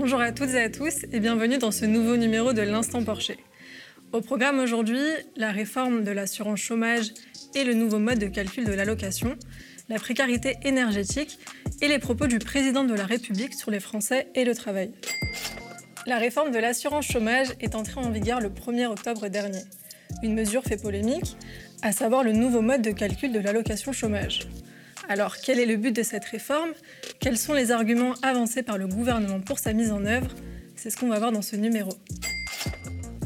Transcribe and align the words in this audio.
Bonjour 0.00 0.20
à 0.20 0.30
toutes 0.30 0.50
et 0.50 0.62
à 0.62 0.70
tous 0.70 1.04
et 1.10 1.18
bienvenue 1.18 1.58
dans 1.58 1.72
ce 1.72 1.84
nouveau 1.84 2.16
numéro 2.16 2.52
de 2.52 2.62
l'Instant 2.62 3.02
Porcher. 3.02 3.36
Au 4.12 4.20
programme 4.20 4.60
aujourd'hui, 4.60 5.02
la 5.34 5.50
réforme 5.50 6.04
de 6.04 6.12
l'assurance 6.12 6.60
chômage 6.60 7.06
et 7.56 7.64
le 7.64 7.74
nouveau 7.74 7.98
mode 7.98 8.20
de 8.20 8.28
calcul 8.28 8.64
de 8.64 8.72
l'allocation, 8.72 9.36
la 9.88 9.96
précarité 9.96 10.54
énergétique 10.62 11.40
et 11.82 11.88
les 11.88 11.98
propos 11.98 12.28
du 12.28 12.38
président 12.38 12.84
de 12.84 12.94
la 12.94 13.06
République 13.06 13.54
sur 13.54 13.72
les 13.72 13.80
Français 13.80 14.28
et 14.36 14.44
le 14.44 14.54
travail. 14.54 14.92
La 16.06 16.18
réforme 16.18 16.52
de 16.52 16.58
l'assurance 16.58 17.08
chômage 17.08 17.48
est 17.58 17.74
entrée 17.74 17.98
en 18.00 18.10
vigueur 18.10 18.38
le 18.38 18.50
1er 18.50 18.86
octobre 18.86 19.26
dernier. 19.26 19.64
Une 20.22 20.34
mesure 20.34 20.62
fait 20.62 20.80
polémique, 20.80 21.36
à 21.82 21.90
savoir 21.90 22.22
le 22.22 22.30
nouveau 22.30 22.60
mode 22.60 22.82
de 22.82 22.92
calcul 22.92 23.32
de 23.32 23.40
l'allocation 23.40 23.92
chômage. 23.92 24.46
Alors, 25.08 25.38
quel 25.38 25.58
est 25.58 25.66
le 25.66 25.76
but 25.76 25.96
de 25.96 26.02
cette 26.02 26.26
réforme? 26.26 26.70
Quels 27.20 27.36
sont 27.36 27.52
les 27.52 27.72
arguments 27.72 28.14
avancés 28.22 28.62
par 28.62 28.78
le 28.78 28.86
gouvernement 28.86 29.40
pour 29.40 29.58
sa 29.58 29.72
mise 29.72 29.90
en 29.90 30.04
œuvre? 30.04 30.28
C'est 30.76 30.88
ce 30.88 30.96
qu'on 30.96 31.08
va 31.08 31.18
voir 31.18 31.32
dans 31.32 31.42
ce 31.42 31.56
numéro. 31.56 31.90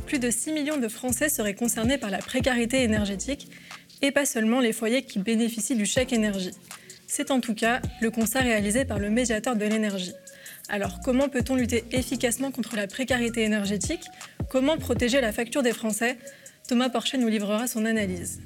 Plus 0.07 0.19
de 0.19 0.31
6 0.31 0.53
millions 0.53 0.79
de 0.79 0.89
Français 0.89 1.29
seraient 1.29 1.55
concernés 1.55 1.99
par 1.99 2.11
la 2.11 2.19
précarité 2.19 2.83
énergétique 2.83 3.49
et 4.01 4.11
pas 4.11 4.25
seulement 4.25 4.61
les 4.61 4.73
foyers 4.73 5.03
qui 5.03 5.19
bénéficient 5.19 5.77
du 5.77 5.85
chèque 5.85 6.15
énergie. 6.15 6.53
C'est 7.07 7.31
en 7.31 7.41
tout 7.41 7.55
cas 7.55 7.83
le 8.01 8.11
constat 8.11 8.41
réalisé 8.41 8.87
par 8.87 8.99
le 8.99 9.11
médiateur 9.11 9.57
de 9.57 9.67
l'énergie. 9.67 10.15
Alors 10.71 11.01
comment 11.05 11.29
peut-on 11.29 11.55
lutter 11.55 11.85
efficacement 11.93 12.51
contre 12.51 12.77
la 12.77 12.87
précarité 12.87 13.43
énergétique? 13.43 14.07
Comment 14.49 14.79
protéger 14.79 15.21
la 15.21 15.33
facture 15.33 15.63
des 15.63 15.73
Français? 15.73 16.17
Thomas 16.67 16.89
Porcher 16.89 17.19
nous 17.19 17.29
livrera 17.29 17.67
son 17.67 17.85
analyse. 17.85 18.41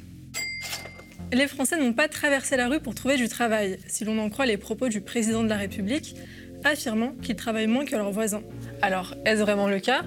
Les 1.32 1.48
Français 1.48 1.76
n'ont 1.76 1.92
pas 1.92 2.06
traversé 2.06 2.56
la 2.56 2.68
rue 2.68 2.78
pour 2.78 2.94
trouver 2.94 3.16
du 3.16 3.28
travail, 3.28 3.78
si 3.88 4.04
l'on 4.04 4.16
en 4.18 4.30
croit 4.30 4.46
les 4.46 4.56
propos 4.56 4.88
du 4.88 5.00
président 5.00 5.42
de 5.42 5.48
la 5.48 5.56
République, 5.56 6.14
affirmant 6.62 7.14
qu'ils 7.20 7.34
travaillent 7.34 7.66
moins 7.66 7.84
que 7.84 7.96
leurs 7.96 8.12
voisins. 8.12 8.44
Alors, 8.80 9.14
est-ce 9.24 9.40
vraiment 9.40 9.66
le 9.66 9.80
cas? 9.80 10.04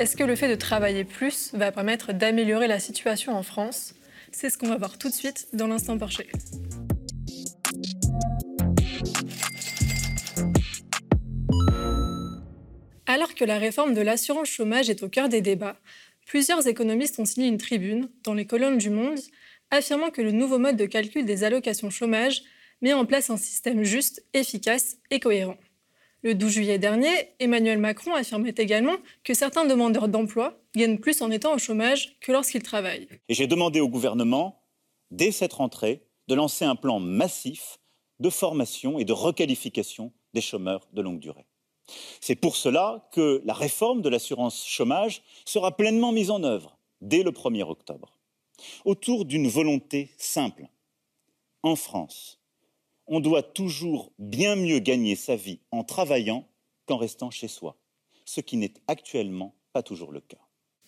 Est-ce 0.00 0.16
que 0.16 0.24
le 0.24 0.34
fait 0.34 0.48
de 0.48 0.56
travailler 0.56 1.04
plus 1.04 1.52
va 1.54 1.70
permettre 1.70 2.12
d'améliorer 2.12 2.66
la 2.66 2.80
situation 2.80 3.32
en 3.36 3.44
France? 3.44 3.94
C'est 4.32 4.50
ce 4.50 4.58
qu'on 4.58 4.68
va 4.68 4.76
voir 4.76 4.98
tout 4.98 5.08
de 5.08 5.14
suite 5.14 5.46
dans 5.52 5.68
l'instant 5.68 5.96
Porcher. 5.98 6.26
Alors 13.06 13.34
que 13.36 13.44
la 13.44 13.58
réforme 13.58 13.94
de 13.94 14.00
l'assurance 14.00 14.48
chômage 14.48 14.90
est 14.90 15.04
au 15.04 15.08
cœur 15.08 15.28
des 15.28 15.40
débats, 15.40 15.76
plusieurs 16.26 16.66
économistes 16.66 17.20
ont 17.20 17.24
signé 17.24 17.46
une 17.46 17.56
tribune 17.56 18.08
dans 18.24 18.34
les 18.34 18.46
colonnes 18.46 18.78
du 18.78 18.90
Monde 18.90 19.20
affirmant 19.70 20.10
que 20.10 20.22
le 20.22 20.32
nouveau 20.32 20.58
mode 20.58 20.76
de 20.76 20.86
calcul 20.86 21.24
des 21.24 21.44
allocations 21.44 21.90
chômage 21.90 22.42
met 22.82 22.92
en 22.92 23.04
place 23.04 23.30
un 23.30 23.36
système 23.36 23.82
juste, 23.82 24.24
efficace 24.34 24.98
et 25.10 25.20
cohérent. 25.20 25.56
Le 26.22 26.34
12 26.34 26.50
juillet 26.52 26.78
dernier, 26.78 27.12
Emmanuel 27.38 27.78
Macron 27.78 28.14
affirmait 28.14 28.54
également 28.56 28.96
que 29.22 29.34
certains 29.34 29.64
demandeurs 29.64 30.08
d'emploi 30.08 30.58
gagnent 30.74 30.98
plus 30.98 31.22
en 31.22 31.30
étant 31.30 31.54
au 31.54 31.58
chômage 31.58 32.16
que 32.20 32.32
lorsqu'ils 32.32 32.62
travaillent. 32.62 33.06
Et 33.28 33.34
j'ai 33.34 33.46
demandé 33.46 33.80
au 33.80 33.88
gouvernement, 33.88 34.62
dès 35.10 35.30
cette 35.30 35.52
rentrée, 35.52 36.02
de 36.28 36.34
lancer 36.34 36.64
un 36.64 36.74
plan 36.74 36.98
massif 36.98 37.78
de 38.18 38.30
formation 38.30 38.98
et 38.98 39.04
de 39.04 39.12
requalification 39.12 40.12
des 40.34 40.40
chômeurs 40.40 40.88
de 40.92 41.02
longue 41.02 41.20
durée. 41.20 41.46
C'est 42.20 42.34
pour 42.34 42.56
cela 42.56 43.08
que 43.12 43.42
la 43.44 43.54
réforme 43.54 44.02
de 44.02 44.08
l'assurance 44.08 44.66
chômage 44.66 45.22
sera 45.44 45.76
pleinement 45.76 46.12
mise 46.12 46.30
en 46.30 46.42
œuvre 46.42 46.78
dès 47.00 47.22
le 47.22 47.30
1er 47.30 47.62
octobre, 47.62 48.15
autour 48.84 49.24
d'une 49.24 49.48
volonté 49.48 50.10
simple. 50.18 50.68
En 51.62 51.76
France, 51.76 52.40
on 53.06 53.20
doit 53.20 53.42
toujours 53.42 54.12
bien 54.18 54.56
mieux 54.56 54.78
gagner 54.78 55.16
sa 55.16 55.36
vie 55.36 55.60
en 55.70 55.84
travaillant 55.84 56.46
qu'en 56.86 56.96
restant 56.96 57.30
chez 57.30 57.48
soi, 57.48 57.76
ce 58.24 58.40
qui 58.40 58.56
n'est 58.56 58.74
actuellement 58.86 59.54
pas 59.72 59.82
toujours 59.82 60.12
le 60.12 60.20
cas. 60.20 60.38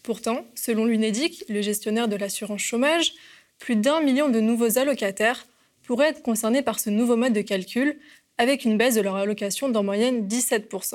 Pourtant, 0.03 0.45
selon 0.55 0.85
l'UNEDIC, 0.85 1.45
le 1.49 1.61
gestionnaire 1.61 2.09
de 2.09 2.17
l'assurance 2.17 2.61
chômage, 2.61 3.13
plus 3.59 3.77
d'un 3.77 4.01
million 4.01 4.29
de 4.29 4.41
nouveaux 4.41 4.79
allocataires 4.79 5.47
pourraient 5.83 6.09
être 6.09 6.23
concernés 6.23 6.63
par 6.63 6.79
ce 6.81 6.91
nouveau 6.91 7.17
mode 7.17 7.33
de 7.33 7.41
calcul 7.41 7.99
avec 8.39 8.65
une 8.65 8.79
baisse 8.79 8.95
de 8.95 9.01
leur 9.01 9.17
allocation 9.17 9.69
d'en 9.69 9.83
moyenne 9.83 10.29
17%. 10.29 10.95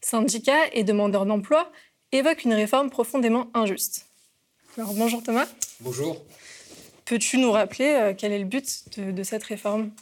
Syndicats 0.00 0.68
et 0.72 0.84
demandeurs 0.84 1.26
d'emploi 1.26 1.72
évoquent 2.12 2.44
une 2.44 2.54
réforme 2.54 2.90
profondément 2.90 3.50
injuste. 3.54 4.06
Alors 4.76 4.94
bonjour 4.94 5.22
Thomas. 5.22 5.48
Bonjour. 5.80 6.24
Peux-tu 7.04 7.38
nous 7.38 7.52
rappeler 7.52 7.86
euh, 7.86 8.14
quel 8.16 8.32
est 8.32 8.38
le 8.40 8.44
but 8.44 8.98
de, 8.98 9.22
cette 9.22 9.44
réforme? 9.44 9.92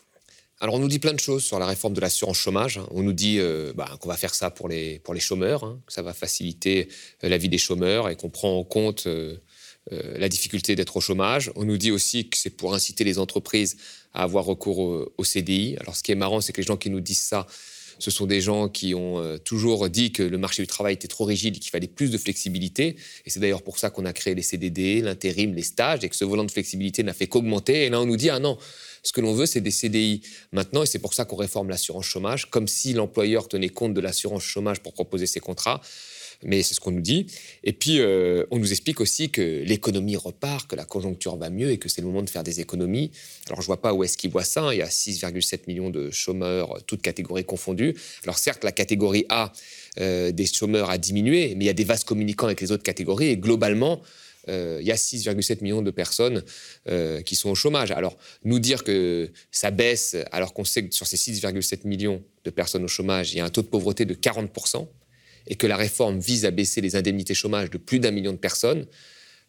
Alors, 0.58 0.74
on 0.76 0.78
nous 0.78 0.88
dit 0.88 0.98
plein 0.98 1.12
de 1.12 1.20
choses 1.20 1.44
sur 1.44 1.58
la 1.58 1.66
réforme 1.66 1.92
de 1.92 2.00
l'assurance 2.00 2.38
chômage. 2.38 2.80
On 2.92 3.02
nous 3.02 3.12
dit 3.12 3.38
euh, 3.38 3.74
bah, 3.74 3.90
qu'on 4.00 4.08
va 4.08 4.16
faire 4.16 4.34
ça 4.34 4.50
pour 4.50 4.68
les, 4.68 5.00
pour 5.00 5.12
les 5.12 5.20
chômeurs, 5.20 5.64
hein, 5.64 5.78
que 5.86 5.92
ça 5.92 6.00
va 6.00 6.14
faciliter 6.14 6.88
euh, 7.22 7.28
la 7.28 7.36
vie 7.36 7.50
des 7.50 7.58
chômeurs 7.58 8.08
et 8.08 8.16
qu'on 8.16 8.30
prend 8.30 8.58
en 8.58 8.64
compte 8.64 9.06
la 9.88 10.28
difficulté 10.28 10.74
d'être 10.74 10.96
au 10.96 11.00
chômage. 11.00 11.52
On 11.54 11.64
nous 11.64 11.76
dit 11.76 11.92
aussi 11.92 12.28
que 12.28 12.36
c'est 12.36 12.50
pour 12.50 12.74
inciter 12.74 13.04
les 13.04 13.20
entreprises 13.20 13.76
à 14.14 14.24
avoir 14.24 14.44
recours 14.44 14.78
au, 15.16 15.24
CDI. 15.24 15.76
Alors 15.78 15.94
ce 15.94 16.02
qui 16.02 16.10
est 16.10 16.16
marrant, 16.16 16.40
c'est 16.40 16.52
que 16.52 16.60
les 16.60 16.66
gens 16.66 16.76
qui 16.76 16.90
nous 16.90 16.98
disent 16.98 17.20
ça, 17.20 17.46
ce 17.98 18.10
sont 18.10 18.26
des 18.26 18.40
gens 18.40 18.68
qui 18.68 18.94
ont 18.94 19.18
euh, 19.18 19.38
toujours 19.38 19.88
dit 19.88 20.12
que 20.12 20.22
le 20.22 20.38
marché 20.38 20.62
du 20.62 20.66
travail 20.66 20.94
était 20.94 21.08
trop 21.08 21.24
rigide 21.24 21.56
et 21.56 21.58
qu'il 21.58 21.70
fallait 21.70 21.86
plus 21.86 22.10
de 22.10 22.18
flexibilité. 22.18 22.96
Et 23.24 23.30
c'est 23.30 23.40
d'ailleurs 23.40 23.62
pour 23.62 23.78
ça 23.78 23.90
qu'on 23.90 24.04
a 24.04 24.12
créé 24.12 24.34
les 24.34 24.42
CDD, 24.42 25.00
l'intérim, 25.00 25.54
les 25.54 25.62
stages, 25.62 26.04
et 26.04 26.08
que 26.08 26.16
ce 26.16 26.24
volant 26.24 26.44
de 26.44 26.50
flexibilité 26.50 27.02
n'a 27.02 27.12
fait 27.12 27.26
qu'augmenter. 27.26 27.86
Et 27.86 27.90
là, 27.90 28.00
on 28.00 28.06
nous 28.06 28.16
dit, 28.16 28.30
ah 28.30 28.38
non, 28.38 28.58
ce 29.02 29.12
que 29.12 29.20
l'on 29.20 29.34
veut, 29.34 29.46
c'est 29.46 29.60
des 29.60 29.70
CDI 29.70 30.22
maintenant, 30.52 30.82
et 30.82 30.86
c'est 30.86 30.98
pour 30.98 31.14
ça 31.14 31.24
qu'on 31.24 31.36
réforme 31.36 31.68
l'assurance 31.68 32.06
chômage, 32.06 32.50
comme 32.50 32.68
si 32.68 32.92
l'employeur 32.92 33.48
tenait 33.48 33.68
compte 33.68 33.94
de 33.94 34.00
l'assurance 34.00 34.42
chômage 34.42 34.80
pour 34.80 34.92
proposer 34.92 35.26
ses 35.26 35.40
contrats 35.40 35.80
mais 36.42 36.62
c'est 36.62 36.74
ce 36.74 36.80
qu'on 36.80 36.90
nous 36.90 37.00
dit. 37.00 37.26
Et 37.64 37.72
puis, 37.72 38.00
euh, 38.00 38.44
on 38.50 38.58
nous 38.58 38.70
explique 38.70 39.00
aussi 39.00 39.30
que 39.30 39.62
l'économie 39.64 40.16
repart, 40.16 40.68
que 40.68 40.76
la 40.76 40.84
conjoncture 40.84 41.36
va 41.36 41.50
mieux 41.50 41.70
et 41.70 41.78
que 41.78 41.88
c'est 41.88 42.00
le 42.00 42.06
moment 42.06 42.22
de 42.22 42.30
faire 42.30 42.44
des 42.44 42.60
économies. 42.60 43.10
Alors, 43.48 43.60
je 43.60 43.66
vois 43.66 43.80
pas 43.80 43.92
où 43.92 44.04
est-ce 44.04 44.16
qu'ils 44.16 44.30
voient 44.30 44.44
ça. 44.44 44.74
Il 44.74 44.78
y 44.78 44.82
a 44.82 44.88
6,7 44.88 45.62
millions 45.66 45.90
de 45.90 46.10
chômeurs, 46.10 46.82
toutes 46.86 47.02
catégories 47.02 47.44
confondues. 47.44 47.94
Alors, 48.24 48.38
certes, 48.38 48.64
la 48.64 48.72
catégorie 48.72 49.26
A 49.28 49.52
euh, 50.00 50.32
des 50.32 50.46
chômeurs 50.46 50.90
a 50.90 50.98
diminué, 50.98 51.54
mais 51.56 51.64
il 51.64 51.66
y 51.66 51.70
a 51.70 51.74
des 51.74 51.84
vases 51.84 52.04
communicants 52.04 52.46
avec 52.46 52.60
les 52.60 52.72
autres 52.72 52.82
catégories. 52.82 53.28
Et 53.28 53.36
globalement, 53.36 54.02
euh, 54.48 54.78
il 54.80 54.86
y 54.86 54.92
a 54.92 54.96
6,7 54.96 55.62
millions 55.62 55.82
de 55.82 55.90
personnes 55.90 56.42
qui 57.24 57.34
sont 57.34 57.50
au 57.50 57.54
chômage. 57.54 57.90
Alors, 57.90 58.16
nous 58.44 58.58
dire 58.58 58.84
que 58.84 59.30
ça 59.50 59.70
baisse, 59.70 60.16
alors 60.30 60.54
qu'on 60.54 60.64
sait 60.64 60.84
que 60.84 60.94
sur 60.94 61.06
ces 61.06 61.16
6,7 61.16 61.86
millions 61.86 62.22
de 62.44 62.50
personnes 62.50 62.84
au 62.84 62.88
chômage, 62.88 63.32
il 63.32 63.38
y 63.38 63.40
a 63.40 63.44
un 63.44 63.50
taux 63.50 63.62
de 63.62 63.66
pauvreté 63.66 64.04
de 64.04 64.14
40 64.14 64.50
et 65.46 65.56
que 65.56 65.66
la 65.66 65.76
réforme 65.76 66.18
vise 66.18 66.44
à 66.44 66.50
baisser 66.50 66.80
les 66.80 66.96
indemnités 66.96 67.34
chômage 67.34 67.70
de 67.70 67.78
plus 67.78 67.98
d'un 67.98 68.10
million 68.10 68.32
de 68.32 68.38
personnes, 68.38 68.86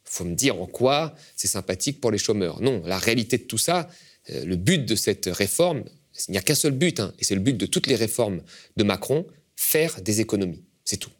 faut 0.03 0.24
me 0.24 0.35
dire 0.35 0.62
en 0.62 0.68
quoi 0.68 1.16
c'est 1.35 1.47
sympathique 1.47 2.00
pour 2.00 2.12
les 2.12 2.18
chômeurs. 2.18 2.62
Non, 2.62 2.81
la 2.85 2.97
réalité 2.97 3.38
de 3.38 3.44
tout 3.44 3.58
ça, 3.58 3.90
euh, 4.30 4.46
le 4.46 4.56
but 4.56 4.85
de 4.85 4.96
cette 4.96 5.25
réforme, 5.25 5.84
il 6.28 6.31
n'y 6.31 6.38
a 6.38 6.41
qu'un 6.41 6.56
seul 6.56 6.72
but, 6.72 7.00
hein, 7.00 7.13
et 7.19 7.24
c'est 7.24 7.35
le 7.35 7.41
but 7.41 7.56
de 7.56 7.66
toutes 7.66 7.88
les 7.88 7.96
réformes 7.96 8.41
de 8.75 8.84
Macron, 8.84 9.28
faire 9.56 10.02
des 10.02 10.22
économies. 10.22 10.63
C'est 10.85 10.97
tout. 10.97 11.12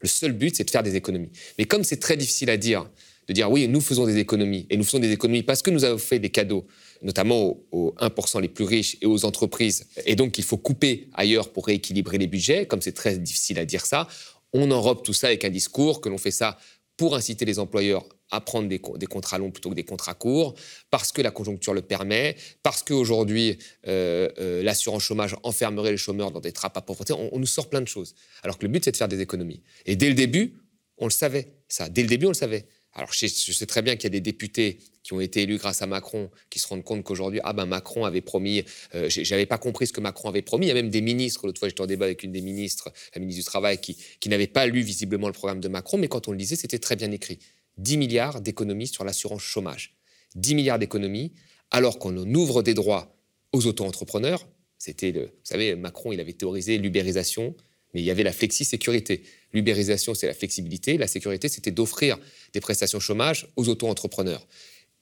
Le 0.00 0.08
seul 0.08 0.32
but, 0.32 0.54
c'est 0.56 0.64
de 0.64 0.70
faire 0.70 0.82
des 0.82 0.96
économies. 0.96 1.30
Mais 1.58 1.64
comme 1.64 1.84
c'est 1.84 1.98
très 1.98 2.16
difficile 2.16 2.50
à 2.50 2.56
dire, 2.56 2.88
de 3.28 3.32
dire 3.32 3.50
oui, 3.50 3.66
nous 3.68 3.80
faisons 3.80 4.06
des 4.06 4.18
économies, 4.18 4.66
et 4.70 4.76
nous 4.76 4.84
faisons 4.84 4.98
des 4.98 5.12
économies 5.12 5.42
parce 5.42 5.62
que 5.62 5.70
nous 5.70 5.84
avons 5.84 5.98
fait 5.98 6.18
des 6.18 6.30
cadeaux, 6.30 6.66
notamment 7.02 7.56
aux, 7.72 7.94
1% 7.98 8.40
les 8.40 8.48
plus 8.48 8.64
riches 8.64 8.96
et 9.00 9.06
aux 9.06 9.24
entreprises, 9.24 9.86
et 10.04 10.16
donc 10.16 10.38
il 10.38 10.44
faut 10.44 10.56
couper 10.56 11.08
ailleurs 11.14 11.52
pour 11.52 11.66
rééquilibrer 11.66 12.18
les 12.18 12.26
budgets, 12.26 12.66
comme 12.66 12.82
c'est 12.82 12.92
très 12.92 13.18
difficile 13.18 13.58
à 13.58 13.64
dire 13.64 13.86
ça, 13.86 14.08
on 14.52 14.70
enrobe 14.70 15.02
tout 15.02 15.12
ça 15.12 15.28
avec 15.28 15.44
un 15.44 15.50
discours 15.50 16.00
que 16.00 16.08
l'on 16.08 16.18
fait 16.18 16.30
ça 16.30 16.58
pour 16.96 17.14
inciter 17.14 17.44
les 17.44 17.58
employeurs 17.58 18.06
à 18.30 18.40
prendre 18.40 18.68
des, 18.68 18.78
contrats 18.78 19.38
longs 19.38 19.50
plutôt 19.50 19.70
que 19.70 19.74
des 19.74 19.84
contrats 19.84 20.14
courts, 20.14 20.54
parce 20.90 21.12
que 21.12 21.22
la 21.22 21.30
conjoncture 21.30 21.74
le 21.74 21.82
permet, 21.82 22.36
parce 22.62 22.82
qu'aujourd'hui, 22.82 23.58
euh, 23.86 24.28
euh, 24.38 24.62
l'assurance 24.62 25.02
chômage 25.02 25.36
enfermerait 25.44 25.92
les 25.92 25.96
chômeurs 25.96 26.32
dans 26.32 26.40
des 26.40 26.52
trappes 26.52 26.76
à 26.76 26.80
pauvreté. 26.80 27.12
On, 27.12 27.28
on, 27.32 27.38
nous 27.38 27.46
sort 27.46 27.70
plein 27.70 27.80
de 27.80 27.86
choses. 27.86 28.14
Alors 28.42 28.58
que 28.58 28.66
le 28.66 28.72
but, 28.72 28.84
c'est 28.84 28.90
de 28.90 28.96
faire 28.96 29.08
des 29.08 29.20
économies. 29.20 29.62
Et 29.84 29.94
dès 29.94 30.08
le 30.08 30.14
début, 30.14 30.54
on 30.98 31.04
le 31.04 31.10
savait, 31.10 31.52
ça. 31.68 31.88
Dès 31.88 32.02
le 32.02 32.08
début, 32.08 32.26
on 32.26 32.30
le 32.30 32.34
savait. 32.34 32.66
Alors, 32.96 33.12
je 33.12 33.26
sais, 33.26 33.66
très 33.66 33.82
bien 33.82 33.94
qu'il 33.94 34.04
y 34.04 34.06
a 34.06 34.10
des 34.10 34.22
députés 34.22 34.78
qui 35.02 35.12
ont 35.12 35.20
été 35.20 35.42
élus 35.42 35.58
grâce 35.58 35.82
à 35.82 35.86
Macron 35.86 36.30
qui 36.48 36.58
se 36.58 36.66
rendent 36.66 36.82
compte 36.82 37.04
qu'aujourd'hui, 37.04 37.40
ah 37.44 37.52
ben 37.52 37.66
Macron 37.66 38.06
avait 38.06 38.22
promis, 38.22 38.64
euh, 38.94 39.10
j'avais 39.10 39.44
pas 39.44 39.58
compris 39.58 39.86
ce 39.86 39.92
que 39.92 40.00
Macron 40.00 40.30
avait 40.30 40.40
promis. 40.40 40.64
Il 40.64 40.68
y 40.70 40.72
a 40.72 40.74
même 40.74 40.88
des 40.88 41.02
ministres, 41.02 41.46
l'autre 41.46 41.58
fois 41.58 41.68
j'étais 41.68 41.82
en 41.82 41.86
débat 41.86 42.06
avec 42.06 42.22
une 42.22 42.32
des 42.32 42.40
ministres, 42.40 42.90
la 43.14 43.20
ministre 43.20 43.42
du 43.42 43.44
Travail, 43.44 43.82
qui, 43.82 43.98
qui 44.18 44.30
n'avait 44.30 44.46
pas 44.46 44.66
lu 44.66 44.80
visiblement 44.80 45.26
le 45.26 45.34
programme 45.34 45.60
de 45.60 45.68
Macron, 45.68 45.98
mais 45.98 46.08
quand 46.08 46.26
on 46.26 46.32
le 46.32 46.38
lisait, 46.38 46.56
c'était 46.56 46.78
très 46.78 46.96
bien 46.96 47.12
écrit. 47.12 47.38
10 47.76 47.98
milliards 47.98 48.40
d'économies 48.40 48.86
sur 48.86 49.04
l'assurance 49.04 49.42
chômage. 49.42 49.94
10 50.34 50.54
milliards 50.54 50.78
d'économies, 50.78 51.34
alors 51.70 51.98
qu'on 51.98 52.16
ouvre 52.16 52.62
des 52.62 52.72
droits 52.72 53.14
aux 53.52 53.66
auto-entrepreneurs. 53.66 54.48
C'était, 54.78 55.12
vous 55.12 55.28
savez, 55.44 55.76
Macron, 55.76 56.12
il 56.12 56.20
avait 56.20 56.32
théorisé 56.32 56.78
l'ubérisation, 56.78 57.54
mais 57.96 58.02
il 58.02 58.04
y 58.04 58.10
avait 58.10 58.24
la 58.24 58.32
flexi-sécurité. 58.32 59.22
L'ubérisation, 59.54 60.12
c'est 60.12 60.26
la 60.26 60.34
flexibilité. 60.34 60.98
La 60.98 61.06
sécurité, 61.06 61.48
c'était 61.48 61.70
d'offrir 61.70 62.18
des 62.52 62.60
prestations 62.60 63.00
chômage 63.00 63.48
aux 63.56 63.70
auto-entrepreneurs 63.70 64.46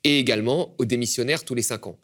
et 0.05 0.21
également 0.21 0.77
aux 0.79 0.85
démissionnaires 0.85 1.45
tous 1.45 1.57
les 1.57 1.63
cinq 1.63 1.89
ans. 1.89 1.99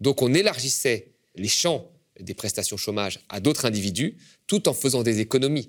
Donc 0.00 0.22
on 0.22 0.32
élargissait 0.32 1.08
les 1.34 1.48
champs 1.48 1.90
des 2.20 2.32
prestations 2.32 2.76
chômage 2.76 3.18
à 3.28 3.40
d'autres 3.40 3.64
individus 3.64 4.18
tout 4.46 4.68
en 4.68 4.72
faisant 4.72 5.02
des 5.02 5.18
économies. 5.18 5.68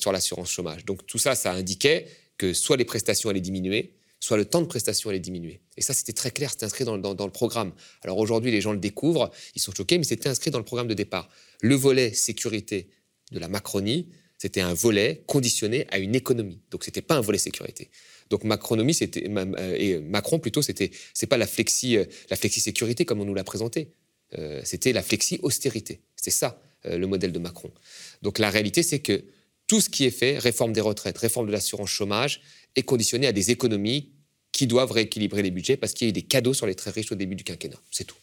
sur 0.00 0.12
l'assurance 0.12 0.50
chômage. 0.50 0.84
Donc 0.84 1.04
tout 1.04 1.18
ça, 1.18 1.34
ça 1.34 1.52
indiquait 1.52 2.06
que 2.38 2.54
soit 2.54 2.76
les 2.76 2.86
prestations 2.86 3.28
allaient 3.28 3.42
diminuer, 3.42 3.92
soit 4.20 4.36
le 4.36 4.44
temps 4.44 4.62
de 4.62 4.66
prestation 4.66 5.10
allait 5.10 5.18
diminuer. 5.18 5.60
Et 5.76 5.82
ça, 5.82 5.92
c'était 5.92 6.14
très 6.14 6.30
clair, 6.30 6.50
c'était 6.50 6.64
inscrit 6.64 6.84
dans, 6.84 6.96
le 6.96 7.30
programme. 7.30 7.72
Alors 8.02 8.18
aujourd'hui, 8.18 8.50
les 8.50 8.62
gens 8.62 8.72
le 8.72 8.78
découvrent, 8.78 9.30
ils 9.54 9.60
sont 9.60 9.72
choqués, 9.76 9.98
mais 9.98 10.04
c'était 10.04 10.30
inscrit 10.30 10.50
dans 10.50 10.58
le 10.58 10.64
programme 10.64 10.88
de 10.88 10.94
départ. 10.94 11.28
Le 11.60 11.74
volet 11.74 12.14
sécurité 12.14 12.88
de 13.32 13.38
la 13.38 13.48
Macronie, 13.48 14.08
c'était 14.38 14.60
un 14.60 14.74
volet 14.74 15.22
conditionné 15.26 15.86
à 15.90 15.98
une 15.98 16.14
économie. 16.14 16.60
Donc 16.70 16.84
c'était 16.84 17.02
pas 17.02 17.16
un 17.16 17.20
volet 17.20 17.38
sécurité. 17.38 17.90
Donc 18.30 18.44
Macronomie, 18.44 18.94
c'était 18.94 19.28
euh, 19.28 19.76
et 19.78 19.98
Macron 20.00 20.38
plutôt, 20.38 20.62
c'était 20.62 20.90
c'est 21.14 21.26
pas 21.26 21.36
la 21.36 21.46
flexi 21.46 21.96
euh, 21.96 22.04
la 22.30 22.36
flexi 22.36 22.60
sécurité 22.60 23.04
comme 23.04 23.20
on 23.20 23.24
nous 23.24 23.34
l'a 23.34 23.44
présenté. 23.44 23.90
Euh, 24.36 24.60
c'était 24.64 24.92
la 24.92 25.02
flexi 25.02 25.38
austérité. 25.42 26.00
C'est 26.16 26.30
ça 26.30 26.60
le 26.84 27.04
modèle 27.08 27.32
de 27.32 27.40
Macron. 27.40 27.72
Donc 28.22 28.38
la 28.38 28.48
réalité, 28.48 28.84
c'est 28.84 29.00
que 29.00 29.24
tout 29.66 29.80
ce 29.80 29.88
qui 29.88 30.04
est 30.04 30.12
fait, 30.12 30.38
réforme 30.38 30.72
des 30.72 30.80
retraites, 30.80 31.18
réforme 31.18 31.48
de 31.48 31.52
l'assurance 31.52 31.90
chômage, 31.90 32.42
est 32.76 32.84
conditionné 32.84 33.26
à 33.26 33.32
des 33.32 33.50
économies 33.50 34.12
qui 34.52 34.68
doivent 34.68 34.92
rééquilibrer 34.92 35.42
les 35.42 35.50
budgets 35.50 35.76
parce 35.76 35.94
qu'il 35.94 36.06
y 36.06 36.08
a 36.08 36.10
eu 36.10 36.12
des 36.12 36.22
cadeaux 36.22 36.54
sur 36.54 36.66
les 36.66 36.76
très 36.76 36.92
riches 36.92 37.10
au 37.10 37.16
début 37.16 37.34
du 37.34 37.42
quinquennat. 37.42 37.80
C'est 37.90 38.04
tout. 38.04 38.16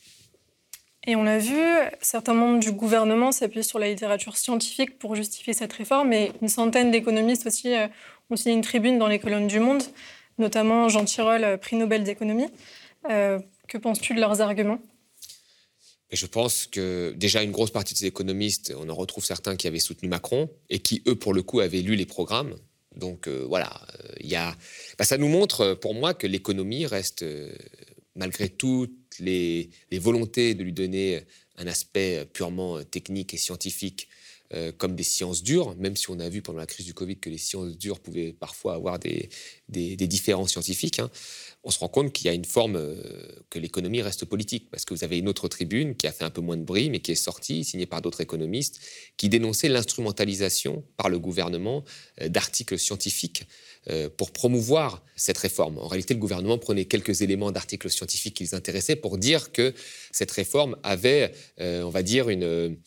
Et 1.05 1.17
on 1.17 1.23
l'a 1.23 1.37
vu, 1.37 1.59
certains 2.01 2.33
membres 2.33 2.59
du 2.59 2.71
gouvernement 2.71 3.33
s'appuient 3.33 3.63
sur 3.63 3.77
la 3.77 3.89
littérature 3.89 4.37
scientifique 4.37 4.97
pour 4.99 5.15
justifier 5.15 5.53
cette 5.53 5.73
réforme, 5.73 6.13
et 6.13 6.31
une 6.41 6.47
centaine 6.47 6.91
d'économistes 6.91 7.45
aussi 7.45 7.73
euh, 7.73 7.87
ont 8.29 8.37
signé 8.37 8.55
une 8.55 8.61
tribune 8.61 8.97
dans 8.99 9.07
les 9.07 9.19
colonnes 9.19 9.47
du 9.47 9.59
Monde, 9.59 9.83
notamment 10.37 10.87
Jean 10.87 11.03
Tirole, 11.03 11.43
euh, 11.43 11.57
prix 11.57 11.75
Nobel 11.75 12.05
d'économie. 12.05 12.47
Euh, 13.09 13.39
que 13.67 13.77
penses-tu 13.77 14.13
de 14.13 14.21
leurs 14.21 14.39
arguments? 14.39 14.79
Je 16.09 16.25
pense 16.25 16.67
que 16.67 17.13
déjà 17.17 17.43
une 17.43 17.51
grosse 17.51 17.71
partie 17.71 17.93
de 17.93 17.99
ces 17.99 18.05
économistes, 18.05 18.73
on 18.79 18.87
en 18.87 18.95
retrouve 18.95 19.25
certains 19.25 19.57
qui 19.57 19.67
avaient 19.67 19.79
soutenu 19.79 20.07
Macron 20.07 20.49
et 20.69 20.79
qui, 20.79 21.03
eux, 21.07 21.15
pour 21.15 21.33
le 21.33 21.41
coup, 21.41 21.59
avaient 21.59 21.81
lu 21.81 21.95
les 21.95 22.05
programmes. 22.05 22.55
Donc 22.95 23.27
voilà, 23.27 23.81
bah, 24.99 25.05
ça 25.05 25.17
nous 25.17 25.27
montre 25.27 25.73
pour 25.73 25.95
moi 25.95 26.13
que 26.13 26.27
l'économie 26.27 26.85
reste, 26.85 27.25
malgré 28.15 28.49
toutes 28.49 28.91
les, 29.19 29.69
volontés 29.91 30.53
de 30.55 30.63
lui 30.63 30.73
donner 30.73 31.21
un 31.57 31.67
aspect 31.67 32.25
purement 32.33 32.83
technique 32.83 33.33
et 33.33 33.37
scientifique, 33.37 34.09
comme 34.77 34.95
des 34.95 35.03
sciences 35.03 35.41
dures, 35.41 35.75
même 35.77 35.95
si 35.95 36.11
on 36.11 36.19
a 36.19 36.29
vu 36.29 36.43
pendant 36.43 36.59
la 36.59 36.67
crise 36.67 36.85
du 36.85 36.93
Covid 36.93 37.17
que 37.17 37.29
les 37.31 37.39
sciences 37.39 37.75
dures 37.75 37.99
pouvaient 37.99 38.33
parfois 38.33 38.75
avoir 38.75 38.99
des, 38.99 39.29
des, 39.67 39.95
différences 39.95 40.51
scientifiques. 40.51 40.99
Hein 40.99 41.09
on 41.63 41.71
se 41.71 41.79
rend 41.79 41.87
compte 41.87 42.11
qu'il 42.11 42.25
y 42.25 42.29
a 42.29 42.33
une 42.33 42.45
forme 42.45 42.75
euh, 42.75 43.01
que 43.49 43.57
l'économie 43.57 44.01
reste 44.01 44.25
politique, 44.25 44.69
parce 44.69 44.83
que 44.83 44.93
vous 44.93 45.03
avez 45.03 45.17
une 45.17 45.29
autre 45.29 45.47
tribune 45.47 45.95
qui 45.95 46.07
a 46.07 46.11
fait 46.11 46.25
un 46.25 46.29
peu 46.29 46.41
moins 46.41 46.57
de 46.57 46.63
bruit, 46.63 46.89
mais 46.89 46.99
qui 46.99 47.11
est 47.11 47.15
sortie, 47.15 47.63
signée 47.63 47.85
par 47.85 48.01
d'autres 48.01 48.19
économistes, 48.19 48.81
qui 49.15 49.29
dénonçait 49.29 49.69
l'instrumentalisation 49.69 50.83
par 50.97 51.07
le 51.07 51.19
gouvernement 51.19 51.85
euh, 52.21 52.27
d'articles 52.27 52.77
scientifiques 52.77 53.43
euh, 53.43 53.45
pour 54.17 54.31
promouvoir 54.31 55.03
cette 55.15 55.37
réforme. 55.37 55.77
En 55.77 55.87
réalité, 55.87 56.13
le 56.13 56.19
gouvernement 56.19 56.57
prenait 56.57 56.85
quelques 56.85 57.21
éléments 57.21 57.51
d'articles 57.51 57.89
scientifiques 57.89 58.35
qui 58.35 58.43
les 58.43 58.55
intéressaient 58.55 58.95
pour 58.95 59.17
dire 59.17 59.51
que 59.51 59.73
cette 60.11 60.31
réforme 60.31 60.77
avait, 60.83 61.33
on 61.59 61.89
va 61.89 62.01
dire, 62.03 62.29
une, 62.29 62.77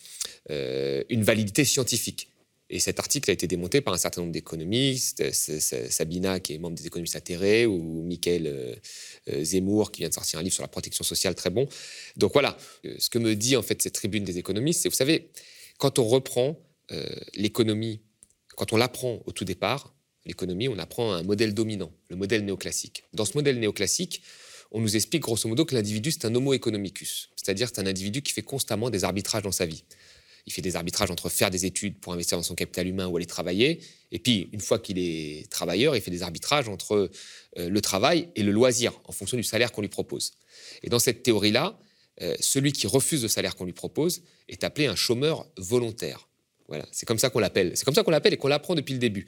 une 0.49 1.23
validité 1.23 1.65
scientifique. 1.65 2.31
Et 2.69 2.81
cet 2.81 2.99
article 2.99 3.31
a 3.31 3.33
été 3.33 3.47
démonté 3.47 3.81
par 3.81 3.95
un 3.95 3.97
certain 3.97 4.23
nombre 4.23 4.33
d'économistes, 4.33 5.23
Sabina, 5.31 6.41
qui 6.41 6.55
est 6.55 6.59
membre 6.59 6.77
des 6.77 6.87
économistes 6.87 7.15
atterrés, 7.15 7.65
ou 7.65 8.03
Michael 8.03 8.47
euh, 8.49 8.75
euh, 9.29 9.45
Zemmour, 9.45 9.93
qui 9.93 10.01
vient 10.01 10.09
de 10.09 10.15
sortir 10.15 10.41
un 10.41 10.43
livre 10.43 10.55
sur 10.55 10.65
la 10.65 10.69
protection 10.69 11.05
sociale 11.05 11.37
très 11.37 11.51
bon. 11.51 11.69
Donc 12.17 12.33
voilà, 12.33 12.57
euh, 12.85 12.97
ce 12.99 13.09
que 13.09 13.19
me 13.19 13.37
dit 13.37 13.57
en 13.57 13.63
fait 13.63 13.81
cette 13.81 13.95
tribune 13.95 14.25
des 14.25 14.39
économistes, 14.39 14.83
c'est, 14.83 14.89
vous 14.89 14.97
savez, 14.97 15.31
quand 15.79 15.99
on 15.99 16.05
reprend 16.05 16.59
l'économie, 17.35 18.01
quand 18.55 18.73
on 18.73 18.77
l'apprend 18.77 19.21
au 19.27 19.33
tout 19.33 19.45
départ, 19.45 19.96
l'économie, 20.27 20.69
on 20.69 20.79
apprend 20.79 21.13
un 21.13 21.23
modèle 21.23 21.55
dominant, 21.55 21.93
le 22.09 22.17
modèle 22.17 22.45
néoclassique. 22.45 23.05
Dans 23.15 23.25
ce 23.25 23.35
modèle 23.35 23.59
néoclassique, 23.59 24.23
on 24.73 24.81
nous 24.81 24.97
explique 24.97 25.23
grosso 25.23 25.49
modo 25.49 25.65
que 25.65 25.75
l'individu, 25.75 26.11
c'est 26.11 26.25
un 26.25 26.35
homo 26.35 26.53
economicus, 26.53 27.31
c'est-à-dire 27.37 27.69
c'est 27.69 27.81
un 27.81 27.87
individu 27.87 28.23
qui 28.23 28.33
fait 28.33 28.43
constamment 28.43 28.91
des 28.91 29.05
arbitrages 29.05 29.43
dans 29.43 29.53
sa 29.53 29.67
vie. 29.67 29.85
Il 30.47 30.53
fait 30.53 30.63
des 30.63 30.77
arbitrages 30.77 31.11
entre 31.11 31.29
faire 31.29 31.51
des 31.51 31.67
études 31.67 31.99
pour 31.99 32.13
investir 32.13 32.39
dans 32.39 32.45
son 32.45 32.55
capital 32.55 32.87
humain 32.87 33.09
ou 33.09 33.17
aller 33.17 33.27
travailler. 33.27 33.81
Et 34.13 34.21
puis, 34.21 34.49
une 34.53 34.61
fois 34.61 34.79
qu'il 34.79 34.97
est 34.99 35.51
travailleur, 35.51 35.97
il 35.97 36.03
fait 36.03 36.13
des 36.13 36.23
arbitrages 36.23 36.69
entre 36.69 37.11
euh, 37.59 37.69
le 37.69 37.81
travail 37.81 38.29
et 38.37 38.45
le 38.45 38.53
loisir, 38.53 38.93
en 39.05 39.13
fonction 39.13 39.37
du 39.37 39.43
salaire 39.43 39.73
qu'on 39.73 39.81
lui 39.81 39.89
propose. 39.89 40.35
Et 40.85 40.89
dans 40.89 41.01
cette 41.01 41.25
théorie-là, 41.25 41.79
euh, 42.23 42.37
celui 42.39 42.73
qui 42.73 42.87
refuse 42.87 43.23
le 43.23 43.29
salaire 43.29 43.57
qu'on 43.57 43.65
lui 43.65 43.73
propose 43.73 44.23
est 44.49 44.63
appelé 44.63 44.87
un 44.87 44.95
chômeur 44.95 45.47
volontaire. 45.57 46.29
Voilà, 46.69 46.85
c'est 46.91 47.07
comme 47.07 47.19
ça 47.19 47.31
qu'on 47.31 47.39
l'appelle. 47.39 47.73
C'est 47.77 47.85
comme 47.85 47.95
ça 47.95 48.03
qu'on 48.03 48.11
l'appelle 48.11 48.35
et 48.35 48.37
qu'on 48.37 48.49
l'apprend 48.49 48.75
depuis 48.75 48.93
le 48.93 48.99
début. 48.99 49.27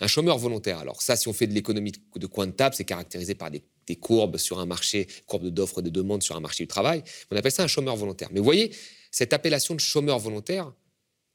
Un 0.00 0.08
chômeur 0.08 0.38
volontaire. 0.38 0.78
Alors 0.78 1.02
ça, 1.02 1.16
si 1.16 1.28
on 1.28 1.32
fait 1.32 1.46
de 1.46 1.52
l'économie 1.52 1.92
de 2.16 2.26
coin 2.26 2.46
de 2.46 2.52
table, 2.52 2.74
c'est 2.74 2.84
caractérisé 2.84 3.34
par 3.34 3.50
des, 3.50 3.62
courbes 3.96 4.36
sur 4.36 4.60
un 4.60 4.66
marché, 4.66 5.08
courbes 5.26 5.48
d'offres 5.48 5.80
et 5.80 5.82
de 5.82 5.90
demandes 5.90 6.22
sur 6.22 6.36
un 6.36 6.40
marché 6.40 6.64
du 6.64 6.68
travail. 6.68 7.02
On 7.30 7.36
appelle 7.36 7.52
ça 7.52 7.64
un 7.64 7.68
chômeur 7.68 7.96
volontaire. 7.96 8.28
Mais 8.32 8.38
vous 8.38 8.44
voyez, 8.44 8.72
cette 9.10 9.32
appellation 9.32 9.74
de 9.74 9.80
chômeur 9.80 10.18
volontaire, 10.18 10.72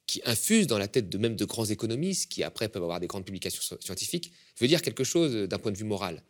qui 0.08 0.22
infuse 0.26 0.68
dans 0.68 0.78
la 0.78 0.88
tête 0.88 1.10
de 1.10 1.18
même 1.18 1.36
de 1.36 1.46
grands 1.46 1.66
économistes, 1.66 2.32
qui 2.32 2.44
après 2.44 2.70
peuvent 2.70 2.84
avoir 2.84 3.00
des 3.00 3.08
grandes 3.08 3.26
publications 3.26 3.78
scientifiques, 3.80 4.32
veut 4.60 4.68
dire 4.68 4.82
quelque 4.82 5.04
chose 5.04 5.34
d'un 5.50 5.58
point 5.58 5.72
de 5.72 5.78
vue 5.78 5.84
moral. 5.84 6.24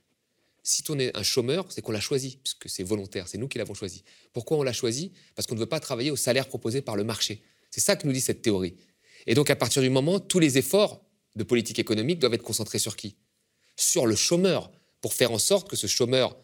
Si 0.63 0.83
on 0.89 0.97
est 0.97 1.15
un 1.15 1.23
chômeur, 1.23 1.65
c'est 1.69 1.81
qu'on 1.81 1.91
l'a 1.91 1.99
choisi, 1.99 2.39
puisque 2.41 2.69
c'est 2.69 2.83
volontaire, 2.83 3.27
c'est 3.27 3.37
nous 3.37 3.47
qui 3.47 3.57
l'avons 3.59 3.75
choisi. 3.75 4.03
Pourquoi 4.33 4.57
on 4.57 4.63
l'a 4.63 4.73
choisi? 4.73 5.11
Parce 5.35 5.45
qu'on 5.45 5.55
ne 5.55 5.59
veut 5.59 5.67
pas 5.67 5.79
travailler 5.79 6.09
au 6.09 6.15
salaire 6.15 6.47
proposé 6.47 6.81
par 6.81 6.95
le 6.95 7.03
marché. 7.03 7.43
C'est 7.69 7.81
ça 7.81 7.95
que 7.95 8.07
nous 8.07 8.13
dit 8.13 8.21
cette 8.21 8.41
théorie. 8.41 8.75
Et 9.27 9.33
donc 9.33 9.49
à 9.49 9.55
partir 9.55 9.81
du 9.81 9.89
moment, 9.89 10.19
tous 10.19 10.39
les 10.39 10.57
efforts 10.57 11.03
de 11.35 11.43
politique 11.43 11.79
économique 11.79 12.19
doivent 12.19 12.33
être 12.33 12.43
concentrés 12.43 12.79
sur 12.79 12.95
qui? 12.95 13.15
Sur 13.75 14.05
le 14.05 14.15
chômeur, 14.15 14.71
pour 15.01 15.13
faire 15.13 15.31
en 15.31 15.39
sorte 15.39 15.69
que 15.69 15.75
ce 15.75 15.87
chômeur 15.87 16.37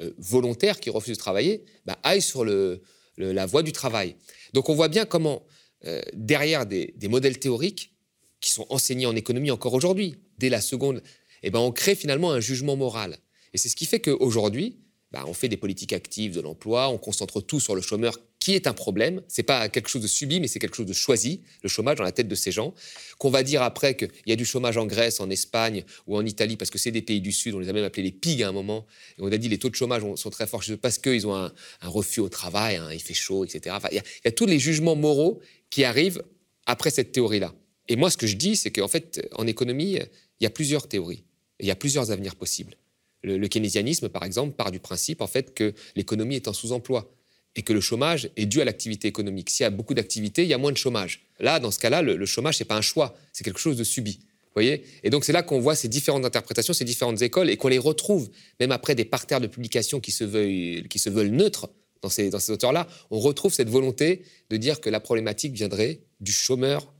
euh, 0.00 0.12
volontaire 0.18 0.80
qui 0.80 0.90
refuse 0.90 1.16
de 1.16 1.20
travailler 1.20 1.64
bah, 1.84 1.98
aille 2.02 2.22
sur 2.22 2.44
la 2.44 3.46
voie 3.46 3.62
du 3.62 3.72
travail. 3.72 4.16
Donc 4.54 4.68
on 4.68 4.74
voit 4.74 4.88
bien 4.88 5.04
comment, 5.04 5.44
euh, 5.84 6.00
derrière 6.14 6.66
des, 6.66 6.94
modèles 7.08 7.38
théoriques 7.38 7.92
qui 8.40 8.50
sont 8.50 8.66
enseignés 8.70 9.06
en 9.06 9.16
économie 9.16 9.50
encore 9.50 9.74
aujourd'hui, 9.74 10.16
dès 10.38 10.48
la 10.48 10.60
seconde, 10.60 11.02
eh 11.42 11.50
ben, 11.50 11.58
on 11.58 11.72
crée 11.72 11.94
finalement 11.94 12.32
un 12.32 12.40
jugement 12.40 12.76
moral. 12.76 13.18
Et 13.52 13.58
c'est 13.58 13.68
ce 13.68 13.76
qui 13.76 13.86
fait 13.86 14.00
qu'aujourd'hui, 14.00 14.78
bah, 15.10 15.24
on 15.26 15.34
fait 15.34 15.48
des 15.48 15.56
politiques 15.56 15.92
actives 15.92 16.34
de 16.34 16.40
l'emploi, 16.40 16.88
on 16.88 16.98
concentre 16.98 17.40
tout 17.40 17.60
sur 17.60 17.74
le 17.74 17.80
chômeur 17.80 18.18
qui 18.48 18.54
est 18.54 18.66
un 18.66 18.72
problème. 18.72 19.20
C'est 19.28 19.42
pas 19.42 19.68
quelque 19.68 19.90
chose 19.90 20.00
de 20.00 20.06
subi, 20.06 20.40
mais 20.40 20.48
c'est 20.48 20.58
quelque 20.58 20.74
chose 20.74 20.86
de 20.86 20.94
choisi, 20.94 21.42
le 21.62 21.68
chômage 21.68 21.98
dans 21.98 22.04
la 22.04 22.12
tête 22.12 22.28
de 22.28 22.34
ces 22.34 22.50
gens. 22.50 22.72
Qu'on 23.18 23.28
va 23.28 23.42
dire 23.42 23.60
après 23.60 23.94
qu'il 23.94 24.08
y 24.24 24.32
a 24.32 24.36
du 24.36 24.46
chômage 24.46 24.78
en 24.78 24.86
Grèce, 24.86 25.20
en 25.20 25.28
Espagne 25.28 25.84
ou 26.06 26.16
en 26.16 26.24
Italie, 26.24 26.56
parce 26.56 26.70
que 26.70 26.78
c'est 26.78 26.90
des 26.90 27.02
pays 27.02 27.20
du 27.20 27.30
Sud, 27.30 27.54
on 27.54 27.58
les 27.58 27.68
a 27.68 27.74
même 27.74 27.84
appelés 27.84 28.04
les 28.04 28.10
pigs 28.10 28.42
à 28.42 28.48
un 28.48 28.52
moment. 28.52 28.86
Et 29.18 29.20
on 29.20 29.30
a 29.30 29.36
dit 29.36 29.50
les 29.50 29.58
taux 29.58 29.68
de 29.68 29.74
chômage 29.74 30.00
sont 30.16 30.30
très 30.30 30.46
forts 30.46 30.64
parce 30.80 30.96
qu'ils 30.96 31.26
ont 31.26 31.36
un, 31.36 31.52
refus 31.82 32.20
au 32.20 32.30
travail, 32.30 32.76
hein, 32.76 32.88
il 32.90 33.02
fait 33.02 33.12
chaud, 33.12 33.44
etc. 33.44 33.76
il, 33.92 33.96
y 33.96 34.28
a, 34.28 34.32
tous 34.32 34.46
les 34.46 34.58
jugements 34.58 34.96
moraux 34.96 35.42
qui 35.68 35.84
arrivent 35.84 36.22
après 36.64 36.88
cette 36.88 37.12
théorie-là. 37.12 37.54
Et 37.88 37.96
moi, 37.96 38.10
ce 38.10 38.16
que 38.16 38.26
je 38.26 38.36
dis, 38.36 38.56
c'est 38.56 38.70
qu'en 38.70 38.88
fait, 38.88 39.28
en 39.32 39.46
économie, 39.46 39.98
il 40.40 40.44
y 40.44 40.46
a 40.46 40.50
plusieurs 40.50 40.88
théories, 40.88 41.22
il 41.60 41.66
y 41.66 41.70
a 41.70 41.76
plusieurs 41.76 42.10
avenirs 42.12 42.34
possibles. 42.34 42.78
Le, 43.22 43.36
le 43.36 43.48
keynésianisme, 43.48 44.08
par 44.08 44.24
exemple, 44.24 44.54
part 44.54 44.70
du 44.70 44.80
principe 44.80 45.20
en 45.20 45.26
fait 45.26 45.52
que 45.52 45.74
l'économie 45.96 46.36
est 46.36 46.48
en 46.48 46.54
sous-emploi 46.54 47.12
et 47.56 47.62
que 47.62 47.72
le 47.72 47.80
chômage 47.80 48.30
est 48.36 48.46
dû 48.46 48.60
à 48.60 48.64
l'activité 48.64 49.08
économique. 49.08 49.50
S'il 49.50 49.64
y 49.64 49.66
a 49.66 49.70
beaucoup 49.70 49.94
d'activité, 49.94 50.42
il 50.42 50.48
y 50.48 50.54
a 50.54 50.58
moins 50.58 50.72
de 50.72 50.76
chômage. 50.76 51.22
Là, 51.40 51.60
dans 51.60 51.70
ce 51.70 51.78
cas-là, 51.78 52.02
le, 52.02 52.26
chômage, 52.26 52.56
ce 52.56 52.62
n'est 52.62 52.68
pas 52.68 52.76
un 52.76 52.82
choix, 52.82 53.16
c'est 53.32 53.44
quelque 53.44 53.60
chose 53.60 53.76
de 53.76 53.84
subi. 53.84 54.20
Voyez? 54.54 54.84
Et 55.04 55.10
donc 55.10 55.24
c'est 55.24 55.32
là 55.32 55.42
qu'on 55.42 55.60
voit 55.60 55.76
ces 55.76 55.88
différentes 55.88 56.24
interprétations, 56.24 56.72
ces 56.72 56.84
différentes 56.84 57.22
écoles, 57.22 57.48
et 57.50 57.56
qu'on 57.56 57.68
les 57.68 57.78
retrouve, 57.78 58.30
même 58.58 58.72
après 58.72 58.94
des 58.94 59.04
parterres 59.04 59.40
de 59.40 59.46
publications 59.46 60.00
qui 60.00 60.10
se 60.10 60.24
veulent, 60.24 61.28
neutres 61.28 61.68
dans 62.02 62.08
ces, 62.08 62.30
dans 62.30 62.40
ces 62.40 62.52
auteurs-là, 62.52 62.88
on 63.10 63.20
retrouve 63.20 63.52
cette 63.52 63.68
volonté 63.68 64.22
de 64.50 64.56
dire 64.56 64.80
que 64.80 64.90
la 64.90 65.00
problématique 65.00 65.52
viendrait 65.52 66.00
du 66.20 66.32
chômeur 66.32 66.92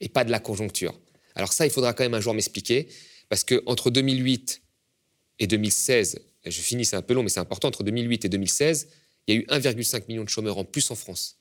et 0.00 0.08
pas 0.08 0.24
de 0.24 0.30
la 0.30 0.40
conjoncture. 0.40 0.98
Alors 1.34 1.52
ça, 1.52 1.66
il 1.66 1.70
faudra 1.70 1.92
quand 1.92 2.04
même 2.04 2.14
un 2.14 2.20
jour 2.20 2.34
m'expliquer, 2.34 2.88
parce 3.28 3.44
qu'entre 3.44 3.90
2008 3.90 4.62
et 5.38 5.46
2016, 5.46 6.20
je 6.46 6.60
finis, 6.60 6.84
c'est 6.84 6.96
un 6.96 7.02
peu 7.02 7.14
long, 7.14 7.22
mais 7.22 7.28
c'est 7.28 7.40
important, 7.40 7.68
entre 7.68 7.82
2008 7.82 8.24
et 8.24 8.28
2016, 8.28 8.88
il 9.26 9.34
y 9.34 9.38
a 9.38 9.40
eu 9.40 9.44
1,5 9.46 10.04
million 10.08 10.24
de 10.24 10.28
chômeurs 10.28 10.58
en 10.58 10.64
plus 10.64 10.90
en 10.90 10.94
France. 10.94 11.38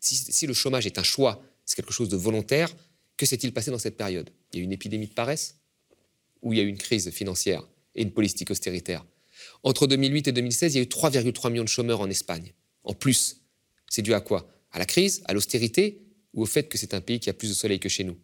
Si, 0.00 0.46
le 0.46 0.54
chômage 0.54 0.86
est 0.86 0.98
un 0.98 1.02
choix, 1.02 1.42
c'est 1.64 1.76
quelque 1.76 1.92
chose 1.92 2.08
de 2.08 2.16
volontaire, 2.16 2.74
que 3.16 3.26
s'est-il 3.26 3.52
passé 3.52 3.70
dans 3.70 3.78
cette 3.78 3.96
période? 3.96 4.30
Il 4.52 4.56
y 4.56 4.60
a 4.60 4.62
eu 4.62 4.64
une 4.64 4.72
épidémie 4.72 5.06
de 5.06 5.12
paresse 5.12 5.56
ou 6.42 6.52
il 6.52 6.58
y 6.58 6.60
a 6.60 6.64
eu 6.64 6.68
une 6.68 6.78
crise 6.78 7.10
financière 7.10 7.68
et 7.94 8.02
une 8.02 8.12
politique 8.12 8.50
austéritaire? 8.50 9.04
Entre 9.62 9.86
2008 9.86 10.28
et 10.28 10.32
2016, 10.32 10.74
il 10.74 10.78
y 10.78 10.80
a 10.80 10.82
eu 10.82 10.86
3,3 10.86 11.50
millions 11.50 11.64
de 11.64 11.68
chômeurs 11.68 12.00
en 12.00 12.08
Espagne. 12.08 12.54
En 12.84 12.94
plus, 12.94 13.42
c'est 13.88 14.02
dû 14.02 14.14
à 14.14 14.20
quoi? 14.20 14.50
À 14.72 14.78
la 14.78 14.86
crise 14.86 15.22
À 15.26 15.34
l'austérité 15.34 16.00
Ou 16.32 16.42
au 16.42 16.46
fait 16.46 16.68
que 16.68 16.78
c'est 16.78 16.94
un 16.94 17.00
pays 17.00 17.20
qui 17.20 17.28
a 17.28 17.34
plus 17.34 17.48
de 17.48 17.54
soleil 17.54 17.78
que 17.78 17.88
chez 17.88 18.04
nous? 18.04 18.18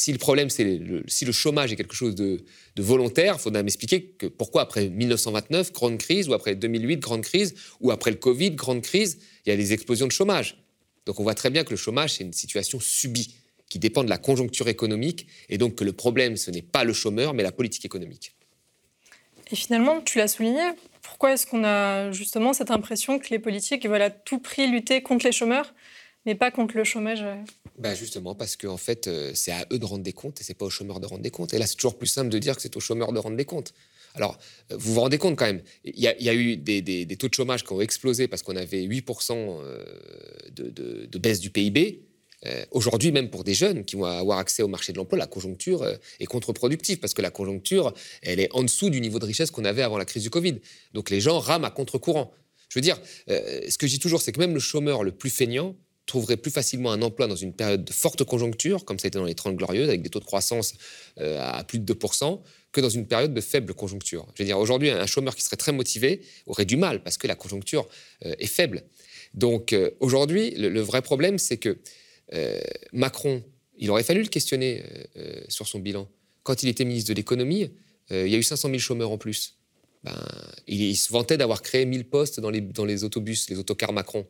Si 0.00 0.12
le 0.12 0.18
problème, 0.18 0.48
c'est 0.48 0.80
si 1.08 1.26
le 1.26 1.32
chômage 1.32 1.72
est 1.72 1.76
quelque 1.76 1.94
chose 1.94 2.14
de, 2.14 2.42
volontaire, 2.78 3.34
il 3.36 3.42
faudra 3.42 3.62
m'expliquer 3.62 4.04
que 4.06 4.28
pourquoi 4.28 4.62
après 4.62 4.88
1929, 4.88 5.74
grande 5.74 5.98
crise, 5.98 6.26
ou 6.26 6.32
après 6.32 6.54
2008, 6.54 7.00
grande 7.00 7.20
crise, 7.20 7.54
ou 7.80 7.90
après 7.90 8.10
le 8.10 8.16
Covid, 8.16 8.52
grande 8.52 8.80
crise, 8.80 9.18
il 9.44 9.50
y 9.50 9.52
a 9.52 9.56
des 9.56 9.74
explosions 9.74 10.06
de 10.06 10.12
chômage. 10.12 10.56
Donc 11.04 11.20
on 11.20 11.22
voit 11.22 11.34
très 11.34 11.50
bien 11.50 11.64
que 11.64 11.70
le 11.70 11.76
chômage, 11.76 12.14
c'est 12.14 12.24
une 12.24 12.32
situation 12.32 12.80
subie. 12.80 13.34
qui 13.68 13.78
dépend 13.78 14.02
de 14.02 14.08
la 14.08 14.16
conjoncture 14.16 14.68
économique, 14.68 15.26
et 15.50 15.58
donc 15.58 15.74
que 15.74 15.84
le 15.84 15.92
problème, 15.92 16.38
ce 16.38 16.50
n'est 16.50 16.62
pas 16.62 16.82
le 16.82 16.94
chômeur, 16.94 17.34
mais 17.34 17.42
la 17.42 17.52
politique 17.52 17.84
économique. 17.84 18.34
Et 19.52 19.56
finalement, 19.56 20.00
tu 20.00 20.16
l'as 20.16 20.28
souligné, 20.28 20.62
pourquoi 21.02 21.34
est-ce 21.34 21.46
qu'on 21.46 21.62
a 21.62 22.10
justement 22.10 22.54
cette 22.54 22.70
impression 22.70 23.18
que 23.18 23.28
les 23.28 23.38
politiques 23.38 23.86
veulent 23.86 24.00
à 24.00 24.10
tout 24.10 24.38
prix 24.38 24.66
lutter 24.66 25.02
contre 25.02 25.26
les 25.26 25.32
chômeurs, 25.32 25.74
mais 26.24 26.34
pas 26.34 26.50
contre 26.50 26.78
le 26.78 26.84
chômage 26.84 27.22
ben 27.80 27.94
justement, 27.94 28.34
parce 28.34 28.56
qu'en 28.56 28.76
fait, 28.76 29.06
euh, 29.06 29.32
c'est 29.34 29.52
à 29.52 29.66
eux 29.72 29.78
de 29.78 29.84
rendre 29.86 30.04
des 30.04 30.12
comptes 30.12 30.38
et 30.40 30.44
c'est 30.44 30.54
pas 30.54 30.66
aux 30.66 30.70
chômeurs 30.70 31.00
de 31.00 31.06
rendre 31.06 31.22
des 31.22 31.30
comptes. 31.30 31.54
Et 31.54 31.58
là, 31.58 31.66
c'est 31.66 31.76
toujours 31.76 31.96
plus 31.96 32.08
simple 32.08 32.28
de 32.28 32.38
dire 32.38 32.54
que 32.54 32.60
c'est 32.60 32.76
aux 32.76 32.80
chômeurs 32.80 33.12
de 33.12 33.18
rendre 33.18 33.38
des 33.38 33.46
comptes. 33.46 33.72
Alors, 34.14 34.38
euh, 34.70 34.76
vous 34.78 34.92
vous 34.92 35.00
rendez 35.00 35.16
compte 35.16 35.36
quand 35.36 35.46
même, 35.46 35.62
il 35.84 35.98
y, 35.98 36.06
a, 36.06 36.34
eu 36.34 36.58
des, 36.58 37.16
taux 37.18 37.28
de 37.28 37.34
chômage 37.34 37.64
qui 37.64 37.72
ont 37.72 37.80
explosé 37.80 38.28
parce 38.28 38.42
qu'on 38.42 38.56
avait 38.56 38.82
8% 38.82 39.32
euh, 39.32 39.84
de, 40.50 41.18
baisse 41.18 41.40
du 41.40 41.48
PIB. 41.50 42.02
Aujourd'hui, 42.70 43.12
même 43.12 43.28
pour 43.28 43.44
des 43.44 43.52
jeunes 43.52 43.84
qui 43.84 43.96
vont 43.96 44.06
avoir 44.06 44.38
accès 44.38 44.62
au 44.62 44.68
marché 44.68 44.92
de 44.92 44.98
l'emploi, 44.98 45.18
la 45.18 45.26
conjoncture 45.26 45.86
est 46.20 46.24
contre-productive 46.24 46.98
parce 46.98 47.12
que 47.12 47.20
la 47.20 47.30
conjoncture, 47.30 47.92
elle 48.22 48.40
est 48.40 48.48
en 48.52 48.62
dessous 48.62 48.88
du 48.88 49.02
niveau 49.02 49.18
de 49.18 49.26
richesse 49.26 49.50
qu'on 49.50 49.66
avait 49.66 49.82
avant 49.82 49.98
la 49.98 50.06
crise 50.06 50.22
du 50.22 50.30
Covid. 50.30 50.58
Donc 50.94 51.10
les 51.10 51.20
gens 51.20 51.38
rament 51.38 51.66
à 51.66 51.70
contre-courant. 51.70 52.32
Je 52.70 52.78
veux 52.78 52.80
dire, 52.80 52.98
ce 53.28 53.76
que 53.76 53.86
je 53.86 53.92
dis 53.92 53.98
toujours, 53.98 54.22
c'est 54.22 54.32
que 54.32 54.40
même 54.40 54.54
le 54.54 54.60
chômeur 54.60 55.04
le 55.04 55.12
plus 55.12 55.28
feignant, 55.28 55.76
trouverait 56.10 56.36
plus 56.36 56.50
facilement 56.50 56.92
un 56.92 57.02
emploi 57.02 57.28
dans 57.28 57.36
une 57.36 57.54
période 57.54 57.84
de 57.84 57.92
forte 57.92 58.24
conjoncture, 58.24 58.84
comme 58.84 58.98
ça 58.98 59.06
a 59.06 59.08
été 59.08 59.18
dans 59.18 59.24
les 59.24 59.34
30 59.34 59.56
glorieuses, 59.56 59.88
avec 59.88 60.02
des 60.02 60.10
taux 60.10 60.18
de 60.18 60.24
croissance 60.24 60.74
euh, 61.20 61.40
à 61.40 61.64
plus 61.64 61.78
de 61.78 61.94
2%, 61.94 62.40
que 62.72 62.80
dans 62.80 62.88
une 62.88 63.06
période 63.06 63.32
de 63.32 63.40
faible 63.40 63.74
conjoncture. 63.74 64.26
Je 64.34 64.42
veux 64.42 64.46
dire, 64.46 64.58
aujourd'hui, 64.58 64.90
un 64.90 65.06
chômeur 65.06 65.34
qui 65.36 65.42
serait 65.42 65.56
très 65.56 65.72
motivé 65.72 66.22
aurait 66.46 66.64
du 66.64 66.76
mal 66.76 67.02
parce 67.02 67.16
que 67.16 67.26
la 67.26 67.36
conjoncture 67.36 67.88
euh, 68.26 68.34
est 68.38 68.46
faible. 68.46 68.82
Donc 69.34 69.72
euh, 69.72 69.90
aujourd'hui, 70.00 70.50
le, 70.50 70.80
vrai 70.80 71.00
problème, 71.00 71.38
c'est 71.38 71.56
que 71.56 71.78
Macron, 72.92 73.42
il 73.76 73.90
aurait 73.90 74.04
fallu 74.04 74.22
le 74.22 74.28
questionner 74.28 74.84
sur 75.48 75.66
son 75.66 75.80
bilan. 75.80 76.08
Quand 76.44 76.62
il 76.62 76.68
était 76.68 76.84
ministre 76.84 77.08
de 77.08 77.14
l'économie, 77.14 77.72
il 78.10 78.28
y 78.28 78.36
a 78.36 78.38
eu 78.38 78.42
500 78.44 78.68
000 78.68 78.78
chômeurs 78.78 79.10
en 79.10 79.18
plus. 79.18 79.56
Ben, 80.04 80.14
il, 80.68 80.96
se 80.96 81.12
vantait 81.12 81.36
d'avoir 81.36 81.60
créé 81.60 81.86
1000 81.86 82.04
postes 82.04 82.38
dans 82.38 82.50
les, 82.50 82.60
dans 82.60 82.84
les 82.84 83.02
autobus, 83.02 83.50
les 83.50 83.58
autocars 83.58 83.92
Macron. 83.92 84.28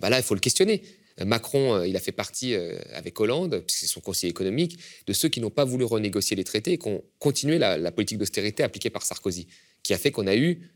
Bah 0.00 0.10
là, 0.10 0.18
il 0.18 0.22
faut 0.22 0.34
le 0.34 0.40
questionner. 0.40 0.82
Euh, 1.20 1.24
Macron, 1.24 1.74
euh, 1.74 1.86
il 1.86 1.96
a 1.96 2.00
fait 2.00 2.12
partie, 2.12 2.54
euh, 2.54 2.78
avec 2.92 3.18
Hollande, 3.20 3.62
puisque 3.66 3.80
c'est 3.80 3.86
son 3.86 4.00
conseiller 4.00 4.30
économique, 4.30 4.78
de 5.06 5.12
ceux 5.12 5.28
qui 5.28 5.40
n'ont 5.40 5.50
pas 5.50 5.64
voulu 5.64 5.84
renégocier 5.84 6.36
les 6.36 6.44
traités 6.44 6.72
et 6.72 6.78
qui 6.78 6.88
ont 6.88 7.04
continué 7.18 7.58
la, 7.58 7.92
politique 7.92 8.18
d'austérité 8.18 8.62
appliquée 8.62 8.90
par 8.90 9.02
Sarkozy, 9.02 9.46
qui 9.82 9.94
a 9.94 9.98
fait 9.98 10.10
qu'on 10.10 10.26
a 10.26 10.36
eu, 10.36 10.70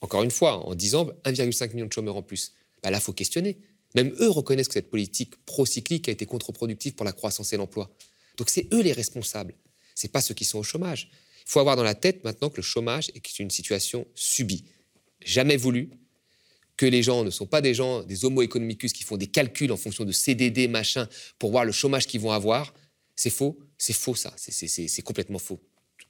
encore 0.00 0.22
une 0.22 0.30
fois, 0.30 0.66
en 0.66 0.74
10 0.74 0.94
ans, 0.96 1.10
1,5 1.24 1.74
million 1.74 1.86
de 1.86 1.92
chômeurs 1.92 2.16
en 2.16 2.22
plus. 2.22 2.52
Bah 2.82 2.90
là, 2.90 2.98
il 2.98 3.02
faut 3.02 3.12
questionner. 3.12 3.58
Même 3.94 4.14
eux 4.20 4.28
reconnaissent 4.28 4.68
que 4.68 4.74
cette 4.74 4.90
politique 4.90 5.36
pro-cyclique 5.46 6.08
a 6.08 6.12
été 6.12 6.26
contre-productive 6.26 6.94
pour 6.94 7.04
la 7.04 7.12
croissance 7.12 7.52
et 7.52 7.56
l'emploi. 7.56 7.94
Donc 8.36 8.50
c'est 8.50 8.66
eux 8.74 8.82
les 8.82 8.92
responsables. 8.92 9.54
Ce 9.94 10.08
pas 10.08 10.20
ceux 10.20 10.34
qui 10.34 10.44
sont 10.44 10.58
au 10.58 10.64
chômage. 10.64 11.08
Il 11.46 11.50
faut 11.50 11.60
avoir 11.60 11.76
dans 11.76 11.84
la 11.84 11.94
tête 11.94 12.24
maintenant 12.24 12.50
que 12.50 12.56
le 12.56 12.62
chômage 12.62 13.10
est 13.14 13.38
une 13.38 13.50
situation 13.50 14.06
subie, 14.14 14.64
jamais 15.20 15.56
voulue, 15.56 15.90
que 16.76 16.86
les 16.86 17.02
gens 17.02 17.24
ne 17.24 17.30
sont 17.30 17.46
pas 17.46 17.60
des 17.60 17.74
gens, 17.74 18.02
des 18.02 18.24
homo 18.24 18.42
economicus 18.42 18.92
qui 18.92 19.04
font 19.04 19.16
des 19.16 19.26
calculs 19.26 19.70
en 19.70 19.76
fonction 19.76 20.04
de 20.04 20.12
CDD, 20.12 20.68
machin, 20.68 21.08
pour 21.38 21.50
voir 21.50 21.64
le 21.64 21.72
chômage 21.72 22.06
qu'ils 22.06 22.20
vont 22.20 22.32
avoir, 22.32 22.74
c'est 23.16 23.30
faux. 23.30 23.58
C'est 23.78 23.92
faux, 23.92 24.14
ça. 24.14 24.32
C'est 24.36 25.02
complètement 25.02 25.38
faux. 25.38 25.60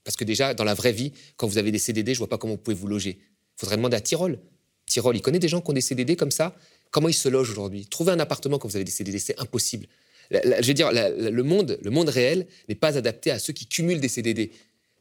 Parce 0.04 0.16
que 0.16 0.24
déjà, 0.24 0.54
dans 0.54 0.64
la 0.64 0.74
vraie 0.74 0.92
vie, 0.92 1.12
quand 1.36 1.46
vous 1.46 1.58
avez 1.58 1.72
des 1.72 1.78
CDD, 1.78 2.14
je 2.14 2.18
vois 2.18 2.28
pas 2.28 2.38
comment 2.38 2.54
vous 2.54 2.60
pouvez 2.60 2.76
vous 2.76 2.86
loger. 2.86 3.18
Il 3.20 3.60
faudrait 3.60 3.76
demander 3.76 3.96
à 3.96 4.00
Tyrol. 4.00 4.38
Tyrol, 4.86 5.16
il 5.16 5.22
connaît 5.22 5.38
des 5.38 5.48
gens 5.48 5.60
qui 5.60 5.70
ont 5.70 5.74
des 5.74 5.80
CDD 5.80 6.16
comme 6.16 6.30
ça. 6.30 6.54
Comment 6.90 7.08
ils 7.08 7.14
se 7.14 7.28
logent 7.28 7.50
aujourd'hui? 7.50 7.86
Trouver 7.86 8.12
un 8.12 8.20
appartement 8.20 8.58
quand 8.58 8.68
vous 8.68 8.76
avez 8.76 8.84
des 8.84 8.92
CDD, 8.92 9.18
c'est 9.18 9.38
impossible. 9.40 9.86
je 10.30 10.66
veux 10.66 10.74
dire, 10.74 10.90
le, 10.92 11.42
monde, 11.42 11.78
le 11.82 11.90
monde 11.90 12.08
réel 12.08 12.46
n'est 12.68 12.74
pas 12.74 12.96
adapté 12.96 13.30
à 13.30 13.38
ceux 13.38 13.52
qui 13.52 13.66
cumulent 13.66 14.00
des 14.00 14.08
CDD. 14.08 14.52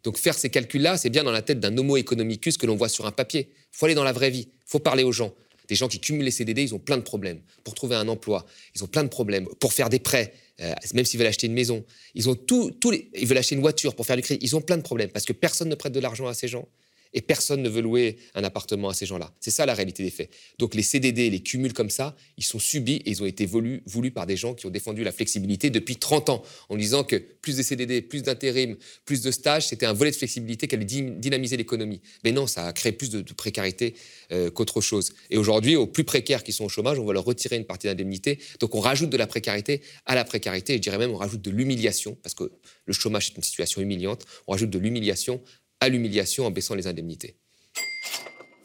Donc 0.03 0.17
faire 0.17 0.37
ces 0.37 0.49
calculs-là, 0.49 0.97
c'est 0.97 1.09
bien 1.09 1.23
dans 1.23 1.31
la 1.31 1.41
tête 1.41 1.59
d'un 1.59 1.77
homo 1.77 1.97
economicus 1.97 2.57
que 2.57 2.65
l'on 2.65 2.75
voit 2.75 2.89
sur 2.89 3.05
un 3.05 3.11
papier. 3.11 3.49
Il 3.51 3.77
faut 3.77 3.85
aller 3.85 3.95
dans 3.95 4.03
la 4.03 4.11
vraie 4.11 4.29
vie, 4.29 4.47
il 4.49 4.69
faut 4.69 4.79
parler 4.79 5.03
aux 5.03 5.11
gens. 5.11 5.33
Des 5.67 5.75
gens 5.75 5.87
qui 5.87 5.99
cumulent 5.99 6.25
les 6.25 6.31
CDD, 6.31 6.63
ils 6.63 6.75
ont 6.75 6.79
plein 6.79 6.97
de 6.97 7.03
problèmes. 7.03 7.39
Pour 7.63 7.73
trouver 7.73 7.95
un 7.95 8.07
emploi, 8.07 8.45
ils 8.75 8.83
ont 8.83 8.87
plein 8.87 9.03
de 9.03 9.09
problèmes. 9.09 9.47
Pour 9.59 9.73
faire 9.73 9.89
des 9.89 9.99
prêts, 9.99 10.33
euh, 10.61 10.73
même 10.93 11.05
s'ils 11.05 11.17
veulent 11.17 11.27
acheter 11.27 11.47
une 11.47 11.53
maison, 11.53 11.83
ils 12.15 12.29
ont 12.29 12.35
tout, 12.35 12.71
les, 12.91 13.09
ils 13.15 13.27
veulent 13.27 13.37
acheter 13.37 13.55
une 13.55 13.61
voiture 13.61 13.95
pour 13.95 14.05
faire 14.05 14.15
du 14.15 14.21
crédit. 14.21 14.45
Ils 14.45 14.55
ont 14.55 14.61
plein 14.61 14.77
de 14.77 14.83
problèmes 14.83 15.09
parce 15.09 15.25
que 15.25 15.33
personne 15.33 15.69
ne 15.69 15.75
prête 15.75 15.93
de 15.93 15.99
l'argent 15.99 16.27
à 16.27 16.33
ces 16.33 16.47
gens 16.47 16.67
et 17.13 17.21
personne 17.21 17.61
ne 17.61 17.69
veut 17.69 17.81
louer 17.81 18.17
un 18.35 18.43
appartement 18.43 18.89
à 18.89 18.93
ces 18.93 19.05
gens-là. 19.05 19.33
C'est 19.39 19.51
ça 19.51 19.65
la 19.65 19.73
réalité 19.73 20.03
des 20.03 20.09
faits. 20.09 20.29
Donc 20.59 20.75
les 20.75 20.83
CDD, 20.83 21.29
les 21.29 21.41
cumuls 21.41 21.73
comme 21.73 21.89
ça, 21.89 22.15
ils 22.37 22.43
sont 22.43 22.59
subis 22.59 23.01
et 23.05 23.09
ils 23.09 23.21
ont 23.21 23.25
été 23.25 23.45
voulus, 23.45 23.81
par 24.13 24.25
des 24.25 24.35
gens 24.35 24.53
qui 24.53 24.65
ont 24.65 24.69
défendu 24.69 25.03
la 25.03 25.11
flexibilité 25.11 25.69
depuis 25.69 25.95
30 25.95 26.29
ans, 26.29 26.43
en 26.69 26.75
disant 26.75 27.03
que 27.03 27.15
plus 27.15 27.57
de 27.57 27.63
CDD, 27.63 28.01
plus 28.01 28.23
d'intérim, 28.23 28.75
plus 29.05 29.21
de 29.21 29.31
stages, 29.31 29.67
c'était 29.67 29.85
un 29.85 29.93
volet 29.93 30.11
de 30.11 30.15
flexibilité 30.15 30.67
qui 30.67 30.75
allait 30.75 30.85
dynamiser 30.85 31.57
l'économie. 31.57 32.01
Mais 32.23 32.31
non, 32.31 32.47
ça 32.47 32.67
a 32.67 32.73
créé 32.73 32.91
plus 32.91 33.09
de, 33.09 33.21
précarité 33.33 33.95
euh, 34.31 34.51
qu'autre 34.51 34.81
chose. 34.81 35.13
Et 35.29 35.37
aujourd'hui, 35.37 35.75
aux 35.75 35.87
plus 35.87 36.03
précaires 36.03 36.43
qui 36.43 36.51
sont 36.51 36.65
au 36.65 36.69
chômage, 36.69 36.99
on 36.99 37.05
va 37.05 37.13
leur 37.13 37.25
retirer 37.25 37.55
une 37.55 37.65
partie 37.65 37.87
d'indemnité. 37.87 38.39
Donc 38.59 38.75
on 38.75 38.79
rajoute 38.79 39.09
de 39.09 39.17
la 39.17 39.27
précarité 39.27 39.81
à 40.05 40.15
la 40.15 40.23
précarité, 40.23 40.73
et 40.73 40.77
je 40.77 40.81
dirais 40.81 40.97
même 40.97 41.11
on 41.11 41.17
rajoute 41.17 41.41
de 41.41 41.49
l'humiliation, 41.49 42.17
parce 42.21 42.35
que 42.35 42.51
le 42.85 42.93
chômage 42.93 43.29
est 43.31 43.37
une 43.37 43.43
situation 43.43 43.81
humiliante, 43.81 44.25
on 44.47 44.51
rajoute 44.51 44.69
de 44.69 44.79
l'humiliation 44.79 45.41
à 45.83 45.89
l'humiliation 45.89 46.45
en 46.45 46.51
baissant 46.51 46.75
les 46.75 46.87
indemnités. 46.87 47.35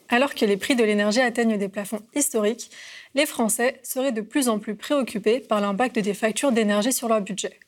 Alors 0.09 0.35
que 0.35 0.45
les 0.45 0.57
prix 0.57 0.75
de 0.75 0.85
l'énergie 0.85 1.21
atteignent 1.21 1.59
des 1.59 1.69
plafonds 1.69 2.01
historiques, 2.15 2.71
les 3.15 3.27
Français 3.27 3.81
seraient 3.83 4.13
de 4.13 4.21
plus 4.23 4.49
en 4.49 4.59
plus 4.59 4.75
préoccupés 4.75 5.41
par 5.41 5.61
l'impact 5.61 5.99
des 5.99 6.15
factures 6.15 6.53
d'énergie 6.53 6.93
sur 6.93 7.09
leur 7.09 7.21
budget. 7.21 7.59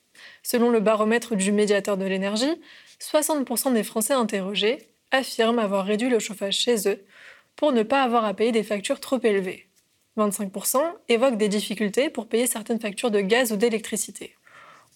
Selon 0.43 0.71
le 0.71 0.81
baromètre 0.81 1.37
du 1.37 1.53
médiateur 1.53 1.97
de 1.97 2.05
l'énergie, 2.05 2.55
60% 3.01 3.75
des 3.75 3.83
Français 3.83 4.15
interrogés 4.15 4.79
affirment 5.11 5.59
avoir 5.59 5.85
réduit 5.85 6.09
le 6.09 6.19
chauffage 6.19 6.59
chez 6.59 6.89
eux 6.89 7.05
pour 7.57 7.73
ne 7.73 7.83
pas 7.83 8.03
avoir 8.03 8.25
à 8.25 8.33
payer 8.33 8.53
des 8.53 8.63
factures 8.63 9.01
trop 9.01 9.21
élevées. 9.23 9.67
25% 10.17 10.79
évoquent 11.09 11.37
des 11.37 11.49
difficultés 11.49 12.09
pour 12.11 12.29
payer 12.29 12.47
certaines 12.47 12.81
factures 12.81 13.11
de 13.11 13.21
gaz 13.21 13.53
ou 13.53 13.57
d'électricité. 13.57 14.35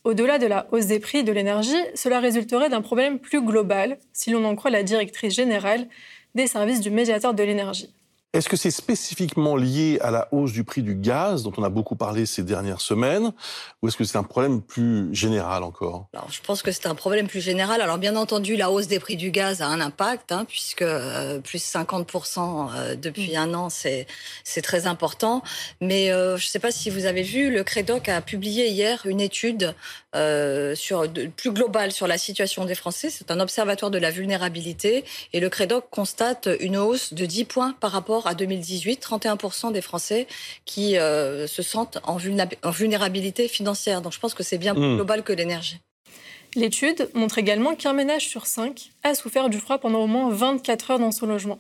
Au-delà 0.05 0.39
de 0.39 0.47
la 0.47 0.67
hausse 0.71 0.87
des 0.87 1.01
prix 1.01 1.25
de 1.25 1.33
l'énergie, 1.33 1.83
cela 1.95 2.21
résulterait 2.21 2.69
d'un 2.69 2.83
problème 2.83 3.19
plus 3.19 3.41
global, 3.41 3.99
si 4.13 4.31
l'on 4.31 4.45
en 4.45 4.55
croit 4.55 4.71
la 4.71 4.83
directrice 4.83 5.35
générale 5.35 5.89
des 6.35 6.47
services 6.47 6.81
du 6.81 6.91
médiateur 6.91 7.33
de 7.33 7.43
l'énergie. 7.43 7.91
Est-ce 8.35 8.49
que 8.49 8.57
c'est 8.57 8.73
spécifiquement 8.73 9.55
lié 9.55 10.01
à 10.03 10.11
la 10.11 10.27
hausse 10.33 10.51
du 10.51 10.65
prix 10.65 10.83
du 10.83 10.97
gaz, 10.97 11.45
dont 11.45 11.53
on 11.57 11.63
a 11.63 11.69
beaucoup 11.69 11.95
parlé 11.95 12.27
ces 12.27 12.43
dernières 12.43 12.81
semaines, 12.81 13.33
ou 13.81 13.87
est-ce 13.87 13.97
que 13.97 14.03
c'est 14.03 14.19
un 14.19 14.25
problème 14.25 14.61
plus 14.61 15.15
général 15.15 15.63
encore? 15.63 16.09
Alors, 16.13 16.29
Je 16.33 16.41
pense 16.41 16.61
que 16.61 16.73
c'est 16.73 16.89
un 16.89 16.97
problème 16.97 17.29
plus 17.29 17.41
général. 17.41 17.81
Alors 17.81 17.97
bien 17.97 18.17
entendu, 18.17 18.57
la 18.57 18.73
hausse 18.73 18.89
des 18.89 18.99
prix 18.99 19.15
du 19.15 19.31
gaz 19.31 19.63
a 19.63 19.69
un 19.69 19.81
impact, 19.81 20.33
hein, 20.33 20.47
puisque 20.49 20.83
euh, 20.83 21.39
plus 21.39 21.63
50% 21.65 22.71
euh, 22.75 22.97
depuis 22.97 23.37
un 23.37 23.55
an, 23.55 23.71
c'est 23.71 24.09
c'est 24.43 24.63
très 24.63 24.89
important. 24.89 25.45
Mais 25.81 26.11
euh, 26.11 26.37
je 26.37 26.45
ne 26.45 26.49
sais 26.49 26.59
pas 26.59 26.73
si 26.73 26.91
vous 26.91 27.07
avez 27.07 27.23
vu, 27.23 27.53
le 27.53 27.63
Crédoc 27.63 28.09
a 28.09 28.21
publié 28.21 28.67
hier 28.67 29.03
une 29.05 29.21
étude 29.21 29.77
sur 30.75 31.09
de, 31.09 31.27
plus 31.27 31.51
globale 31.51 31.91
sur 31.91 32.07
la 32.07 32.19
situation 32.19 32.65
des 32.65 32.77
Français. 32.77 33.11
C'est 33.11 33.33
un 33.33 33.41
observatoire 33.41 33.91
de 33.91 33.99
la 33.99 34.13
vulnérabilité, 34.13 35.05
et 35.33 35.41
le 35.41 35.49
Crédoc 35.49 35.87
constate 35.91 36.49
une 36.61 36.77
hausse 36.77 37.15
de 37.15 37.27
10 37.27 37.45
points 37.45 37.75
par 37.81 37.91
rapport 37.91 38.24
à 38.27 38.35
2018, 38.35 39.05
31% 39.05 39.73
des 39.73 39.81
Français 39.81 40.27
qui 40.65 40.99
euh, 40.99 41.47
se 41.47 41.63
sentent 41.63 41.99
en, 42.05 42.17
vulnérabilité 42.17 43.49
financière. 43.49 44.03
Donc 44.03 44.13
je 44.13 44.21
pense 44.21 44.35
que 44.35 44.43
c'est 44.43 44.59
bien 44.59 44.75
plus 44.75 44.83
hmm. 44.83 44.97
global 44.97 45.23
que 45.23 45.33
l'énergie. 45.33 45.79
L'étude 46.55 47.11
montre 47.15 47.39
également 47.39 47.75
qu'un 47.75 47.93
ménage 47.93 48.29
sur 48.29 48.47
cinq 48.47 48.91
a 49.03 49.15
souffert 49.15 49.49
du 49.49 49.59
froid 49.59 49.79
pendant 49.79 50.01
au 50.01 50.07
moins 50.07 50.31
24 50.31 50.93
heures 50.93 50.99
dans 50.99 51.11
son 51.11 51.27
logement. 51.27 51.59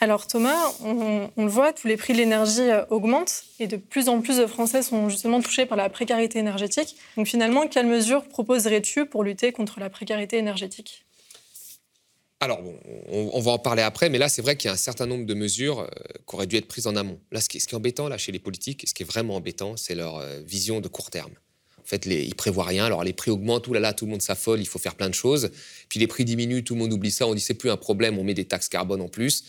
Alors 0.00 0.26
Thomas, 0.26 0.72
on, 0.84 1.30
le 1.36 1.48
voit, 1.48 1.72
tous 1.72 1.86
les 1.86 1.96
prix 1.96 2.12
de 2.12 2.18
l'énergie 2.18 2.60
euh, 2.60 2.84
augmentent 2.90 3.44
et 3.58 3.66
de 3.66 3.76
plus 3.76 4.08
en 4.08 4.20
plus 4.20 4.36
de 4.36 4.46
Français 4.46 4.82
sont 4.82 5.08
justement 5.08 5.40
touchés 5.40 5.64
par 5.64 5.78
la 5.78 5.88
précarité 5.88 6.38
énergétique. 6.38 6.96
Donc 7.16 7.26
finalement, 7.26 7.66
quelles 7.66 7.86
mesures 7.86 8.24
proposerais-tu 8.24 9.06
pour 9.06 9.24
lutter 9.24 9.52
contre 9.52 9.80
la 9.80 9.88
précarité 9.88 10.36
énergétique? 10.36 11.05
Alors, 12.38 12.60
on, 13.08 13.40
va 13.40 13.52
en 13.52 13.58
parler 13.58 13.80
après, 13.80 14.10
mais 14.10 14.18
là, 14.18 14.28
c'est 14.28 14.42
vrai 14.42 14.56
qu'il 14.56 14.68
y 14.68 14.70
a 14.70 14.74
un 14.74 14.76
certain 14.76 15.06
nombre 15.06 15.24
de 15.24 15.32
mesures 15.32 15.80
euh, 15.80 15.86
qui 16.28 16.34
auraient 16.34 16.46
dû 16.46 16.56
être 16.56 16.68
prises 16.68 16.86
en 16.86 16.94
amont. 16.94 17.18
Là, 17.32 17.40
ce 17.40 17.48
qui, 17.48 17.56
est 17.56 17.74
embêtant 17.74 18.08
là, 18.08 18.18
chez 18.18 18.30
les 18.30 18.38
politiques, 18.38 18.84
ce 18.86 18.92
qui 18.92 19.04
est 19.04 19.06
vraiment 19.06 19.36
embêtant, 19.36 19.78
c'est 19.78 19.94
leur 19.94 20.18
euh, 20.18 20.40
vision 20.40 20.82
de 20.82 20.88
court 20.88 21.10
terme. 21.10 21.32
En 21.78 21.84
fait, 21.86 22.04
les, 22.04 22.24
ils 22.24 22.34
prévoient 22.34 22.64
rien. 22.64 22.84
Alors, 22.84 23.04
les 23.04 23.14
prix 23.14 23.30
augmentent, 23.30 23.68
là 23.68 23.80
là, 23.80 23.94
tout 23.94 24.04
le 24.04 24.10
monde 24.10 24.20
s'affole, 24.20 24.60
il 24.60 24.66
faut 24.66 24.78
faire 24.78 24.96
plein 24.96 25.08
de 25.08 25.14
choses. 25.14 25.50
Puis 25.88 25.98
les 25.98 26.06
prix 26.06 26.26
diminuent, 26.26 26.62
tout 26.62 26.74
le 26.74 26.80
monde 26.80 26.92
oublie 26.92 27.10
ça, 27.10 27.26
on 27.26 27.34
dit 27.34 27.40
c'est 27.40 27.54
plus 27.54 27.70
un 27.70 27.78
problème, 27.78 28.18
on 28.18 28.24
met 28.24 28.34
des 28.34 28.44
taxes 28.44 28.68
carbone 28.68 29.00
en 29.00 29.08
plus. 29.08 29.44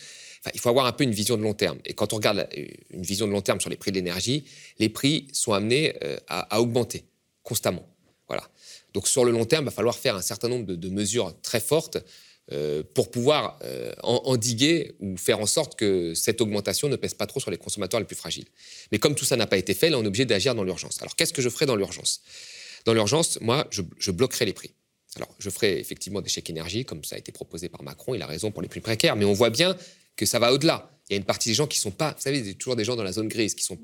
il 0.54 0.60
faut 0.60 0.70
avoir 0.70 0.86
un 0.86 0.92
peu 0.92 1.04
une 1.04 1.12
vision 1.12 1.36
de 1.36 1.42
long 1.42 1.54
terme. 1.54 1.78
Et 1.84 1.92
quand 1.92 2.14
on 2.14 2.16
regarde 2.16 2.48
une 2.90 3.02
vision 3.02 3.26
de 3.26 3.32
long 3.32 3.42
terme 3.42 3.60
sur 3.60 3.68
les 3.68 3.76
prix 3.76 3.90
de 3.90 3.96
l'énergie, 3.96 4.44
les 4.78 4.88
prix 4.88 5.26
sont 5.32 5.52
amenés 5.52 5.94
euh, 6.04 6.16
à, 6.28 6.58
augmenter 6.58 7.04
constamment. 7.42 7.86
Voilà. 8.28 8.48
Donc, 8.94 9.08
sur 9.08 9.26
le 9.26 9.32
long 9.32 9.44
terme, 9.44 9.64
il 9.64 9.66
va 9.66 9.72
falloir 9.72 9.96
faire 9.96 10.16
un 10.16 10.22
certain 10.22 10.48
nombre 10.48 10.64
de 10.64 10.88
mesures 10.88 11.34
très 11.42 11.60
fortes 11.60 11.98
euh, 12.52 12.82
pour 12.94 13.10
pouvoir 13.10 13.58
euh, 13.62 13.92
endiguer 14.02 14.94
ou 15.00 15.16
faire 15.16 15.38
en 15.38 15.46
sorte 15.46 15.78
que 15.78 16.14
cette 16.14 16.40
augmentation 16.40 16.88
ne 16.88 16.96
pèse 16.96 17.14
pas 17.14 17.26
trop 17.26 17.40
sur 17.40 17.50
les 17.50 17.58
consommateurs 17.58 18.00
les 18.00 18.06
plus 18.06 18.16
fragiles. 18.16 18.46
Mais 18.90 18.98
comme 18.98 19.14
tout 19.14 19.26
ça 19.26 19.36
n'a 19.36 19.46
pas 19.46 19.58
été 19.58 19.74
fait, 19.74 19.90
là, 19.90 19.98
on 19.98 20.04
est 20.04 20.06
obligé 20.06 20.24
d'agir 20.24 20.54
dans 20.54 20.64
l'urgence. 20.64 21.00
Alors, 21.02 21.14
qu'est-ce 21.14 21.32
que 21.32 21.42
je 21.42 21.50
ferai 21.50 21.66
dans 21.66 21.76
l'urgence? 21.76 22.22
Dans 22.86 22.94
l'urgence, 22.94 23.38
moi, 23.42 23.66
je, 23.70 23.82
je 23.98 24.10
bloquerai 24.10 24.46
les 24.46 24.54
prix. 24.54 24.72
Alors, 25.16 25.28
je 25.38 25.50
ferai 25.50 25.78
effectivement 25.78 26.20
des 26.20 26.28
chèques 26.28 26.48
énergie, 26.48 26.84
comme 26.84 27.04
ça 27.04 27.16
a 27.16 27.18
été 27.18 27.32
proposé 27.32 27.68
par 27.68 27.82
Macron, 27.82 28.14
il 28.14 28.22
a 28.22 28.26
raison 28.26 28.50
pour 28.50 28.62
les 28.62 28.68
plus 28.68 28.80
précaires, 28.80 29.16
mais 29.16 29.24
on 29.24 29.32
voit 29.32 29.50
bien 29.50 29.76
que 30.16 30.26
ça 30.26 30.38
va 30.38 30.52
au-delà. 30.52 30.90
Il 31.08 31.12
y 31.12 31.16
a 31.16 31.18
une 31.18 31.24
partie 31.24 31.48
des 31.48 31.54
gens 31.54 31.66
qui 31.66 31.78
ne 31.78 31.82
sont 31.82 31.90
pas, 31.90 32.12
vous 32.12 32.22
savez, 32.22 32.38
il 32.38 32.46
y 32.46 32.50
a 32.50 32.54
toujours 32.54 32.76
des 32.76 32.84
gens 32.84 32.96
dans 32.96 33.02
la 33.02 33.12
zone 33.12 33.28
grise 33.28 33.54
qui 33.54 33.64
sont 33.64 33.78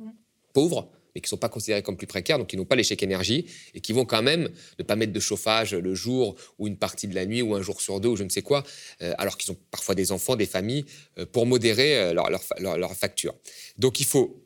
pauvres, 0.52 0.90
mais 1.14 1.20
qui 1.20 1.26
ne 1.26 1.30
sont 1.30 1.36
pas 1.36 1.48
considérés 1.48 1.82
comme 1.82 1.96
plus 1.96 2.06
précaires, 2.06 2.38
donc 2.38 2.48
qui 2.48 2.56
n'ont 2.56 2.64
pas 2.64 2.76
chèques 2.82 3.02
énergie, 3.02 3.46
et 3.74 3.80
qui 3.80 3.92
vont 3.92 4.04
quand 4.04 4.22
même 4.22 4.48
ne 4.78 4.84
pas 4.84 4.96
mettre 4.96 5.12
de 5.12 5.20
chauffage 5.20 5.74
le 5.74 5.94
jour 5.94 6.36
ou 6.58 6.66
une 6.66 6.76
partie 6.76 7.08
de 7.08 7.14
la 7.14 7.26
nuit 7.26 7.42
ou 7.42 7.54
un 7.54 7.62
jour 7.62 7.80
sur 7.80 8.00
deux 8.00 8.08
ou 8.08 8.16
je 8.16 8.24
ne 8.24 8.28
sais 8.28 8.42
quoi, 8.42 8.64
euh, 9.02 9.14
alors 9.18 9.38
qu'ils 9.38 9.52
ont 9.52 9.58
parfois 9.70 9.94
des 9.94 10.12
enfants, 10.12 10.36
des 10.36 10.46
familles, 10.46 10.84
euh, 11.18 11.26
pour 11.26 11.46
modérer 11.46 11.98
euh, 11.98 12.12
leur, 12.12 12.30
leur, 12.30 12.78
leur, 12.78 12.94
facture. 12.94 13.34
Donc 13.78 14.00
il 14.00 14.06
faut 14.06 14.40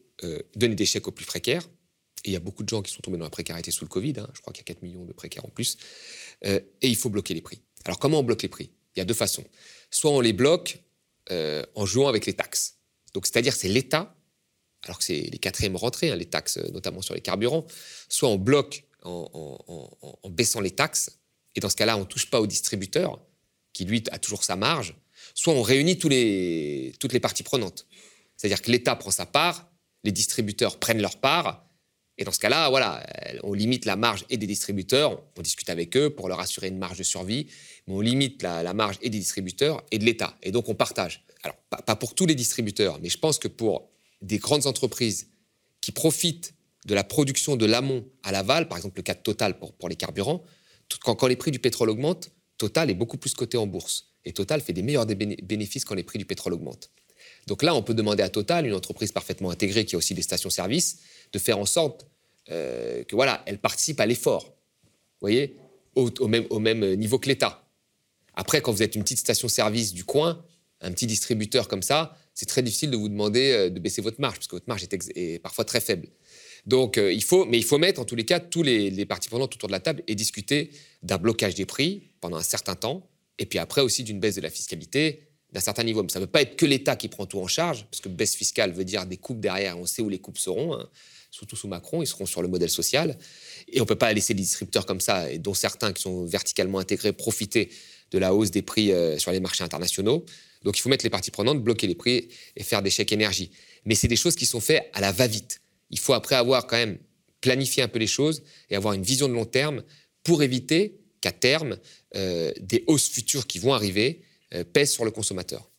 donner 0.57 0.75
des 0.75 0.87
chèques 0.87 1.07
aux 1.07 1.13
plus 1.13 1.27
précaires, 1.27 1.63
et 2.25 2.31
il 2.31 2.33
y 2.33 2.37
a 2.37 2.41
beaucoup 2.41 2.65
de 2.65 2.69
gens 2.69 2.83
qui 2.83 2.93
sont 2.93 3.01
tombés 3.01 3.19
dans 3.19 3.25
la 3.25 3.31
précarité 3.31 3.71
sous 3.71 3.85
le 3.85 3.89
Covid, 3.89 4.15
hein. 4.19 4.29
je 4.35 4.41
crois 4.41 4.53
qu'il 4.53 4.63
y 4.63 4.67
a 4.69 4.75
4 4.75 4.83
millions 4.83 5.05
de 5.05 5.13
précaires 5.13 5.45
en 5.45 5.49
plus, 5.49 5.77
et 6.43 6.61
il 6.83 6.97
faut 6.97 7.09
bloquer 7.09 7.35
les 7.35 7.41
prix. 7.41 7.61
Alors 7.85 8.01
comment 8.01 8.19
on 8.19 8.23
bloque 8.25 8.43
les 8.43 8.49
prix? 8.49 8.73
Il 8.97 8.99
y 8.99 9.03
a 9.03 9.05
deux 9.05 9.15
façons. 9.15 9.45
Soit 9.93 10.11
on 10.11 10.21
les 10.21 10.33
bloque 10.33 10.81
en 11.31 11.87
jouant 11.87 12.09
avec 12.09 12.27
les 12.27 12.33
taxes. 12.33 12.79
Donc 13.15 13.27
c'est-à-dire 13.27 13.55
c'est 13.55 13.69
l'État 13.69 14.18
alors 14.85 14.99
que 14.99 15.05
c'est 15.05 15.21
les 15.21 15.39
quatrièmes 15.39 15.77
rentrées, 15.77 16.11
hein, 16.11 16.17
les 16.17 16.27
taxes, 16.27 16.59
euh, 16.59 16.71
notamment 16.71 17.03
sur 17.03 17.15
les 17.15 17.21
carburants, 17.21 17.67
soit 18.09 18.29
on 18.29 18.37
bloque 18.37 18.85
en, 19.05 20.19
baissant 20.29 20.61
les 20.61 20.71
taxes, 20.71 21.19
et 21.55 21.61
dans 21.61 21.71
ce 21.71 21.77
cas-là, 21.77 21.97
on 21.97 22.01
ne 22.01 22.05
touche 22.05 22.31
pas 22.31 22.41
au 22.41 22.47
distributeur, 22.47 23.21
qui 23.73 23.85
lui 23.85 24.03
a 24.11 24.19
toujours 24.19 24.45
sa 24.45 24.57
marge, 24.57 24.95
soit 25.35 25.55
on 25.55 25.63
réunit 25.63 25.99
tous 25.99 26.09
les, 26.09 26.93
toutes 27.01 27.13
les 27.13 27.21
parties 27.21 27.43
prenantes. 27.43 27.87
C'est-à-dire 28.37 28.61
que 28.61 28.71
l'État 28.71 28.97
prend 28.97 29.11
sa 29.11 29.25
part, 29.25 29.71
les 30.05 30.13
distributeurs 30.13 30.79
prennent 30.79 31.01
leur 31.01 31.17
part, 31.17 31.69
et 32.19 32.25
dans 32.25 32.33
ce 32.33 32.41
cas-là, 32.41 32.69
voilà, 32.69 33.07
on 33.45 33.55
limite 33.55 33.85
la 33.85 33.95
marge 33.95 34.25
et 34.29 34.37
des 34.37 34.47
distributeurs, 34.47 35.23
on 35.37 35.43
discute 35.43 35.71
avec 35.71 35.97
eux 35.97 36.11
pour 36.11 36.29
leur 36.29 36.41
assurer 36.41 36.67
une 36.67 36.79
marge 36.79 36.99
de 36.99 37.05
survie, 37.05 37.47
mais 37.87 37.95
on 37.95 38.01
limite 38.01 38.43
la, 38.43 38.75
marge 38.75 38.99
et 39.03 39.09
des 39.09 39.19
distributeurs 39.19 39.85
et 39.93 39.99
de 39.99 40.05
l'État. 40.05 40.37
Et 40.43 40.51
donc 40.51 40.69
on 40.69 40.75
partage. 40.75 41.25
Alors, 41.45 41.57
pas 41.87 41.95
pour 41.95 42.17
tous 42.17 42.27
les 42.27 42.35
distributeurs, 42.35 42.99
mais 43.01 43.09
je 43.09 43.19
pense 43.19 43.39
que 43.39 43.47
pour 43.47 43.89
des 44.23 44.39
grandes 44.39 44.67
entreprises 44.67 45.29
qui 45.81 45.93
profitent 45.93 46.55
de 46.87 46.95
la 46.95 47.05
production 47.05 47.57
de 47.57 47.67
l'amont 47.67 48.05
à 48.23 48.33
l'aval, 48.33 48.69
par 48.69 48.79
exemple 48.79 48.99
le 48.99 49.03
cas 49.03 49.15
de 49.15 49.21
Total 49.21 49.59
pour, 49.59 49.89
les 49.89 49.97
carburants, 49.97 50.43
quand, 51.03 51.27
les 51.27 51.37
prix 51.37 51.51
du 51.51 51.59
pétrole 51.59 51.91
augmentent, 51.91 52.31
Total 52.57 52.91
est 52.91 52.95
beaucoup 52.95 53.19
plus 53.19 53.35
coté 53.35 53.57
en 53.57 53.67
bourse. 53.67 54.13
Et 54.25 54.33
Total 54.33 54.61
fait 54.61 54.73
des 54.73 54.83
meilleurs 54.83 55.07
bénéfices 55.07 55.85
quand 55.85 55.95
les 55.95 56.03
prix 56.03 56.19
du 56.19 56.25
pétrole 56.25 56.55
augmentent. 56.55 56.91
Donc 57.47 57.63
là, 57.63 57.75
on 57.75 57.83
peut 57.83 57.95
demander 57.95 58.23
à 58.23 58.29
Total, 58.29 58.67
une 58.67 58.75
entreprise 58.75 59.13
parfaitement 59.13 59.51
intégrée 59.51 59.85
qui 59.85 59.95
a 59.95 59.99
aussi 59.99 60.15
des 60.15 60.23
stations-service, 60.23 60.99
de 61.33 61.39
faire 61.39 61.59
en 61.59 61.67
sorte 61.67 62.07
euh, 62.51 63.05
que 63.05 63.15
voilà, 63.15 63.43
elle 63.47 63.59
participe 63.59 64.01
à 64.01 64.07
l'effort. 64.07 64.57
Voyez, 65.21 65.57
au 65.95 66.29
même 66.29 66.95
niveau 66.95 67.19
que 67.19 67.29
l'État. 67.29 67.69
Après, 68.35 68.61
quand 68.61 68.71
vous 68.71 68.83
êtes 68.83 68.95
une 68.95 69.03
petite 69.03 69.19
station-service 69.19 69.93
du 69.93 70.05
coin, 70.05 70.45
un 70.81 70.93
petit 70.93 71.07
distributeur 71.07 71.67
comme 71.67 71.83
ça, 71.83 72.17
c'est 72.39 72.47
très 72.47 72.63
difficile 72.63 72.93
de 72.93 72.97
vous 72.97 73.09
demander 73.09 73.51
euh, 73.51 73.69
de 73.69 73.81
baisser 73.81 74.01
votre 74.01 74.21
marge, 74.21 74.37
parce 74.37 74.47
que 74.47 74.55
votre 74.55 74.69
marge 74.69 74.85
est, 74.85 75.43
parfois 75.43 75.65
très 75.65 75.81
faible. 75.81 76.07
Donc, 76.67 76.97
euh, 76.97 77.13
il 77.13 77.25
faut, 77.25 77.45
mais 77.45 77.59
il 77.59 77.65
faut 77.65 77.79
mettre 77.79 78.01
en 78.01 78.05
tous 78.05 78.15
les 78.15 78.25
cas 78.25 78.39
tous 78.39 78.63
les, 78.63 79.05
parties 79.07 79.29
prenantes 79.29 79.57
autour 79.57 79.67
de 79.67 79.73
la 79.73 79.81
table 79.81 80.05
et 80.07 80.15
discuter 80.15 80.71
d'un 81.03 81.19
blocage 81.19 81.57
des 81.57 81.67
prix 81.67 82.13
pendant 82.21 82.37
un 82.37 82.43
certain 82.45 82.77
temps, 82.77 83.11
et 83.41 83.47
puis 83.47 83.59
après 83.59 83.81
aussi 83.81 84.05
d'une 84.05 84.21
baisse 84.21 84.37
de 84.37 84.41
la 84.41 84.51
fiscalité 84.51 85.25
d'un 85.53 85.61
certain 85.61 85.83
niveau. 85.83 86.05
Mais 86.05 86.11
ça 86.11 86.21
ne 86.21 86.27
veut 86.27 86.31
pas 86.31 86.43
être 86.43 86.55
que 86.55 86.65
l'État 86.65 86.95
qui 86.95 87.09
prend 87.09 87.27
tout 87.27 87.41
en 87.41 87.49
charge, 87.49 87.87
parce 87.91 88.01
que 88.01 88.09
baisse 88.09 88.37
fiscale 88.37 88.71
veut 88.71 88.85
dire 88.85 89.05
des 89.05 89.17
coupes 89.17 89.41
derrière, 89.41 89.77
on 89.77 89.87
sait 89.87 90.03
où 90.03 90.09
les 90.09 90.21
coupes 90.21 90.39
seront, 90.39 90.75
hein. 90.75 90.89
surtout 91.33 91.57
sous 91.57 91.67
Macron, 91.67 92.03
ils 92.03 92.07
seront 92.07 92.27
sur 92.27 92.41
le 92.41 92.47
modèle 92.47 92.71
social. 92.71 93.19
Et 93.67 93.81
on 93.81 93.83
ne 93.83 93.89
peut 93.89 93.97
pas 93.97 94.13
laisser 94.13 94.33
les 94.33 94.43
distributeurs 94.43 94.87
comme 94.87 95.01
ça, 95.01 95.27
dont 95.39 95.55
certains 95.55 95.93
qui 95.93 96.03
sont 96.03 96.25
verticalement 96.25 96.79
intégrés, 96.79 97.13
profiter 97.13 97.71
de 98.13 98.19
la 98.19 98.33
hausse 98.33 98.53
des 98.53 98.63
prix 98.63 98.93
euh, 98.93 99.19
sur 99.19 99.33
les 99.33 99.41
marchés 99.41 99.65
internationaux. 99.65 100.25
Donc 100.65 100.79
il 100.79 100.81
faut 100.81 100.89
mettre 100.89 101.05
les 101.05 101.11
parties 101.11 101.31
prenantes, 101.31 101.63
bloquer 101.63 101.87
les 101.87 101.95
prix 101.95 102.29
et 102.57 102.63
faire 102.63 102.83
des 102.83 102.91
chèques 102.91 103.13
énergie. 103.13 103.51
Mais 103.85 103.95
c'est 103.95 104.09
des 104.09 104.17
choses 104.17 104.37
qui 104.37 104.47
sont 104.47 104.61
faites 104.61 104.91
à 104.93 105.01
la 105.01 105.13
va-vite. 105.13 105.61
Il 105.91 105.99
faut 105.99 106.13
après 106.13 106.35
avoir 106.35 106.67
quand 106.67 106.77
même 106.77 106.99
planifié 107.41 107.83
un 107.83 107.89
peu 107.89 107.99
les 107.99 108.07
choses 108.07 108.43
et 108.71 108.77
avoir 108.77 108.95
une 108.95 109.03
vision 109.03 109.29
de 109.29 109.35
long 109.35 109.45
terme 109.45 109.83
pour 110.23 110.43
éviter 110.43 110.99
qu'à 111.21 111.33
terme, 111.33 111.79
euh, 112.17 112.53
des 112.61 112.85
hausses 112.87 113.09
futures 113.09 113.47
qui 113.47 113.59
vont 113.59 113.75
arriver 113.75 114.23
euh, 114.55 114.65
pèsent 114.65 114.93
sur 114.93 115.05
le 115.05 115.11
consommateur. 115.11 115.71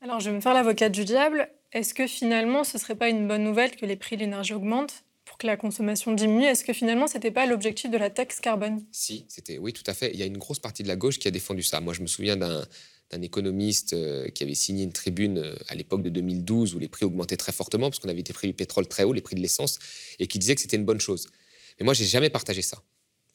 Alors 0.00 0.20
je 0.20 0.30
vais 0.30 0.36
me 0.36 0.40
faire 0.40 0.54
l'avocate 0.54 0.92
du 0.92 1.04
diable. 1.04 1.50
Est-ce 1.72 1.94
que 1.94 2.06
finalement 2.06 2.64
ce 2.64 2.76
ne 2.76 2.80
serait 2.80 2.94
pas 2.94 3.08
une 3.08 3.26
bonne 3.28 3.44
nouvelle 3.44 3.76
que 3.76 3.84
les 3.84 3.96
prix 3.96 4.16
de 4.16 4.22
l'énergie 4.22 4.54
augmentent 4.54 5.04
pour 5.24 5.36
que 5.38 5.46
la 5.46 5.56
consommation 5.56 6.12
diminue? 6.12 6.44
Est-ce 6.46 6.64
que 6.64 6.72
finalement 6.72 7.06
ce 7.06 7.14
n'était 7.14 7.30
pas 7.30 7.46
l'objectif 7.46 7.90
de 7.90 7.98
la 7.98 8.08
taxe 8.08 8.40
carbone? 8.40 8.84
Si, 8.92 9.26
c'était 9.28 9.58
oui 9.58 9.72
tout 9.72 9.82
à 9.86 9.94
fait. 9.94 10.10
Il 10.14 10.20
y 10.20 10.22
a 10.22 10.26
une 10.26 10.38
grosse 10.38 10.60
partie 10.60 10.82
de 10.82 10.88
la 10.88 10.96
gauche 10.96 11.18
qui 11.18 11.28
a 11.28 11.30
défendu 11.30 11.62
ça. 11.62 11.80
Moi 11.80 11.94
je 11.94 12.00
me 12.00 12.06
souviens 12.06 12.36
d'un 12.36 12.66
d'un 13.10 13.22
économiste 13.22 13.94
euh, 13.94 14.28
qui 14.28 14.42
avait 14.42 14.54
signé 14.54 14.84
une 14.84 14.92
tribune 14.92 15.38
euh, 15.38 15.54
à 15.68 15.74
l'époque 15.74 16.02
de 16.02 16.10
2012 16.10 16.74
où 16.74 16.78
les 16.78 16.88
prix 16.88 17.04
augmentaient 17.04 17.36
très 17.36 17.52
fortement 17.52 17.88
parce 17.88 17.98
qu'on 18.00 18.08
avait 18.08 18.20
été 18.20 18.32
prix 18.32 18.48
du 18.48 18.54
pétrole 18.54 18.86
très 18.86 19.04
haut, 19.04 19.12
les 19.12 19.22
prix 19.22 19.34
de 19.34 19.40
l'essence, 19.40 19.78
et 20.18 20.26
qui 20.26 20.38
disait 20.38 20.54
que 20.54 20.60
c'était 20.60 20.76
une 20.76 20.84
bonne 20.84 21.00
chose. 21.00 21.28
Mais 21.78 21.84
moi, 21.84 21.94
j'ai 21.94 22.04
jamais 22.04 22.30
partagé 22.30 22.62
ça. 22.62 22.82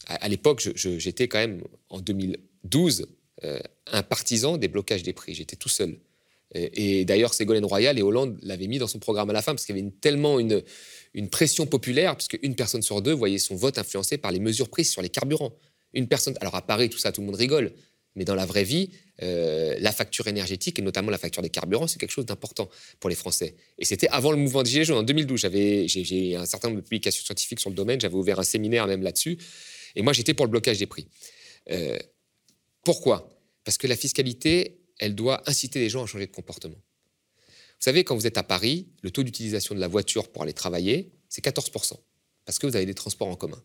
À, 0.05 0.27
l'époque, 0.27 0.67
j'étais 0.75 1.29
quand 1.29 1.37
même 1.37 1.63
en 1.89 2.01
2012 2.01 3.07
euh, 3.45 3.59
un 3.87 4.03
partisan 4.03 4.57
des 4.57 4.67
blocages 4.67 5.01
des 5.01 5.13
prix. 5.13 5.33
J'étais 5.33 5.55
tout 5.55 5.69
seul. 5.69 5.97
Et, 6.53 7.03
d'ailleurs, 7.05 7.33
Ségolène 7.33 7.65
Royal 7.65 7.97
et 7.97 8.03
Hollande 8.03 8.37
l'avaient 8.43 8.67
mis 8.67 8.77
dans 8.77 8.87
son 8.87 8.99
programme 8.99 9.29
à 9.31 9.33
la 9.33 9.41
fin 9.41 9.53
parce 9.53 9.65
qu'il 9.65 9.75
y 9.75 9.79
avait 9.79 9.89
tellement 10.01 10.39
une, 10.39 10.61
une 11.15 11.29
pression 11.29 11.65
populaire, 11.65 12.15
puisque 12.15 12.37
une 12.43 12.55
personne 12.55 12.83
sur 12.83 13.01
deux 13.01 13.13
voyait 13.13 13.39
son 13.39 13.55
vote 13.55 13.79
influencé 13.79 14.19
par 14.19 14.31
les 14.31 14.39
mesures 14.39 14.69
prises 14.69 14.91
sur 14.91 15.01
les 15.01 15.09
carburants. 15.09 15.55
Une 15.93 16.07
personne, 16.07 16.35
alors 16.41 16.53
à 16.53 16.61
Paris, 16.61 16.89
tout 16.89 16.99
ça, 16.99 17.11
tout 17.11 17.21
le 17.21 17.27
monde 17.27 17.37
rigole, 17.37 17.73
mais 18.15 18.23
dans 18.23 18.35
la 18.35 18.45
vraie 18.45 18.65
vie, 18.65 18.91
euh, 19.21 19.75
la 19.79 19.91
facture 19.91 20.27
énergétique, 20.27 20.79
et 20.79 20.81
notamment 20.81 21.11
la 21.11 21.19
facture 21.19 21.43
des 21.43 21.49
carburants, 21.49 21.85
c'est 21.85 21.99
quelque 21.99 22.11
chose 22.11 22.25
d'important 22.25 22.67
pour 22.99 23.09
les 23.09 23.15
Français. 23.15 23.55
Et 23.77 23.85
c'était 23.85 24.07
avant 24.07 24.31
le 24.31 24.37
mouvement 24.37 24.63
des 24.63 24.71
Gilets 24.71 24.85
jaunes, 24.85 24.97
en 24.97 25.03
2012. 25.03 25.39
J'avais, 25.39 25.87
j'ai, 25.87 26.35
un 26.35 26.45
certain 26.45 26.69
nombre 26.69 26.81
de 26.81 26.85
publications 26.85 27.23
scientifiques 27.23 27.59
sur 27.59 27.69
le 27.69 27.75
domaine, 27.75 28.01
j'avais 28.01 28.15
ouvert 28.15 28.39
un 28.39 28.43
séminaire 28.43 28.87
même 28.87 29.03
là-dessus. 29.03 29.37
Et 29.95 30.01
moi, 30.01 30.13
j'étais 30.13 30.33
pour 30.33 30.45
le 30.45 30.51
blocage 30.51 30.79
des 30.79 30.87
prix. 30.87 31.07
Euh, 31.69 31.99
pourquoi? 32.83 33.29
Parce 33.63 33.77
que 33.77 33.85
la 33.85 33.95
fiscalité, 33.95 34.81
elle 34.97 35.13
doit 35.13 35.47
inciter 35.47 35.79
les 35.79 35.89
gens 35.89 36.03
à 36.03 36.07
changer 36.07 36.25
de 36.25 36.31
comportement. 36.31 36.75
Vous 36.75 37.85
savez, 37.85 38.03
quand 38.03 38.15
vous 38.15 38.25
êtes 38.25 38.37
à 38.37 38.43
Paris, 38.43 38.87
le 39.03 39.11
taux 39.11 39.23
d'utilisation 39.23 39.75
de 39.75 39.79
la 39.79 39.87
voiture 39.87 40.31
pour 40.31 40.41
aller 40.41 40.53
travailler, 40.53 41.11
c'est 41.29 41.43
14%, 41.43 41.93
parce 42.45 42.57
que 42.57 42.65
vous 42.65 42.75
avez 42.75 42.85
des 42.85 42.93
transports 42.93 43.27
en 43.27 43.35
commun. 43.35 43.61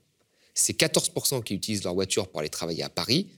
Ces 0.54 0.74
14% 0.74 1.42
qui 1.42 1.54
utilisent 1.54 1.84
leur 1.84 1.94
voiture 1.94 2.28
pour 2.28 2.40
aller 2.40 2.48
travailler 2.48 2.82
à 2.82 2.88
Paris, 2.90 3.30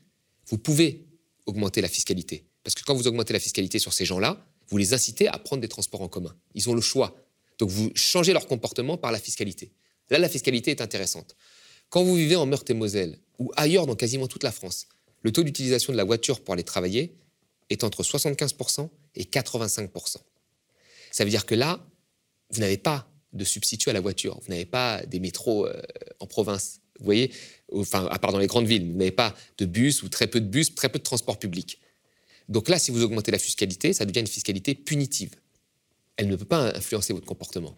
vous 0.47 0.59
pouvez 0.59 1.10
augmenter 1.51 1.81
la 1.81 1.89
fiscalité. 1.89 2.45
Parce 2.65 2.75
que 2.75 2.83
quand 2.83 2.95
vous 2.95 3.07
augmentez 3.07 3.33
la 3.33 3.39
fiscalité 3.39 3.79
sur 3.79 3.93
ces 3.93 4.05
gens-là, 4.05 4.45
vous 4.69 4.79
les 4.79 4.95
incitez 4.95 5.29
à 5.29 5.39
prendre 5.39 5.61
des 5.61 5.69
transports 5.69 6.03
en 6.03 6.09
commun. 6.09 6.35
Ils 6.55 6.69
ont 6.71 6.75
le 6.75 6.81
choix. 6.81 7.17
Donc 7.59 7.71
vous 7.71 7.91
changez 7.95 8.33
leur 8.33 8.47
comportement 8.47 8.97
par 8.97 9.13
la 9.13 9.19
fiscalité. 9.19 9.73
Là, 10.11 10.19
la 10.19 10.29
fiscalité 10.29 10.71
est 10.71 10.81
intéressante. 10.81 11.37
Quand 11.89 12.03
vous 12.03 12.15
vivez 12.15 12.37
en 12.37 12.47
Meurthe-et-Moselle 12.47 13.19
ou 13.39 13.53
ailleurs 13.57 13.87
dans 13.87 13.97
quasiment 13.97 14.29
toute 14.29 14.45
la 14.45 14.53
France, 14.53 14.87
le 15.23 15.33
taux 15.33 15.43
d'utilisation 15.43 15.93
de 15.93 15.97
la 15.99 16.05
voiture 16.05 16.41
pour 16.41 16.55
aller 16.55 16.63
travailler 16.63 17.17
est 17.69 17.85
entre 17.85 18.03
75% 18.03 18.89
et 19.17 19.25
85%. 19.25 20.17
Ça 21.11 21.25
veut 21.25 21.31
dire 21.31 21.47
que 21.47 21.55
là, 21.55 21.85
vous 22.51 22.61
n'avez 22.61 22.79
pas 22.79 23.09
de 23.33 23.45
substitut 23.45 23.91
à 23.91 23.93
la 23.93 24.01
voiture. 24.01 24.39
Vous 24.43 24.51
n'avez 24.51 24.65
pas 24.65 25.05
des 25.07 25.21
métros 25.21 25.67
euh, 25.67 25.81
en 26.19 26.27
province. 26.27 26.80
Vous 27.01 27.07
voyez, 27.07 27.33
enfin, 27.73 28.07
à 28.11 28.19
part 28.19 28.33
dans 28.33 28.39
les 28.39 28.47
grandes 28.47 28.67
villes, 28.67 28.87
vous 28.91 28.97
n'avez 28.97 29.11
pas 29.11 29.35
de 29.59 29.65
bus 29.65 30.03
ou 30.03 30.09
très 30.09 30.27
peu 30.27 30.41
de 30.41 30.47
bus, 30.47 30.75
très 30.75 30.89
peu 30.89 30.99
de 30.99 31.05
transports 31.05 31.39
publics. 31.39 31.81
Donc 32.49 32.69
là, 32.69 32.79
si 32.79 32.91
vous 32.91 33.03
augmentez 33.03 33.31
la 33.31 33.39
fiscalité, 33.39 33.93
ça 33.93 34.05
devient 34.05 34.21
une 34.21 34.27
fiscalité 34.27 34.75
punitive. 34.75 35.31
Elle 36.17 36.29
ne 36.29 36.37
peut 36.37 36.45
pas 36.45 36.77
influencer 36.77 37.13
votre 37.13 37.27
comportement. 37.27 37.77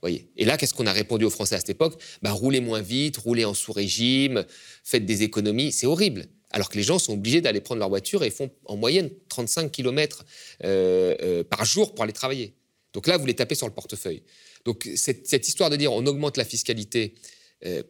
Voyez. 0.00 0.28
Et 0.36 0.44
là, 0.44 0.56
qu'est-ce 0.56 0.74
qu'on 0.74 0.86
a 0.86 0.92
répondu 0.92 1.24
aux 1.24 1.30
Français 1.30 1.54
à 1.54 1.58
cette 1.58 1.70
époque? 1.70 2.00
Ben, 2.22 2.32
Roulez 2.32 2.60
moins 2.60 2.80
vite, 2.80 3.16
roulez 3.18 3.44
en 3.44 3.54
sous-régime, 3.54 4.44
faites 4.82 5.06
des 5.06 5.22
économies. 5.22 5.70
C'est 5.70 5.86
horrible. 5.86 6.26
Alors 6.50 6.68
que 6.68 6.76
les 6.76 6.82
gens 6.82 6.98
sont 6.98 7.14
obligés 7.14 7.40
d'aller 7.40 7.60
prendre 7.60 7.78
leur 7.78 7.88
voiture 7.88 8.24
et 8.24 8.30
font 8.30 8.50
en 8.64 8.76
moyenne 8.76 9.10
35 9.28 9.70
km 9.70 10.24
euh, 10.64 11.14
euh, 11.22 11.44
par 11.44 11.64
jour 11.64 11.94
pour 11.94 12.04
aller 12.04 12.12
travailler. 12.12 12.54
Donc 12.92 13.06
là, 13.06 13.16
vous 13.16 13.26
les 13.26 13.34
tapez 13.34 13.54
sur 13.54 13.66
le 13.66 13.72
portefeuille. 13.72 14.22
Donc 14.64 14.88
cette, 14.96 15.26
cette 15.26 15.48
histoire 15.48 15.70
de 15.70 15.76
dire 15.76 15.92
on 15.92 16.04
augmente 16.06 16.36
la 16.36 16.44
fiscalité 16.44 17.14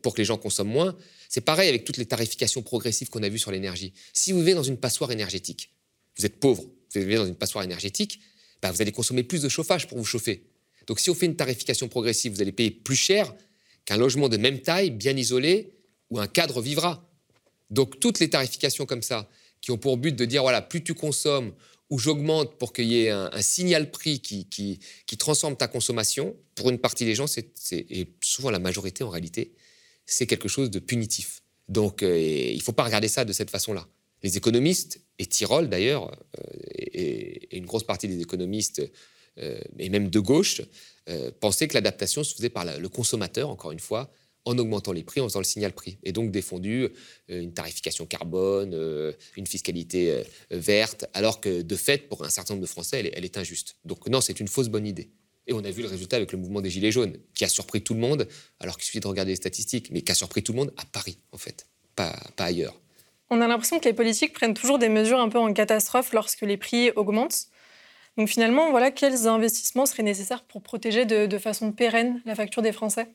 pour 0.02 0.14
que 0.14 0.18
les 0.18 0.24
gens 0.24 0.38
consomment 0.38 0.70
moins. 0.70 0.96
C'est 1.28 1.40
pareil 1.40 1.68
avec 1.68 1.84
toutes 1.84 1.96
les 1.96 2.06
tarifications 2.06 2.62
progressives 2.62 3.08
qu'on 3.08 3.22
a 3.22 3.28
vues 3.28 3.38
sur 3.38 3.50
l'énergie. 3.50 3.92
Si 4.12 4.32
vous 4.32 4.40
vivez 4.40 4.54
dans 4.54 4.62
une 4.62 4.76
passoire 4.76 5.10
énergétique, 5.12 5.70
vous 6.18 6.26
êtes 6.26 6.38
pauvre, 6.38 6.62
vous 6.62 7.00
vivez 7.00 7.16
dans 7.16 7.26
une 7.26 7.36
passoire 7.36 7.64
énergétique, 7.64 8.20
bah, 8.60 8.70
vous 8.70 8.82
allez 8.82 8.92
consommer 8.92 9.22
plus 9.22 9.42
de 9.42 9.48
chauffage 9.48 9.88
pour 9.88 9.98
vous 9.98 10.04
chauffer. 10.04 10.44
Donc 10.86 11.00
si 11.00 11.10
on 11.10 11.14
fait 11.14 11.26
une 11.26 11.36
tarification 11.36 11.88
progressive, 11.88 12.32
vous 12.32 12.42
allez 12.42 12.52
payer 12.52 12.70
plus 12.70 12.96
cher 12.96 13.34
qu'un 13.84 13.96
logement 13.96 14.28
de 14.28 14.36
même 14.36 14.60
taille, 14.60 14.90
bien 14.90 15.16
isolé, 15.16 15.74
où 16.10 16.20
un 16.20 16.26
cadre 16.26 16.60
vivra. 16.60 17.08
Donc 17.70 17.98
toutes 17.98 18.20
les 18.20 18.30
tarifications 18.30 18.86
comme 18.86 19.02
ça, 19.02 19.28
qui 19.60 19.70
ont 19.70 19.78
pour 19.78 19.96
but 19.96 20.14
de 20.14 20.24
dire, 20.24 20.42
voilà, 20.42 20.60
plus 20.60 20.82
tu 20.82 20.94
consommes, 20.94 21.52
ou 21.90 21.98
j'augmente 21.98 22.58
pour 22.58 22.72
qu'il 22.72 22.86
y 22.86 23.04
ait 23.04 23.10
un, 23.10 23.42
signal 23.42 23.90
prix 23.90 24.20
qui, 24.20 24.46
qui, 24.48 24.80
qui, 25.06 25.16
transforme 25.16 25.56
ta 25.56 25.68
consommation, 25.68 26.36
pour 26.54 26.70
une 26.70 26.78
partie 26.78 27.04
des 27.04 27.14
gens, 27.14 27.26
c'est, 27.26 27.52
et 27.70 28.08
souvent 28.22 28.50
la 28.50 28.58
majorité 28.58 29.04
en 29.04 29.10
réalité, 29.10 29.52
c'est 30.12 30.26
quelque 30.26 30.48
chose 30.48 30.70
de 30.70 30.78
punitif. 30.78 31.42
Donc, 31.68 32.02
euh, 32.02 32.18
il 32.18 32.56
ne 32.56 32.62
faut 32.62 32.72
pas 32.72 32.84
regarder 32.84 33.08
ça 33.08 33.24
de 33.24 33.32
cette 33.32 33.50
façon-là. 33.50 33.88
Les 34.22 34.36
économistes, 34.36 35.00
et 35.18 35.26
Tyrol 35.26 35.68
d'ailleurs, 35.68 36.12
euh, 36.38 36.42
et, 36.76 37.56
une 37.56 37.66
grosse 37.66 37.84
partie 37.84 38.08
des 38.08 38.20
économistes, 38.20 38.82
euh, 39.38 39.60
et 39.78 39.88
même 39.88 40.10
de 40.10 40.20
gauche, 40.20 40.62
pensaient 41.40 41.66
que 41.66 41.74
l'adaptation 41.74 42.22
se 42.22 42.32
faisait 42.32 42.48
par 42.48 42.64
le 42.64 42.88
consommateur, 42.88 43.50
encore 43.50 43.72
une 43.72 43.80
fois, 43.80 44.12
en 44.44 44.56
augmentant 44.56 44.92
les 44.92 45.02
prix, 45.02 45.20
en 45.20 45.24
faisant 45.28 45.40
le 45.40 45.44
signal 45.44 45.72
prix. 45.72 45.98
Et 46.04 46.12
donc 46.12 46.30
défendu 46.30 46.88
une 47.28 47.52
tarification 47.52 48.06
carbone, 48.06 48.72
une 49.36 49.46
fiscalité 49.48 50.22
verte, 50.50 51.06
alors 51.12 51.40
que 51.40 51.62
de 51.62 51.74
fait, 51.74 52.08
pour 52.08 52.24
un 52.24 52.28
certain 52.28 52.54
nombre 52.54 52.62
de 52.62 52.70
Français, 52.70 53.10
elle 53.12 53.24
est 53.24 53.36
injuste. 53.36 53.74
Donc 53.84 54.08
non, 54.08 54.20
c'est 54.20 54.38
une 54.38 54.46
fausse 54.46 54.68
bonne 54.68 54.86
idée. 54.86 55.10
Et 55.46 55.52
on 55.52 55.64
a 55.64 55.70
vu 55.70 55.82
le 55.82 55.88
résultat 55.88 56.16
avec 56.16 56.32
le 56.32 56.38
mouvement 56.38 56.60
des 56.60 56.70
Gilets 56.70 56.92
jaunes, 56.92 57.16
qui 57.34 57.44
a 57.44 57.48
surpris 57.48 57.82
tout 57.82 57.94
le 57.94 58.00
monde, 58.00 58.28
alors 58.60 58.76
qu'il 58.76 58.84
suffit 58.84 59.00
de 59.00 59.08
regarder 59.08 59.32
les 59.32 59.36
statistiques, 59.36 59.90
mais 59.90 60.02
qui 60.02 60.12
a 60.12 60.14
surpris 60.14 60.42
tout 60.42 60.52
le 60.52 60.58
monde 60.58 60.72
à 60.76 60.84
Paris, 60.84 61.18
en 61.32 61.38
fait, 61.38 61.66
pas, 61.96 62.16
pas 62.36 62.44
ailleurs. 62.44 62.80
On 63.30 63.40
a 63.40 63.48
l'impression 63.48 63.80
que 63.80 63.86
les 63.86 63.94
politiques 63.94 64.34
prennent 64.34 64.54
toujours 64.54 64.78
des 64.78 64.90
mesures 64.90 65.18
un 65.18 65.28
peu 65.28 65.38
en 65.38 65.52
catastrophe 65.54 66.12
lorsque 66.12 66.42
les 66.42 66.58
prix 66.58 66.90
augmentent. 66.96 67.46
Donc 68.18 68.28
finalement, 68.28 68.70
voilà, 68.70 68.90
quels 68.90 69.26
investissements 69.26 69.86
seraient 69.86 70.02
nécessaires 70.02 70.44
pour 70.44 70.62
protéger 70.62 71.06
de, 71.06 71.38
façon 71.38 71.72
pérenne 71.72 72.20
la 72.26 72.34
facture 72.34 72.60
des 72.60 72.72
Français? 72.72 73.08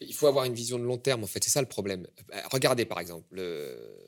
Il 0.00 0.12
faut 0.14 0.26
avoir 0.26 0.44
une 0.44 0.54
vision 0.54 0.78
de 0.78 0.84
long 0.84 0.96
terme, 0.96 1.22
en 1.22 1.26
fait. 1.26 1.44
C'est 1.44 1.50
ça 1.50 1.60
le 1.60 1.68
problème. 1.68 2.06
Regardez, 2.50 2.84
par 2.84 2.98
exemple, 2.98 3.40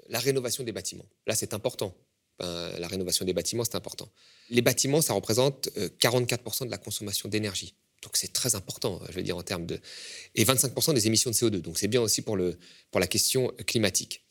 la 0.09 0.19
rénovation 0.19 0.65
des 0.65 0.73
bâtiments. 0.73 1.07
Là, 1.27 1.35
c'est 1.37 1.55
important. 1.55 1.95
Ben, 2.39 2.73
la 2.79 2.89
rénovation 2.89 3.25
des 3.25 3.33
bâtiments, 3.33 3.65
c'est 3.65 3.77
important. 3.77 4.11
Les 4.51 4.63
bâtiments, 4.63 5.01
ça 5.01 5.13
représente 5.13 5.69
44% 6.01 6.63
euh, 6.63 6.67
de 6.67 6.71
la 6.71 6.79
consommation 6.79 7.29
d'énergie. 7.29 7.75
Donc 8.03 8.17
c'est 8.17 8.33
très 8.33 8.57
important, 8.57 9.01
je 9.09 9.15
veux 9.15 9.23
dire, 9.23 9.37
en 9.37 9.43
termes 9.43 9.65
de... 9.65 9.79
Et 10.35 10.45
25% 10.45 10.93
des 10.93 11.07
émissions 11.07 11.31
de 11.31 11.37
CO2. 11.37 11.61
Donc 11.61 11.79
c'est 11.79 11.89
bien 11.89 12.01
aussi 12.01 12.23
pour, 12.23 12.37
le, 12.37 12.59
pour 12.91 13.01
la 13.01 13.07
question 13.07 13.53
climatique. 13.67 14.25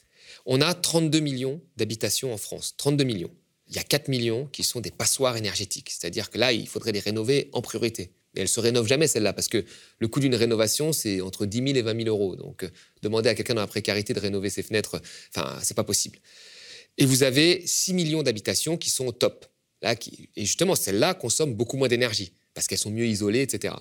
On 0.45 0.61
a 0.61 0.73
32 0.73 1.19
millions 1.19 1.61
d'habitations 1.77 2.33
en 2.33 2.37
France. 2.37 2.75
32 2.77 3.03
millions. 3.03 3.31
Il 3.69 3.75
y 3.75 3.79
a 3.79 3.83
4 3.83 4.09
millions 4.09 4.47
qui 4.47 4.63
sont 4.63 4.81
des 4.81 4.91
passoires 4.91 5.37
énergétiques. 5.37 5.89
C'est-à-dire 5.91 6.29
que 6.29 6.37
là, 6.37 6.51
il 6.51 6.67
faudrait 6.67 6.91
les 6.91 6.99
rénover 6.99 7.49
en 7.53 7.61
priorité. 7.61 8.11
Mais 8.33 8.41
elles 8.41 8.45
ne 8.45 8.49
se 8.49 8.59
rénovent 8.59 8.87
jamais, 8.87 9.07
celles-là, 9.07 9.33
parce 9.33 9.47
que 9.47 9.63
le 9.99 10.07
coût 10.07 10.19
d'une 10.19 10.35
rénovation, 10.35 10.93
c'est 10.93 11.21
entre 11.21 11.45
10 11.45 11.57
000 11.57 11.69
et 11.75 11.81
20 11.81 12.03
000 12.03 12.07
euros. 12.09 12.35
Donc, 12.35 12.63
euh, 12.63 12.69
demander 13.01 13.29
à 13.29 13.35
quelqu'un 13.35 13.55
dans 13.55 13.61
la 13.61 13.67
précarité 13.67 14.13
de 14.13 14.19
rénover 14.19 14.49
ses 14.49 14.63
fenêtres, 14.63 15.01
enfin, 15.35 15.57
c'est 15.63 15.73
pas 15.73 15.83
possible. 15.83 16.19
Et 16.97 17.05
vous 17.05 17.23
avez 17.23 17.65
6 17.65 17.93
millions 17.93 18.23
d'habitations 18.23 18.77
qui 18.77 18.89
sont 18.89 19.07
au 19.07 19.11
top. 19.11 19.45
Là, 19.81 19.95
et 20.35 20.45
justement, 20.45 20.75
celles-là 20.75 21.13
consomment 21.13 21.55
beaucoup 21.55 21.77
moins 21.77 21.87
d'énergie 21.87 22.33
parce 22.53 22.67
qu'elles 22.67 22.77
sont 22.77 22.91
mieux 22.91 23.07
isolées, 23.07 23.41
etc. 23.41 23.73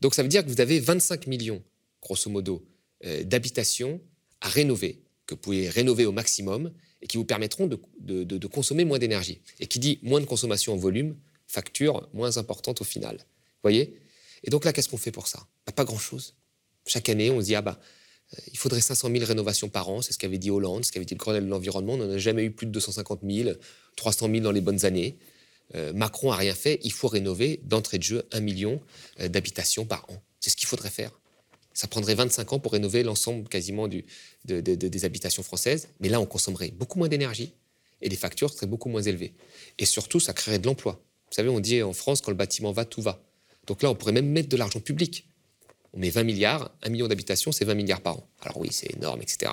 Donc 0.00 0.14
ça 0.14 0.22
veut 0.22 0.28
dire 0.28 0.44
que 0.44 0.50
vous 0.50 0.60
avez 0.60 0.80
25 0.80 1.26
millions, 1.26 1.62
grosso 2.02 2.30
modo, 2.30 2.64
euh, 3.04 3.24
d'habitations 3.24 4.00
à 4.40 4.48
rénover, 4.48 5.02
que 5.26 5.34
vous 5.34 5.40
pouvez 5.40 5.68
rénover 5.68 6.06
au 6.06 6.12
maximum 6.12 6.72
et 7.02 7.06
qui 7.06 7.16
vous 7.16 7.24
permettront 7.24 7.66
de, 7.66 8.46
consommer 8.46 8.84
moins 8.84 8.98
d'énergie. 8.98 9.40
Et 9.60 9.66
qui 9.66 9.78
dit 9.78 9.98
moins 10.02 10.20
de 10.20 10.26
consommation 10.26 10.72
en 10.72 10.76
volume, 10.76 11.16
facture 11.46 12.08
moins 12.12 12.36
importante 12.38 12.80
au 12.80 12.84
final. 12.84 13.16
Vous 13.16 13.62
voyez? 13.62 13.98
Et 14.42 14.50
donc 14.50 14.64
là, 14.64 14.72
qu'est-ce 14.72 14.88
qu'on 14.88 14.98
fait 14.98 15.12
pour 15.12 15.26
ça? 15.26 15.46
Bah, 15.66 15.72
Pas 15.72 15.84
grand-chose. 15.84 16.34
Chaque 16.86 17.08
année, 17.08 17.30
on 17.30 17.40
se 17.40 17.46
dit, 17.46 17.54
ah 17.54 17.62
bah, 17.62 17.80
il 18.52 18.58
faudrait 18.58 18.80
500 18.80 19.10
000 19.10 19.24
rénovations 19.24 19.68
par 19.68 19.88
an, 19.88 20.02
c'est 20.02 20.12
ce 20.12 20.18
qu'avait 20.18 20.38
dit 20.38 20.50
Hollande, 20.50 20.84
ce 20.84 20.92
qu'avait 20.92 21.04
dit 21.04 21.14
le 21.14 21.18
colonel 21.18 21.44
de 21.44 21.50
l'environnement. 21.50 21.94
On 21.94 21.98
n'en 21.98 22.10
a 22.10 22.18
jamais 22.18 22.44
eu 22.44 22.50
plus 22.50 22.66
de 22.66 22.72
250 22.72 23.20
000, 23.28 23.50
300 23.96 24.28
000 24.30 24.40
dans 24.40 24.52
les 24.52 24.60
bonnes 24.60 24.84
années. 24.84 25.18
Euh, 25.74 25.92
Macron 25.92 26.32
a 26.32 26.36
rien 26.36 26.54
fait. 26.54 26.80
Il 26.82 26.92
faut 26.92 27.08
rénover 27.08 27.60
d'entrée 27.64 27.98
de 27.98 28.02
jeu 28.02 28.24
un 28.32 28.40
million 28.40 28.80
euh, 29.20 29.28
d'habitations 29.28 29.84
par 29.84 30.04
an. 30.08 30.22
C'est 30.40 30.50
ce 30.50 30.56
qu'il 30.56 30.68
faudrait 30.68 30.90
faire. 30.90 31.10
Ça 31.72 31.88
prendrait 31.88 32.14
25 32.14 32.52
ans 32.52 32.58
pour 32.60 32.72
rénover 32.72 33.02
l'ensemble 33.02 33.48
quasiment 33.48 33.88
des 33.88 35.04
habitations 35.04 35.42
françaises. 35.42 35.88
Mais 35.98 36.08
là, 36.08 36.20
on 36.20 36.26
consommerait 36.26 36.70
beaucoup 36.70 36.98
moins 36.98 37.08
d'énergie 37.08 37.52
et 38.00 38.08
les 38.08 38.16
factures 38.16 38.52
seraient 38.52 38.68
beaucoup 38.68 38.88
moins 38.88 39.02
élevées. 39.02 39.34
Et 39.78 39.84
surtout, 39.84 40.20
ça 40.20 40.32
créerait 40.32 40.60
de 40.60 40.66
l'emploi. 40.66 41.02
Vous 41.30 41.34
savez, 41.34 41.48
on 41.48 41.58
dit 41.58 41.82
en 41.82 41.92
France, 41.92 42.20
quand 42.20 42.30
le 42.30 42.36
bâtiment 42.36 42.70
va, 42.70 42.84
tout 42.84 43.02
va. 43.02 43.20
Donc 43.66 43.82
là, 43.82 43.90
on 43.90 43.96
pourrait 43.96 44.12
même 44.12 44.28
mettre 44.28 44.48
de 44.48 44.56
l'argent 44.56 44.78
public 44.78 45.26
on 45.94 46.00
met 46.00 46.10
20 46.10 46.24
milliards, 46.24 46.70
un 46.82 46.90
million 46.90 47.08
d'habitations, 47.08 47.52
c'est 47.52 47.64
20 47.64 47.74
milliards 47.74 48.00
par 48.00 48.18
an. 48.18 48.28
Alors 48.42 48.58
oui, 48.58 48.68
c'est 48.72 48.92
énorme, 48.94 49.22
etc. 49.22 49.52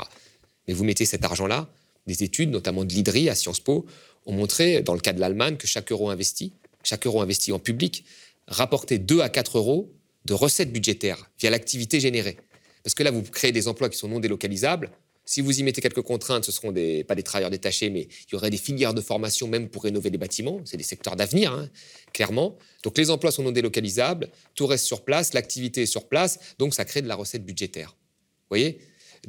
Mais 0.67 0.73
vous 0.73 0.83
mettez 0.83 1.05
cet 1.05 1.23
argent-là, 1.23 1.69
des 2.07 2.23
études, 2.23 2.49
notamment 2.49 2.83
de 2.83 2.91
l'IDRI 2.91 3.29
à 3.29 3.35
Sciences 3.35 3.59
Po, 3.59 3.85
ont 4.25 4.33
montré, 4.33 4.81
dans 4.81 4.93
le 4.93 4.99
cas 4.99 5.13
de 5.13 5.19
l'Allemagne, 5.19 5.57
que 5.57 5.67
chaque 5.67 5.91
euro 5.91 6.09
investi, 6.09 6.53
chaque 6.83 7.05
euro 7.05 7.21
investi 7.21 7.51
en 7.51 7.59
public, 7.59 8.05
rapportait 8.47 8.97
2 8.97 9.21
à 9.21 9.29
4 9.29 9.57
euros 9.57 9.91
de 10.25 10.33
recettes 10.33 10.71
budgétaires 10.71 11.29
via 11.39 11.49
l'activité 11.49 11.99
générée. 11.99 12.37
Parce 12.83 12.95
que 12.95 13.03
là, 13.03 13.11
vous 13.11 13.21
créez 13.21 13.51
des 13.51 13.67
emplois 13.67 13.89
qui 13.89 13.97
sont 13.97 14.07
non 14.07 14.19
délocalisables, 14.19 14.89
si 15.31 15.39
vous 15.39 15.57
y 15.57 15.63
mettez 15.63 15.79
quelques 15.79 16.01
contraintes, 16.01 16.43
ce 16.43 16.51
seront 16.51 16.73
pas 17.07 17.15
des 17.15 17.23
travailleurs 17.23 17.49
détachés, 17.49 17.89
mais 17.89 18.01
il 18.01 18.33
y 18.33 18.35
aurait 18.35 18.49
des 18.49 18.57
filières 18.57 18.93
de 18.93 18.99
formation 18.99 19.47
même 19.47 19.69
pour 19.69 19.83
rénover 19.83 20.09
les 20.09 20.17
bâtiments. 20.17 20.59
C'est 20.65 20.75
des 20.75 20.83
secteurs 20.83 21.15
d'avenir, 21.15 21.53
hein, 21.53 21.69
clairement. 22.11 22.57
Donc 22.83 22.97
les 22.97 23.09
emplois 23.09 23.31
sont 23.31 23.41
non 23.41 23.53
délocalisables, 23.53 24.29
tout 24.55 24.67
reste 24.67 24.83
sur 24.83 25.05
place, 25.05 25.33
l'activité 25.33 25.83
est 25.83 25.85
sur 25.85 26.09
place, 26.09 26.37
donc 26.59 26.73
ça 26.73 26.83
crée 26.83 27.01
de 27.01 27.07
la 27.07 27.15
recette 27.15 27.45
budgétaire. 27.45 27.91
Vous 27.91 28.47
voyez? 28.49 28.79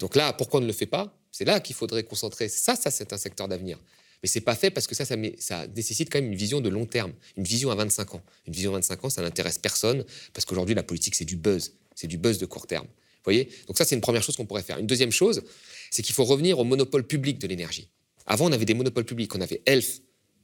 Donc 0.00 0.16
là, 0.16 0.32
pourquoi 0.32 0.58
on 0.58 0.62
ne 0.64 0.66
le 0.66 0.72
fait 0.72 0.86
pas? 0.86 1.16
C'est 1.30 1.44
là 1.44 1.60
qu'il 1.60 1.76
faudrait 1.76 2.02
concentrer. 2.02 2.48
Ça, 2.48 2.74
ça 2.74 2.90
c'est 2.90 3.12
un 3.12 3.16
secteur 3.16 3.46
d'avenir. 3.46 3.78
Mais 4.24 4.28
c'est 4.28 4.40
pas 4.40 4.56
fait 4.56 4.72
parce 4.72 4.88
que 4.88 4.96
ça, 4.96 5.04
ça, 5.04 5.14
ça, 5.38 5.68
nécessite 5.68 6.10
quand 6.10 6.18
même 6.18 6.32
une 6.32 6.36
vision 6.36 6.60
de 6.60 6.68
long 6.68 6.84
terme, 6.84 7.12
une 7.36 7.44
vision 7.44 7.70
à 7.70 7.76
25 7.76 8.16
ans. 8.16 8.22
Une 8.48 8.54
vision 8.54 8.72
à 8.72 8.74
25 8.74 9.04
ans, 9.04 9.08
ça 9.08 9.22
n'intéresse 9.22 9.58
personne 9.58 10.04
parce 10.32 10.46
qu'aujourd'hui, 10.46 10.74
la 10.74 10.82
politique, 10.82 11.14
c'est 11.14 11.24
du 11.24 11.36
buzz. 11.36 11.74
C'est 11.94 12.08
du 12.08 12.18
buzz 12.18 12.38
de 12.38 12.46
court 12.46 12.66
terme. 12.66 12.88
Voyez? 13.24 13.48
Donc 13.66 13.78
ça, 13.78 13.84
c'est 13.84 13.94
une 13.94 14.00
première 14.00 14.22
chose 14.22 14.36
qu'on 14.36 14.46
pourrait 14.46 14.62
faire. 14.62 14.78
Une 14.78 14.86
deuxième 14.86 15.12
chose, 15.12 15.42
c'est 15.90 16.02
qu'il 16.02 16.14
faut 16.14 16.24
revenir 16.24 16.58
au 16.58 16.64
monopole 16.64 17.06
public 17.06 17.38
de 17.38 17.46
l'énergie. 17.46 17.88
Avant, 18.26 18.46
on 18.48 18.52
avait 18.52 18.64
des 18.64 18.74
monopoles 18.74 19.04
publics. 19.04 19.34
On 19.34 19.40
avait 19.40 19.62
Elf 19.66 20.00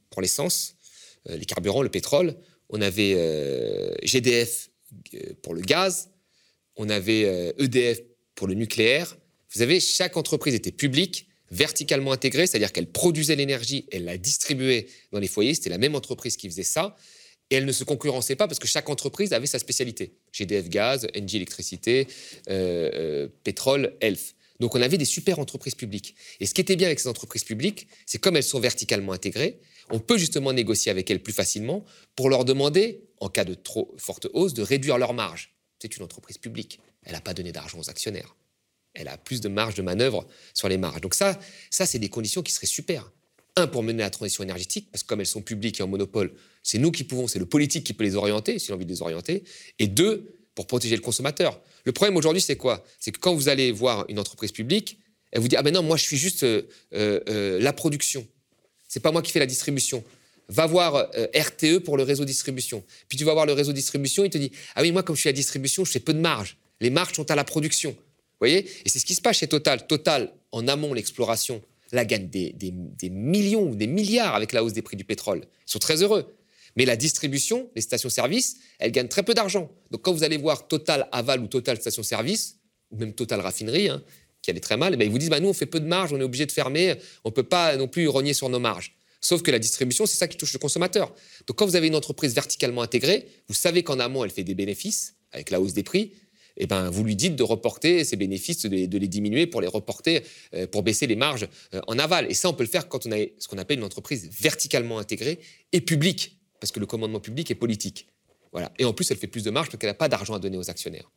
pour 0.09 0.21
l'essence, 0.21 0.75
euh, 1.29 1.37
les 1.37 1.45
carburants, 1.45 1.81
le 1.81 1.89
pétrole. 1.89 2.35
On 2.69 2.81
avait 2.81 3.13
euh, 3.15 3.93
GDF 4.03 4.69
euh, 5.13 5.33
pour 5.41 5.53
le 5.53 5.61
gaz. 5.61 6.09
On 6.75 6.89
avait 6.89 7.53
EDF 7.57 7.99
e 7.99 8.03
pour 8.35 8.47
le 8.47 8.53
nucléaire. 8.53 9.17
Vous 9.51 9.59
savez, 9.59 9.81
chaque 9.81 10.15
entreprise 10.15 10.53
était 10.53 10.71
publique, 10.71 11.27
verticalement 11.51 12.13
intégrée, 12.13 12.47
c'est-à-dire 12.47 12.71
qu'elle 12.71 12.89
produisait 12.89 13.35
l'énergie, 13.35 13.85
elle 13.91 14.05
la 14.05 14.17
distribuait 14.17 14.87
dans 15.11 15.19
les 15.19 15.27
foyers. 15.27 15.55
C'était 15.55 15.71
la 15.71 15.77
même 15.77 15.95
entreprise 15.95 16.37
qui 16.37 16.47
faisait 16.47 16.63
ça. 16.63 16.95
Et 17.49 17.55
elle 17.55 17.65
ne 17.65 17.71
se 17.71 17.83
concurrençait 17.83 18.35
pas 18.35 18.47
parce 18.47 18.59
que 18.59 18.67
chaque 18.67 18.89
entreprise 18.89 19.33
avait 19.33 19.47
sa 19.47 19.59
spécialité. 19.59 20.13
GDF 20.31 20.69
Gaz, 20.69 21.07
Engie 21.17 21.37
Électricité, 21.37 22.07
Pétrole, 23.43 23.95
Elf. 24.01 24.35
Donc 24.59 24.75
on 24.75 24.81
avait 24.81 24.97
des 24.97 25.05
super 25.05 25.39
entreprises 25.39 25.75
publiques. 25.75 26.15
Et 26.39 26.45
ce 26.45 26.53
qui 26.53 26.61
était 26.61 26.75
bien 26.75 26.87
avec 26.87 26.99
ces 26.99 27.07
entreprises 27.07 27.45
publiques, 27.45 27.87
c'est 28.05 28.19
comme 28.19 28.35
elles 28.35 28.43
sont 28.43 28.59
verticalement 28.59 29.13
intégrées, 29.13 29.59
on 29.89 29.99
peut 29.99 30.17
justement 30.17 30.53
négocier 30.53 30.91
avec 30.91 31.09
elles 31.09 31.23
plus 31.23 31.33
facilement 31.33 31.85
pour 32.15 32.29
leur 32.29 32.45
demander, 32.45 33.01
en 33.19 33.29
cas 33.29 33.45
de 33.45 33.53
trop 33.53 33.95
forte 33.97 34.27
hausse, 34.33 34.53
de 34.53 34.61
réduire 34.61 34.97
leur 34.97 35.13
marge. 35.13 35.55
C'est 35.81 35.95
une 35.95 36.03
entreprise 36.03 36.37
publique. 36.37 36.79
Elle 37.03 37.13
n'a 37.13 37.21
pas 37.21 37.33
donné 37.33 37.51
d'argent 37.51 37.79
aux 37.79 37.89
actionnaires. 37.89 38.35
Elle 38.93 39.07
a 39.07 39.17
plus 39.17 39.39
de 39.39 39.47
marge 39.47 39.75
de 39.75 39.81
manœuvre 39.81 40.27
sur 40.53 40.67
les 40.67 40.77
marges. 40.77 41.01
Donc 41.01 41.13
ça, 41.13 41.39
ça 41.69 41.85
c'est 41.85 41.99
des 41.99 42.09
conditions 42.09 42.43
qui 42.43 42.51
seraient 42.51 42.67
super. 42.67 43.11
Un, 43.55 43.67
pour 43.67 43.83
mener 43.83 44.03
la 44.03 44.09
transition 44.09 44.43
énergétique, 44.43 44.89
parce 44.91 45.03
que 45.03 45.07
comme 45.07 45.19
elles 45.19 45.25
sont 45.25 45.41
publiques 45.41 45.79
et 45.79 45.83
en 45.83 45.87
monopole, 45.87 46.31
c'est 46.63 46.77
nous 46.77 46.91
qui 46.91 47.03
pouvons, 47.03 47.27
c'est 47.27 47.39
le 47.39 47.45
politique 47.45 47.83
qui 47.83 47.93
peut 47.93 48.03
les 48.03 48.15
orienter, 48.15 48.59
s'il 48.59 48.71
a 48.71 48.75
envie 48.75 48.85
de 48.85 48.91
les 48.91 49.01
orienter. 49.01 49.43
Et 49.79 49.87
deux, 49.87 50.39
pour 50.59 50.67
protéger 50.67 50.97
le 50.97 51.01
consommateur. 51.01 51.57
Le 51.85 51.93
problème 51.93 52.17
aujourd'hui, 52.17 52.41
c'est 52.41 52.57
quoi? 52.57 52.83
C'est 52.99 53.11
que 53.11 53.19
quand 53.19 53.33
vous 53.33 53.47
allez 53.47 53.71
voir 53.71 54.05
une 54.09 54.19
entreprise 54.19 54.51
publique, 54.51 54.99
elle 55.31 55.41
vous 55.41 55.47
dit 55.47 55.55
Ah 55.55 55.63
ben 55.63 55.73
non, 55.73 55.83
moi 55.83 55.95
je 55.95 56.03
suis 56.03 56.17
juste 56.17 56.43
euh, 56.43 56.63
euh, 56.93 57.21
euh, 57.29 57.59
la 57.61 57.71
production. 57.71 58.27
C'est 58.87 58.99
pas 58.99 59.13
moi 59.13 59.21
qui 59.21 59.31
fais 59.31 59.39
la 59.39 59.45
distribution. 59.45 60.03
Va 60.49 60.65
voir 60.65 61.11
RTE 61.33 61.77
pour 61.77 61.95
le 61.95 62.03
réseau 62.03 62.25
distribution. 62.25 62.83
Puis 63.07 63.17
tu 63.17 63.23
vas 63.23 63.33
voir 63.33 63.45
le 63.45 63.53
réseau 63.53 63.71
distribution, 63.71 64.25
il 64.25 64.31
te 64.31 64.37
dit 64.37 64.51
Ah 64.75 64.81
oui, 64.81 64.91
moi 64.91 65.01
comme 65.01 65.15
je 65.15 65.21
suis 65.21 65.29
la 65.29 65.33
distribution, 65.33 65.85
je 65.85 65.91
fais 65.91 65.99
peu 65.99 66.13
de 66.13 66.19
marge. 66.19 66.57
Les 66.81 66.89
marges 66.89 67.13
sont 67.13 67.29
à 67.31 67.35
la 67.35 67.45
production. 67.45 67.91
Vous 67.91 68.45
voyez? 68.45 68.65
Et 68.83 68.89
c'est 68.89 68.99
ce 68.99 69.05
qui 69.05 69.15
se 69.15 69.21
passe 69.21 69.37
chez 69.37 69.47
Total. 69.47 69.87
Total, 69.87 70.33
en 70.51 70.67
amont, 70.67 70.93
l'exploration, 70.93 71.61
là, 71.91 72.05
gagne 72.05 72.29
des, 72.29 72.53
des 72.53 73.09
millions 73.09 73.69
ou 73.69 73.75
des 73.75 73.87
milliards 73.87 74.35
avec 74.35 74.51
la 74.51 74.63
hausse 74.63 74.73
des 74.73 74.81
prix 74.81 74.97
du 74.97 75.03
pétrole. 75.03 75.41
Ils 75.67 75.71
sont 75.71 75.79
très 75.79 76.01
heureux. 76.03 76.35
Mais 76.75 76.85
la 76.85 76.95
distribution, 76.95 77.69
les 77.75 77.81
stations-service, 77.81 78.57
elles 78.79 78.91
gagnent 78.91 79.07
très 79.07 79.23
peu 79.23 79.33
d'argent. 79.33 79.71
Donc 79.91 80.01
quand 80.01 80.13
vous 80.13 80.23
allez 80.23 80.37
voir 80.37 80.67
Total 80.67 81.07
Aval 81.11 81.41
ou 81.41 81.47
Total 81.47 81.77
Station-Service, 81.77 82.57
ou 82.91 82.97
même 82.97 83.13
Total 83.13 83.39
Raffinerie, 83.39 83.89
hein, 83.89 84.03
qui 84.41 84.51
allait 84.51 84.59
très 84.59 84.77
mal, 84.77 84.93
eh 84.93 84.97
ben, 84.97 85.05
ils 85.05 85.11
vous 85.11 85.17
disent 85.17 85.29
bah, 85.29 85.39
nous, 85.39 85.49
on 85.49 85.53
fait 85.53 85.65
peu 85.65 85.79
de 85.79 85.87
marge, 85.87 86.13
on 86.13 86.19
est 86.19 86.23
obligé 86.23 86.45
de 86.45 86.51
fermer, 86.51 86.95
on 87.23 87.29
ne 87.29 87.33
peut 87.33 87.43
pas 87.43 87.75
non 87.75 87.87
plus 87.87 88.07
rogner 88.07 88.33
sur 88.33 88.49
nos 88.49 88.59
marges. 88.59 88.95
Sauf 89.21 89.41
que 89.41 89.51
la 89.51 89.59
distribution, 89.59 90.05
c'est 90.05 90.17
ça 90.17 90.27
qui 90.27 90.37
touche 90.37 90.53
le 90.53 90.59
consommateur. 90.59 91.13
Donc 91.45 91.57
quand 91.57 91.65
vous 91.65 91.75
avez 91.75 91.87
une 91.87 91.95
entreprise 91.95 92.33
verticalement 92.33 92.81
intégrée, 92.81 93.27
vous 93.49 93.53
savez 93.53 93.83
qu'en 93.83 93.99
amont, 93.99 94.23
elle 94.23 94.31
fait 94.31 94.45
des 94.45 94.55
bénéfices 94.55 95.15
avec 95.31 95.49
la 95.49 95.59
hausse 95.59 95.73
des 95.73 95.83
prix. 95.83 96.13
Eh 96.59 96.67
ben, 96.67 96.89
vous 96.89 97.03
lui 97.03 97.15
dites 97.15 97.35
de 97.35 97.43
reporter 97.43 98.03
ses 98.03 98.17
bénéfices, 98.17 98.65
de 98.65 98.97
les, 98.97 99.07
diminuer 99.07 99.47
pour 99.47 99.61
les 99.61 99.67
reporter, 99.67 100.23
euh, 100.53 100.67
pour 100.67 100.83
baisser 100.83 101.07
les 101.07 101.15
marges 101.15 101.47
euh, 101.73 101.79
en 101.87 101.97
aval. 101.97 102.29
Et 102.29 102.33
ça, 102.33 102.49
on 102.49 102.53
peut 102.53 102.63
le 102.63 102.69
faire 102.69 102.89
quand 102.89 103.05
on 103.05 103.11
a 103.11 103.17
ce 103.37 103.47
qu'on 103.47 103.57
appelle 103.57 103.79
une 103.79 103.85
entreprise 103.85 104.29
verticalement 104.29 104.99
intégrée 104.99 105.39
et 105.71 105.81
publique 105.81 106.37
parce 106.59 106.71
que 106.71 106.79
le 106.79 106.85
commandement 106.85 107.21
public 107.21 107.49
est 107.49 107.55
politique. 107.55 108.07
Voilà. 108.51 108.71
Et 108.77 108.85
en 108.85 108.93
plus, 108.93 109.09
elle 109.11 109.17
fait 109.17 109.27
plus 109.27 109.43
de 109.43 109.51
marge 109.51 109.67
parce 109.67 109.79
qu'elle 109.79 109.89
n'a 109.89 109.93
pas 109.93 110.09
d'argent 110.09 110.33
à 110.33 110.39
donner 110.39 110.57
aux 110.57 110.69
actionnaires. 110.69 111.09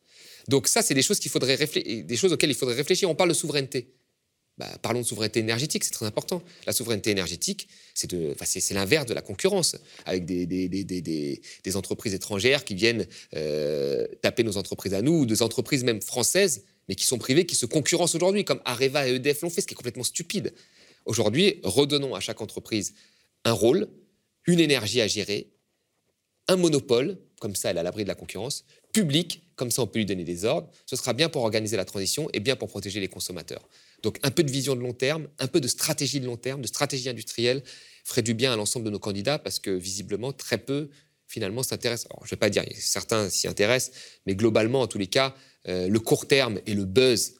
Donc 0.49 0.69
ça, 0.69 0.83
c'est 0.83 0.95
des 0.95 1.03
choses, 1.03 1.19
qu'il 1.19 1.31
faudrait 1.31 1.57
des 1.57 2.17
choses 2.17 2.33
auxquelles 2.33 2.51
il 2.51 2.57
faudrait 2.57 2.77
réfléchir. 2.77 3.11
On 3.11 3.15
parle 3.15 3.31
de 3.31 3.35
souveraineté. 3.35 3.95
Bah, 4.59 4.69
parlons 4.83 5.01
de 5.01 5.07
souveraineté 5.07 5.41
énergétique, 5.41 5.83
c'est 5.85 5.93
très 5.93 6.07
important. 6.07 6.43
La 6.67 6.73
souveraineté 6.73 7.11
énergétique, 7.11 7.69
c'est 7.95 8.13
l'inverse 8.73 9.07
de 9.07 9.15
la 9.15 9.23
concurrence, 9.23 9.77
avec 10.05 10.27
des, 10.27 11.77
entreprises 11.77 12.13
étrangères 12.13 12.65
qui 12.65 12.75
viennent 12.75 13.07
euh, 13.35 14.07
taper 14.21 14.43
nos 14.43 14.59
entreprises 14.59 14.95
à 14.95 15.01
nous, 15.01 15.21
ou 15.21 15.27
des 15.27 15.43
entreprises 15.43 15.85
même 15.85 16.03
françaises, 16.03 16.65
mais 16.89 16.95
qui 16.95 17.07
sont 17.07 17.19
privées, 17.19 17.47
qui 17.47 17.57
se 17.57 17.67
concurrencent 17.67 18.15
aujourd'hui, 18.15 18.45
comme 18.45 18.61
Areva 18.65 19.09
et 19.09 19.15
EDF 19.15 19.41
l'ont 19.41 19.51
fait, 19.51 19.63
ce 19.63 19.67
qui 19.67 19.75
est 19.75 19.77
complètement 19.77 20.05
stupide. 20.05 20.53
Aujourd'hui, 21.07 21.61
redonnons 21.63 22.15
à 22.15 22.21
chaque 22.21 22.41
entreprise 22.41 22.95
un 23.45 23.53
rôle, 23.53 23.89
une 24.47 24.61
énergie 24.61 25.01
à 25.01 25.07
gérer, 25.07 25.51
un 26.49 26.57
monopole, 26.57 27.19
comme 27.41 27.55
ça 27.55 27.71
elle 27.71 27.77
est 27.77 27.81
à 27.81 27.83
l'abri 27.83 28.03
de 28.03 28.09
la 28.09 28.15
concurrence, 28.15 28.65
public, 28.93 29.43
comme 29.57 29.71
ça 29.71 29.83
on 29.83 29.87
peut 29.87 29.99
lui 29.99 30.07
donner 30.07 30.25
des 30.25 30.45
ordres. 30.45 30.69
Ce 30.87 30.97
sera 30.97 31.13
bien 31.13 31.29
pour 31.29 31.43
organiser 31.43 31.77
la 31.77 31.85
transition 31.85 32.29
et 32.33 32.41
bien 32.41 32.57
pour 32.57 32.69
protéger 32.69 33.01
les 33.01 33.09
consommateurs. 33.09 33.69
Donc 34.03 34.19
un 34.23 34.31
peu 34.31 34.43
de 34.43 34.51
vision 34.51 34.75
de 34.75 34.81
long 34.81 34.93
terme, 34.93 35.29
un 35.39 35.47
peu 35.47 35.61
de 35.61 35.69
stratégie 35.69 36.21
de 36.21 36.27
long 36.27 36.37
terme, 36.37 36.61
de 36.61 36.67
stratégie 36.67 37.09
industrielle 37.09 37.63
ferait 38.05 38.23
du 38.23 38.35
bien 38.35 38.53
à 38.53 38.57
l'ensemble 38.57 38.85
de 38.85 38.91
nos 38.91 38.99
candidats 38.99 39.39
parce 39.39 39.59
que 39.59 39.71
visiblement 39.71 40.33
très 40.33 40.59
peu 40.59 40.91
finalement 41.27 41.63
s'intéressent. 41.63 42.11
Alors 42.11 42.27
je 42.27 42.29
ne 42.29 42.37
vais 42.37 42.41
pas 42.41 42.51
dire, 42.51 42.65
certains 42.75 43.31
s'y 43.31 43.49
intéressent, 43.49 43.97
mais 44.27 44.35
globalement 44.35 44.81
en 44.81 44.87
tous 44.87 44.99
les 44.99 45.07
cas, 45.07 45.35
euh, 45.69 45.89
le 45.89 46.01
court 46.01 46.27
terme 46.27 46.61
et 46.67 46.75
le 46.75 46.85
buzz 46.85 47.37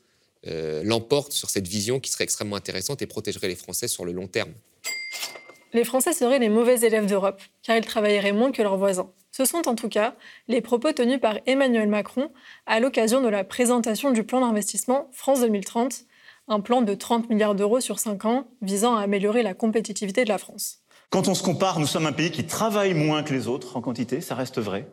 euh, 0.47 0.83
l'emportent 0.85 1.33
sur 1.33 1.51
cette 1.51 1.69
vision 1.69 2.01
qui 2.01 2.11
serait 2.11 2.25
extrêmement 2.25 2.57
intéressante 2.57 3.03
et 3.03 3.07
protégerait 3.07 3.49
les 3.49 3.57
Français 3.57 3.89
sur 3.89 4.05
le 4.05 4.13
long 4.13 4.29
terme. 4.29 4.53
Les 5.73 5.85
Français 5.85 6.13
seraient 6.13 6.39
les 6.39 6.49
mauvais 6.49 6.81
élèves 6.81 7.07
d'Europe, 7.07 7.41
car 7.63 7.77
ils 7.77 7.85
travailleraient 7.85 8.33
moins 8.33 8.53
que 8.53 8.61
leurs 8.61 8.77
voisins. 8.77 9.11
Ce 9.31 9.47
sont 9.47 9.67
en 9.67 9.75
tout 9.75 9.89
cas 9.89 10.15
les 10.49 10.61
propos 10.61 10.93
tenus 10.93 11.21
par 11.21 11.39
Emmanuel 11.47 11.89
Macron 11.89 12.31
à 12.67 12.81
l'occasion 12.81 13.23
de 13.23 13.29
la 13.29 13.45
présentation 13.45 14.11
du 14.11 14.25
plan 14.25 14.41
d'investissement 14.41 15.09
France 15.13 15.41
2030, 15.41 16.05
un 16.49 16.61
plan 16.61 16.83
de 16.83 16.95
30 16.95 17.31
milliards 17.31 17.55
d'euros 17.55 17.81
sur 17.81 17.99
5 17.99 18.25
ans 18.25 18.49
visant 18.61 18.97
à 18.97 19.03
améliorer 19.03 19.43
la 19.43 19.55
compétitivité 19.55 20.25
de 20.25 20.29
la 20.29 20.39
France. 20.39 20.83
Quand 21.11 21.29
on 21.29 21.35
se 21.35 21.43
compare, 21.43 21.79
nous 21.79 21.87
sommes 21.87 22.07
un 22.07 22.13
pays 22.13 22.31
qui 22.31 22.47
travaille 22.47 22.95
moins 22.95 23.23
que 23.23 23.35
les 23.35 23.49
autres 23.49 23.77
en 23.77 23.81
quantité, 23.81 24.21
ça 24.21 24.35
reste 24.35 24.59
vrai. 24.59 24.89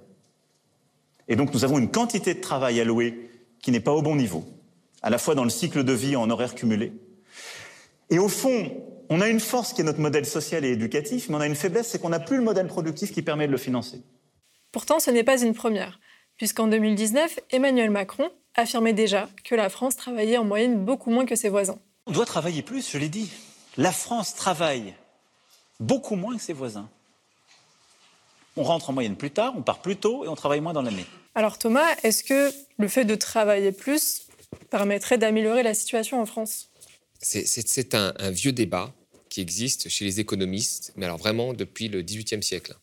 Et 1.27 1.35
donc 1.35 1.53
nous 1.53 1.63
avons 1.63 1.77
une 1.77 1.91
quantité 1.91 2.33
de 2.33 2.41
travail 2.41 2.79
allouée 2.79 3.29
qui 3.61 3.71
n'est 3.71 3.79
pas 3.79 3.93
au 3.93 4.01
bon 4.01 4.15
niveau, 4.15 4.43
à 5.01 5.09
la 5.09 5.17
fois 5.17 5.35
dans 5.35 5.43
le 5.43 5.49
cycle 5.49 5.83
de 5.83 5.93
vie 5.93 6.15
en 6.15 6.29
horaire 6.29 6.55
cumulé. 6.55 6.93
Et 8.09 8.19
au 8.19 8.27
fond, 8.27 8.71
on 9.09 9.21
a 9.21 9.27
une 9.27 9.39
force 9.39 9.73
qui 9.73 9.81
est 9.81 9.83
notre 9.83 9.99
modèle 9.99 10.25
social 10.25 10.65
et 10.65 10.71
éducatif, 10.71 11.29
mais 11.29 11.35
on 11.35 11.41
a 11.41 11.47
une 11.47 11.55
faiblesse, 11.55 11.89
c'est 11.89 11.99
qu'on 11.99 12.09
n'a 12.09 12.19
plus 12.19 12.37
le 12.37 12.43
modèle 12.43 12.67
productif 12.67 13.11
qui 13.11 13.21
permet 13.21 13.47
de 13.47 13.51
le 13.51 13.57
financer. 13.57 14.01
Pourtant, 14.71 14.99
ce 14.99 15.11
n'est 15.11 15.23
pas 15.23 15.41
une 15.41 15.53
première, 15.53 15.99
puisqu'en 16.37 16.67
2019, 16.67 17.39
Emmanuel 17.51 17.89
Macron 17.89 18.29
affirmait 18.55 18.93
déjà 18.93 19.29
que 19.43 19.55
la 19.55 19.69
France 19.69 19.95
travaillait 19.95 20.37
en 20.37 20.45
moyenne 20.45 20.83
beaucoup 20.83 21.11
moins 21.11 21.25
que 21.25 21.35
ses 21.35 21.49
voisins. 21.49 21.79
On 22.05 22.11
doit 22.11 22.25
travailler 22.25 22.61
plus, 22.61 22.89
je 22.89 22.97
l'ai 22.97 23.09
dit. 23.09 23.29
La 23.77 23.91
France 23.91 24.35
travaille 24.35 24.93
beaucoup 25.79 26.15
moins 26.15 26.35
que 26.35 26.41
ses 26.41 26.53
voisins. 26.53 26.89
On 28.57 28.63
rentre 28.63 28.89
en 28.89 28.93
moyenne 28.93 29.15
plus 29.15 29.31
tard, 29.31 29.53
on 29.55 29.61
part 29.61 29.81
plus 29.81 29.95
tôt 29.95 30.25
et 30.25 30.27
on 30.27 30.35
travaille 30.35 30.59
moins 30.59 30.73
dans 30.73 30.81
l'année. 30.81 31.05
Alors 31.35 31.57
Thomas, 31.57 31.95
est-ce 32.03 32.23
que 32.23 32.51
le 32.77 32.87
fait 32.87 33.05
de 33.05 33.15
travailler 33.15 33.71
plus 33.71 34.23
permettrait 34.69 35.17
d'améliorer 35.17 35.63
la 35.63 35.73
situation 35.73 36.21
en 36.21 36.25
France? 36.25 36.69
C'est 37.21 37.95
un, 37.95 38.13
vieux 38.31 38.51
débat 38.51 38.91
qui 39.29 39.41
existe 39.41 39.89
chez 39.89 40.05
les 40.05 40.19
économistes, 40.19 40.93
mais 40.95 41.05
alors 41.05 41.17
vraiment 41.17 41.53
depuis 41.53 41.87
le 41.87 42.01
XVIIIe 42.01 42.41
siècle. 42.41 42.75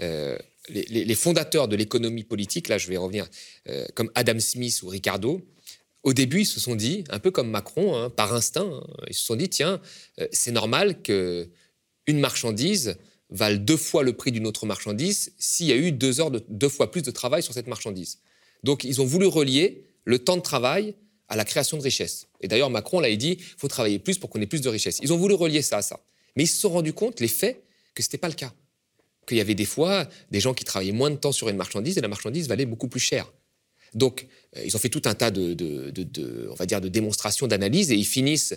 Euh, 0.00 0.38
les, 0.68 1.14
fondateurs 1.14 1.68
de 1.68 1.76
l'économie 1.76 2.24
politique, 2.24 2.68
là 2.68 2.78
je 2.78 2.88
vais 2.88 2.96
revenir, 2.96 3.28
euh, 3.68 3.84
comme 3.94 4.10
Adam 4.14 4.38
Smith 4.38 4.80
ou 4.82 4.88
Ricardo, 4.88 5.40
au 6.02 6.12
début 6.12 6.42
ils 6.42 6.46
se 6.46 6.60
sont 6.60 6.74
dit, 6.74 7.04
un 7.10 7.18
peu 7.18 7.30
comme 7.30 7.50
Macron, 7.50 7.96
hein, 7.96 8.10
par 8.10 8.34
instinct, 8.34 8.70
hein, 8.72 8.86
ils 9.08 9.14
se 9.14 9.24
sont 9.24 9.36
dit, 9.36 9.48
tiens, 9.48 9.80
euh, 10.20 10.26
c'est 10.32 10.52
normal 10.52 11.02
que 11.02 11.48
une 12.06 12.18
marchandise 12.18 12.96
vale 13.30 13.64
deux 13.64 13.76
fois 13.76 14.02
le 14.02 14.12
prix 14.12 14.32
d'une 14.32 14.46
autre 14.46 14.66
marchandise 14.66 15.32
s'il 15.38 15.66
y 15.66 15.72
a 15.72 15.76
eu 15.76 15.92
deux 15.92 16.68
fois 16.68 16.90
plus 16.90 17.02
de 17.02 17.10
travail 17.10 17.42
sur 17.42 17.54
cette 17.54 17.68
marchandise. 17.68 18.18
Donc 18.64 18.84
ils 18.84 19.00
ont 19.00 19.04
voulu 19.04 19.26
relier 19.26 19.84
le 20.04 20.18
temps 20.18 20.36
de 20.36 20.42
travail 20.42 20.94
à 21.28 21.36
la 21.36 21.44
création 21.44 21.78
de 21.78 21.82
richesse. 21.82 22.26
Et 22.40 22.48
d'ailleurs 22.48 22.70
Macron 22.70 23.00
l'a 23.00 23.14
dit, 23.14 23.38
il 23.38 23.54
faut 23.56 23.68
travailler 23.68 23.98
plus 23.98 24.18
pour 24.18 24.28
qu'on 24.28 24.40
ait 24.40 24.46
plus 24.46 24.60
de 24.60 24.68
richesse. 24.68 24.98
Ils 25.00 25.12
ont 25.12 25.16
voulu 25.16 25.34
relier 25.34 25.62
ça 25.62 25.78
à 25.78 25.82
ça. 25.82 26.00
Mais 26.36 26.42
ils 26.44 26.48
se 26.48 26.60
sont 26.60 26.70
rendus 26.70 26.92
compte, 26.92 27.20
les 27.20 27.28
faits, 27.28 27.62
que 27.94 28.02
ce 28.02 28.08
n'était 28.08 28.18
pas 28.18 28.28
le 28.28 28.34
cas 28.34 28.52
qu'il 29.26 29.36
y 29.36 29.40
avait 29.40 29.54
des 29.54 29.64
fois 29.64 30.08
des 30.30 30.40
gens 30.40 30.54
qui 30.54 30.64
travaillaient 30.64 30.92
moins 30.92 31.10
de 31.10 31.16
temps 31.16 31.32
sur 31.32 31.48
une 31.48 31.56
marchandise 31.56 31.98
et 31.98 32.00
la 32.00 32.08
marchandise 32.08 32.48
valait 32.48 32.66
beaucoup 32.66 32.88
plus 32.88 33.00
cher. 33.00 33.32
Donc, 33.94 34.26
euh, 34.56 34.62
ils 34.64 34.74
ont 34.74 34.78
fait 34.78 34.88
tout 34.88 35.02
un 35.04 35.14
tas 35.14 35.30
de, 35.30 36.48
on 36.50 36.54
va 36.54 36.66
dire, 36.66 36.80
de 36.80 36.88
démonstrations, 36.88 37.46
d'analyses, 37.46 37.92
et 37.92 37.96
ils 37.96 38.06
finissent 38.06 38.54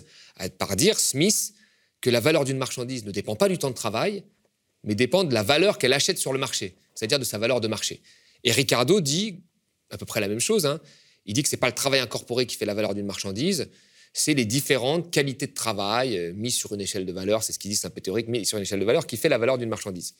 par 0.58 0.76
dire, 0.76 0.98
Smith, 0.98 1.52
que 2.00 2.10
la 2.10 2.20
valeur 2.20 2.44
d'une 2.44 2.58
marchandise 2.58 3.04
ne 3.04 3.10
dépend 3.10 3.36
pas 3.36 3.48
du 3.48 3.58
temps 3.58 3.70
de 3.70 3.74
travail, 3.74 4.24
mais 4.84 4.94
dépend 4.94 5.24
de 5.24 5.34
la 5.34 5.42
valeur 5.42 5.78
qu'elle 5.78 5.92
achète 5.92 6.18
sur 6.18 6.32
le 6.32 6.38
marché, 6.38 6.76
c'est-à-dire 6.94 7.18
de 7.18 7.24
sa 7.24 7.38
valeur 7.38 7.60
de 7.60 7.68
marché. 7.68 8.00
Et 8.44 8.52
Ricardo 8.52 9.00
dit 9.00 9.42
à 9.90 9.98
peu 9.98 10.06
près 10.06 10.20
la 10.20 10.28
même 10.28 10.40
chose. 10.40 10.66
Hein. 10.66 10.80
Il 11.26 11.34
dit 11.34 11.42
que 11.42 11.48
ce 11.48 11.56
n'est 11.56 11.60
pas 11.60 11.68
le 11.68 11.74
travail 11.74 12.00
incorporé 12.00 12.46
qui 12.46 12.56
fait 12.56 12.66
la 12.66 12.74
valeur 12.74 12.94
d'une 12.94 13.06
marchandise, 13.06 13.68
c'est 14.18 14.32
les 14.32 14.46
différentes 14.46 15.10
qualités 15.10 15.46
de 15.46 15.52
travail 15.52 16.16
euh, 16.16 16.32
mises 16.32 16.54
sur 16.54 16.72
une 16.72 16.80
échelle 16.80 17.04
de 17.04 17.12
valeur, 17.12 17.42
c'est 17.42 17.52
ce 17.52 17.58
qu'il 17.58 17.70
dit, 17.70 17.76
c'est 17.76 17.86
un 17.86 17.90
peu 17.90 18.00
théorique, 18.00 18.28
mis 18.28 18.46
sur 18.46 18.56
une 18.56 18.62
échelle 18.62 18.80
de 18.80 18.84
valeur 18.86 19.06
qui 19.06 19.18
fait 19.18 19.28
la 19.28 19.36
valeur 19.36 19.58
d'une 19.58 19.68
marchandise. 19.68 20.14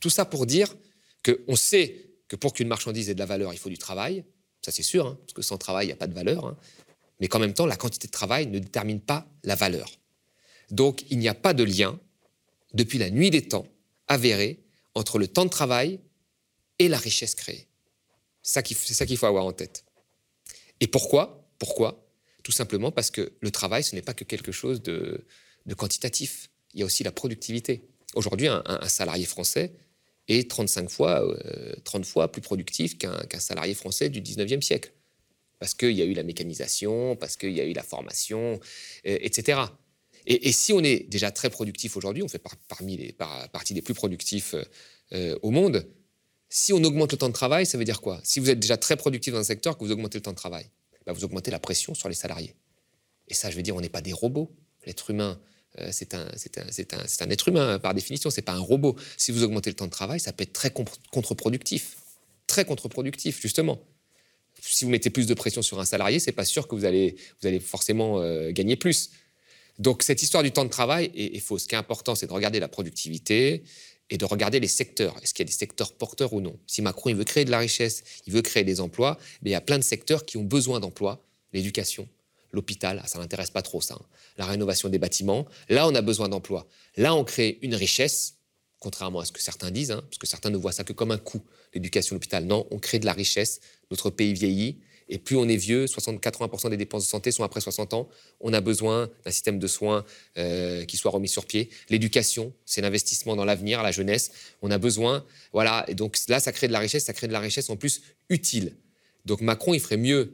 Tout 0.00 0.08
ça 0.08 0.24
pour 0.24 0.46
dire 0.46 0.74
qu'on 1.22 1.54
sait 1.54 2.06
que 2.28 2.36
pour 2.36 2.54
qu'une 2.54 2.68
marchandise 2.68 3.10
ait 3.10 3.14
de 3.14 3.18
la 3.18 3.26
valeur, 3.26 3.52
il 3.52 3.58
faut 3.58 3.68
du 3.68 3.76
travail, 3.76 4.24
ça 4.62 4.72
c'est 4.72 4.82
sûr, 4.82 5.06
hein, 5.06 5.18
parce 5.20 5.34
que 5.34 5.42
sans 5.42 5.58
travail, 5.58 5.84
il 5.84 5.88
n'y 5.88 5.92
a 5.92 5.96
pas 5.96 6.06
de 6.06 6.14
valeur, 6.14 6.46
hein. 6.46 6.56
mais 7.20 7.28
qu'en 7.28 7.40
même 7.40 7.52
temps, 7.52 7.66
la 7.66 7.76
quantité 7.76 8.06
de 8.06 8.12
travail 8.12 8.46
ne 8.46 8.58
détermine 8.58 9.00
pas 9.00 9.28
la 9.44 9.54
valeur. 9.54 9.90
Donc 10.70 11.04
il 11.10 11.18
n'y 11.18 11.28
a 11.28 11.34
pas 11.34 11.52
de 11.52 11.62
lien, 11.62 12.00
depuis 12.72 12.96
la 12.96 13.10
nuit 13.10 13.28
des 13.28 13.42
temps, 13.42 13.66
avéré 14.08 14.60
entre 14.94 15.18
le 15.18 15.28
temps 15.28 15.44
de 15.44 15.50
travail 15.50 16.00
et 16.78 16.88
la 16.88 16.96
richesse 16.96 17.34
créée. 17.34 17.66
C'est 18.42 18.94
ça 18.94 19.04
qu'il 19.04 19.18
faut 19.18 19.26
avoir 19.26 19.44
en 19.44 19.52
tête. 19.52 19.84
Et 20.80 20.86
pourquoi? 20.86 21.46
Pourquoi? 21.58 22.01
Tout 22.42 22.52
simplement 22.52 22.90
parce 22.90 23.10
que 23.10 23.32
le 23.40 23.50
travail, 23.50 23.82
ce 23.82 23.94
n'est 23.94 24.02
pas 24.02 24.14
que 24.14 24.24
quelque 24.24 24.52
chose 24.52 24.82
de, 24.82 25.24
quantitatif. 25.76 26.50
Il 26.74 26.80
y 26.80 26.82
a 26.82 26.86
aussi 26.86 27.02
la 27.04 27.12
productivité. 27.12 27.88
Aujourd'hui, 28.14 28.48
un, 28.48 28.88
salarié 28.88 29.24
français 29.24 29.72
est 30.28 30.50
35 30.50 30.90
fois, 30.90 31.22
30 31.84 32.02
euh, 32.02 32.04
fois 32.04 32.30
plus 32.30 32.42
productif 32.42 32.98
qu'un 32.98 33.38
salarié 33.38 33.74
français 33.74 34.08
du 34.08 34.20
19e 34.20 34.60
siècle. 34.60 34.92
Parce 35.58 35.74
qu'il 35.74 35.92
y 35.92 36.02
a 36.02 36.04
eu 36.04 36.14
la 36.14 36.24
mécanisation, 36.24 37.14
parce 37.16 37.36
qu'il 37.36 37.52
y 37.52 37.60
a 37.60 37.64
eu 37.64 37.72
la 37.72 37.84
formation, 37.84 38.58
euh, 39.06 39.18
etc. 39.20 39.60
Et, 40.26 40.52
si 40.52 40.72
on 40.72 40.80
est 40.80 41.08
déjà 41.08 41.30
très 41.30 41.50
productif 41.50 41.96
aujourd'hui, 41.96 42.22
on 42.22 42.28
fait 42.28 42.42
parmi 42.68 42.96
les, 42.96 43.12
partie 43.12 43.74
des 43.74 43.82
plus 43.82 43.94
productifs 43.94 44.54
euh, 45.12 45.38
au 45.42 45.50
monde, 45.50 45.86
si 46.48 46.72
on 46.72 46.82
augmente 46.84 47.12
le 47.12 47.18
temps 47.18 47.28
de 47.28 47.34
travail, 47.34 47.66
ça 47.66 47.78
veut 47.78 47.84
dire 47.84 48.00
quoi? 48.00 48.20
Si 48.22 48.38
vous 48.38 48.50
êtes 48.50 48.60
déjà 48.60 48.76
très 48.76 48.96
productif 48.96 49.32
dans 49.32 49.40
un 49.40 49.44
secteur, 49.44 49.76
que 49.76 49.84
vous 49.84 49.90
augmentez 49.90 50.18
le 50.18 50.22
temps 50.22 50.32
de 50.32 50.36
travail, 50.36 50.66
bah, 51.06 51.12
vous 51.12 51.24
augmentez 51.24 51.50
la 51.50 51.58
pression 51.58 51.94
sur 51.94 52.08
les 52.08 52.14
salariés. 52.14 52.54
Et 53.28 53.34
ça, 53.34 53.50
je 53.50 53.56
veux 53.56 53.62
dire, 53.62 53.76
on 53.76 53.80
n'est 53.80 53.88
pas 53.88 54.00
des 54.00 54.12
robots. 54.12 54.54
L'être 54.84 55.10
humain, 55.10 55.40
euh, 55.78 55.88
c'est 55.92 56.14
un, 56.14 56.26
un, 56.26 56.98
un, 57.20 57.30
être 57.30 57.48
humain 57.48 57.78
par 57.78 57.94
définition, 57.94 58.30
c'est 58.30 58.42
pas 58.42 58.52
un 58.52 58.60
robot. 58.60 58.96
Si 59.16 59.32
vous 59.32 59.42
augmentez 59.42 59.70
le 59.70 59.76
temps 59.76 59.86
de 59.86 59.90
travail, 59.90 60.20
ça 60.20 60.32
peut 60.32 60.42
être 60.42 60.52
très 60.52 60.70
contre-productif. 60.70 61.96
Très 62.46 62.64
contre-productif, 62.64 63.40
justement. 63.40 63.80
Si 64.60 64.84
vous 64.84 64.90
mettez 64.90 65.10
plus 65.10 65.26
de 65.26 65.34
pression 65.34 65.62
sur 65.62 65.80
un 65.80 65.84
salarié, 65.84 66.18
c'est 66.18 66.32
pas 66.32 66.44
sûr 66.44 66.68
que 66.68 66.74
vous 66.74 66.84
allez, 66.84 67.16
vous 67.40 67.48
allez 67.48 67.60
forcément 67.60 68.20
euh, 68.20 68.50
gagner 68.50 68.76
plus. 68.76 69.10
Donc 69.78 70.02
cette 70.02 70.22
histoire 70.22 70.42
du 70.42 70.52
temps 70.52 70.64
de 70.64 70.70
travail 70.70 71.10
est, 71.14 71.36
est 71.36 71.40
fausse. 71.40 71.62
Ce 71.62 71.68
qui 71.68 71.74
est 71.74 71.78
important, 71.78 72.14
c'est 72.14 72.26
de 72.26 72.32
regarder 72.32 72.60
la 72.60 72.68
productivité, 72.68 73.64
et 74.10 74.18
de 74.18 74.24
regarder 74.24 74.60
les 74.60 74.68
secteurs. 74.68 75.16
Est-ce 75.22 75.32
qu'il 75.34 75.44
y 75.44 75.48
a 75.48 75.50
des 75.50 75.56
secteurs 75.56 75.92
porteurs 75.92 76.32
ou 76.32 76.40
non? 76.40 76.58
Si 76.66 76.82
Macron 76.82 77.10
il 77.10 77.16
veut 77.16 77.24
créer 77.24 77.44
de 77.44 77.50
la 77.50 77.58
richesse, 77.58 78.02
il 78.26 78.32
veut 78.32 78.42
créer 78.42 78.64
des 78.64 78.80
emplois, 78.80 79.18
mais 79.42 79.50
il 79.50 79.52
y 79.52 79.56
a 79.56 79.60
plein 79.60 79.78
de 79.78 79.84
secteurs 79.84 80.24
qui 80.24 80.36
ont 80.36 80.44
besoin 80.44 80.80
d'emplois. 80.80 81.24
L'éducation, 81.52 82.08
l'hôpital, 82.52 83.00
ah, 83.02 83.06
ça 83.06 83.18
n'intéresse 83.18 83.50
pas 83.50 83.62
trop 83.62 83.80
ça. 83.80 83.94
Hein. 83.94 84.04
La 84.38 84.46
rénovation 84.46 84.88
des 84.88 84.98
bâtiments, 84.98 85.46
là 85.68 85.86
on 85.88 85.94
a 85.94 86.02
besoin 86.02 86.28
d'emplois. 86.28 86.66
Là 86.96 87.14
on 87.14 87.24
crée 87.24 87.58
une 87.62 87.74
richesse, 87.74 88.36
contrairement 88.78 89.20
à 89.20 89.24
ce 89.24 89.32
que 89.32 89.40
certains 89.40 89.70
disent, 89.70 89.90
hein, 89.90 90.02
parce 90.02 90.18
que 90.18 90.26
certains 90.26 90.50
ne 90.50 90.56
voient 90.56 90.72
ça 90.72 90.84
que 90.84 90.92
comme 90.92 91.10
un 91.10 91.18
coût, 91.18 91.42
l'éducation, 91.74 92.16
l'hôpital. 92.16 92.44
Non, 92.44 92.66
on 92.70 92.78
crée 92.78 92.98
de 92.98 93.06
la 93.06 93.12
richesse. 93.12 93.60
Notre 93.90 94.10
pays 94.10 94.34
vieillit, 94.34 94.78
et 95.12 95.18
plus 95.18 95.36
on 95.36 95.46
est 95.46 95.56
vieux, 95.56 95.84
60-80% 95.84 96.70
des 96.70 96.78
dépenses 96.78 97.04
de 97.04 97.08
santé 97.08 97.32
sont 97.32 97.44
après 97.44 97.60
60 97.60 97.92
ans. 97.92 98.08
On 98.40 98.54
a 98.54 98.62
besoin 98.62 99.10
d'un 99.26 99.30
système 99.30 99.58
de 99.58 99.66
soins 99.66 100.06
euh, 100.38 100.86
qui 100.86 100.96
soit 100.96 101.10
remis 101.10 101.28
sur 101.28 101.44
pied. 101.44 101.68
L'éducation, 101.90 102.54
c'est 102.64 102.80
l'investissement 102.80 103.36
dans 103.36 103.44
l'avenir, 103.44 103.82
la 103.82 103.92
jeunesse. 103.92 104.32
On 104.62 104.70
a 104.70 104.78
besoin, 104.78 105.22
voilà. 105.52 105.84
Et 105.86 105.94
donc 105.94 106.16
là, 106.28 106.40
ça 106.40 106.50
crée 106.50 106.66
de 106.66 106.72
la 106.72 106.78
richesse, 106.78 107.04
ça 107.04 107.12
crée 107.12 107.28
de 107.28 107.32
la 107.34 107.40
richesse 107.40 107.68
en 107.68 107.76
plus 107.76 108.00
utile. 108.30 108.74
Donc 109.26 109.42
Macron, 109.42 109.74
il 109.74 109.80
ferait 109.80 109.98
mieux 109.98 110.32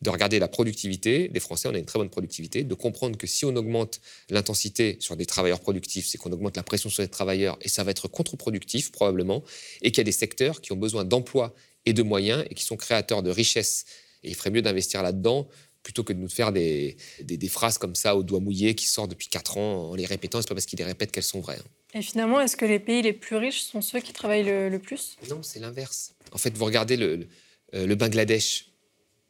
de 0.00 0.10
regarder 0.10 0.38
la 0.38 0.46
productivité. 0.46 1.28
Les 1.34 1.40
Français, 1.40 1.68
on 1.68 1.74
a 1.74 1.78
une 1.78 1.84
très 1.84 1.98
bonne 1.98 2.08
productivité, 2.08 2.62
de 2.62 2.74
comprendre 2.74 3.18
que 3.18 3.26
si 3.26 3.44
on 3.44 3.56
augmente 3.56 4.00
l'intensité 4.28 4.96
sur 5.00 5.16
des 5.16 5.26
travailleurs 5.26 5.58
productifs, 5.58 6.06
c'est 6.06 6.18
qu'on 6.18 6.30
augmente 6.30 6.56
la 6.56 6.62
pression 6.62 6.88
sur 6.88 7.02
les 7.02 7.08
travailleurs 7.08 7.58
et 7.62 7.68
ça 7.68 7.82
va 7.82 7.90
être 7.90 8.06
contre-productif 8.06 8.92
probablement, 8.92 9.42
et 9.82 9.90
qu'il 9.90 9.98
y 9.98 10.02
a 10.02 10.04
des 10.04 10.12
secteurs 10.12 10.60
qui 10.60 10.70
ont 10.70 10.76
besoin 10.76 11.04
d'emplois 11.04 11.52
et 11.84 11.92
de 11.92 12.02
moyens 12.04 12.44
et 12.48 12.54
qui 12.54 12.64
sont 12.64 12.76
créateurs 12.76 13.24
de 13.24 13.30
richesses 13.30 13.86
et 14.22 14.30
il 14.30 14.34
ferait 14.34 14.50
mieux 14.50 14.62
d'investir 14.62 15.02
là-dedans 15.02 15.48
plutôt 15.82 16.04
que 16.04 16.12
de 16.12 16.18
nous 16.18 16.28
faire 16.28 16.52
des, 16.52 16.96
des, 17.22 17.48
phrases 17.48 17.78
comme 17.78 17.94
ça 17.94 18.14
au 18.16 18.22
doigt 18.22 18.40
mouillé 18.40 18.74
qui 18.74 18.86
sortent 18.86 19.10
depuis 19.10 19.28
4 19.28 19.56
ans 19.56 19.90
en 19.90 19.94
les 19.94 20.04
répétant. 20.04 20.40
C'est 20.40 20.48
pas 20.48 20.54
parce 20.54 20.66
qu'ils 20.66 20.78
les 20.78 20.84
répètent 20.84 21.10
qu'elles 21.10 21.22
sont 21.22 21.40
vraies. 21.40 21.58
Hein. 21.58 21.98
Et 21.98 22.02
finalement, 22.02 22.40
est-ce 22.40 22.56
que 22.56 22.66
les 22.66 22.78
pays 22.78 23.02
les 23.02 23.12
plus 23.12 23.36
riches 23.36 23.62
sont 23.62 23.80
ceux 23.80 24.00
qui 24.00 24.12
travaillent 24.12 24.44
le, 24.44 24.78
plus? 24.78 25.16
Non, 25.28 25.42
c'est 25.42 25.58
l'inverse. 25.58 26.14
En 26.32 26.38
fait, 26.38 26.56
vous 26.56 26.64
regardez 26.64 26.96
le, 26.96 27.26
le, 27.72 27.94
Bangladesh, 27.94 28.70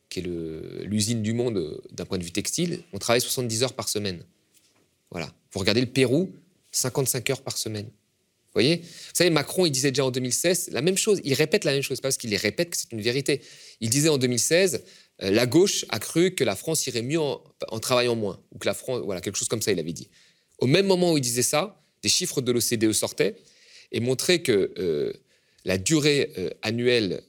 qui 0.08 0.20
est 0.20 0.22
l'usine 0.22 1.22
du 1.22 1.32
monde 1.32 1.56
euh, 1.56 1.80
d'un 1.92 2.04
point 2.04 2.18
de 2.18 2.24
vue 2.24 2.32
textile, 2.32 2.82
on 2.92 2.98
travaille 2.98 3.20
70 3.20 3.62
heures 3.62 3.72
par 3.74 3.88
semaine. 3.88 4.24
Voilà. 5.10 5.32
Vous 5.52 5.60
regardez 5.60 5.80
le 5.80 5.86
Pérou, 5.86 6.32
55 6.72 7.30
heures 7.30 7.42
par 7.42 7.56
semaine. 7.56 7.88
Vous 8.54 8.62
savez, 9.14 9.30
Macron, 9.30 9.64
il 9.66 9.70
disait 9.70 9.90
déjà 9.90 10.04
en 10.04 10.10
2016 10.10 10.70
la 10.72 10.82
même 10.82 10.98
chose. 10.98 11.20
Il 11.24 11.34
répète 11.34 11.64
la 11.64 11.72
même 11.72 11.82
chose, 11.82 12.00
parce 12.00 12.16
qu'il 12.16 12.30
les 12.30 12.36
répète 12.36 12.70
que 12.70 12.76
c'est 12.76 12.92
une 12.92 13.00
vérité. 13.00 13.40
Il 13.80 13.90
disait 13.90 14.08
en 14.08 14.18
2016, 14.18 14.82
euh, 15.22 15.30
la 15.30 15.46
gauche 15.46 15.84
a 15.88 15.98
cru 15.98 16.34
que 16.34 16.42
la 16.44 16.56
France 16.56 16.86
irait 16.86 17.02
mieux 17.02 17.20
en, 17.20 17.40
travaillant 17.80 18.16
moins, 18.16 18.42
ou 18.52 18.58
que 18.58 18.66
la 18.66 18.74
France, 18.74 19.02
voilà, 19.04 19.20
quelque 19.20 19.36
chose 19.36 19.48
comme 19.48 19.62
ça, 19.62 19.70
il 19.70 19.78
avait 19.78 19.92
dit. 19.92 20.08
Au 20.58 20.66
même 20.66 20.86
moment 20.86 21.12
où 21.12 21.16
il 21.16 21.20
disait 21.20 21.42
ça, 21.42 21.82
des 22.02 22.08
chiffres 22.08 22.40
de 22.40 22.52
l'OCDE 22.52 22.92
sortaient 22.92 23.36
et 23.92 24.00
montraient 24.00 24.42
que 24.42 24.72
euh, 24.78 25.12
la 25.64 25.78
durée 25.78 26.32
euh, 26.38 26.50
annuelle 26.62 27.22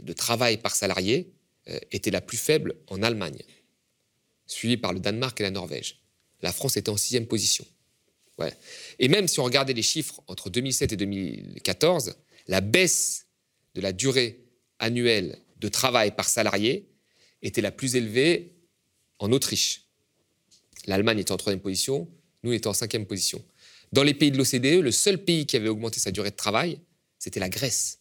de 0.00 0.12
travail 0.12 0.58
par 0.58 0.74
salarié 0.74 1.32
était 1.90 2.10
la 2.10 2.20
plus 2.20 2.36
faible 2.36 2.74
en 2.88 3.02
Allemagne, 3.02 3.38
suivie 4.46 4.76
par 4.76 4.92
le 4.92 5.00
Danemark 5.00 5.40
et 5.40 5.44
la 5.44 5.50
Norvège. 5.50 6.02
La 6.42 6.52
France 6.52 6.76
était 6.76 6.90
en 6.90 6.98
sixième 6.98 7.26
position. 7.26 7.64
Et 8.98 9.08
même 9.08 9.28
si 9.28 9.40
on 9.40 9.44
regardait 9.44 9.72
les 9.72 9.82
chiffres 9.82 10.22
entre 10.26 10.50
2007 10.50 10.92
et 10.92 10.96
2014, 10.96 12.14
la 12.48 12.60
baisse 12.60 13.26
de 13.74 13.80
la 13.80 13.92
durée 13.92 14.44
annuelle 14.78 15.38
de 15.58 15.68
travail 15.68 16.14
par 16.14 16.28
salarié 16.28 16.88
était 17.42 17.60
la 17.60 17.70
plus 17.70 17.96
élevée 17.96 18.54
en 19.18 19.32
Autriche. 19.32 19.82
L'Allemagne 20.86 21.20
était 21.20 21.32
en 21.32 21.36
troisième 21.36 21.60
position, 21.60 22.08
nous 22.42 22.52
étions 22.52 22.70
en 22.70 22.74
cinquième 22.74 23.06
position. 23.06 23.42
Dans 23.92 24.02
les 24.02 24.14
pays 24.14 24.30
de 24.30 24.36
l'OCDE, 24.36 24.82
le 24.82 24.90
seul 24.90 25.18
pays 25.24 25.46
qui 25.46 25.56
avait 25.56 25.68
augmenté 25.68 26.00
sa 26.00 26.10
durée 26.10 26.30
de 26.30 26.36
travail, 26.36 26.80
c'était 27.18 27.40
la 27.40 27.48
Grèce, 27.48 28.00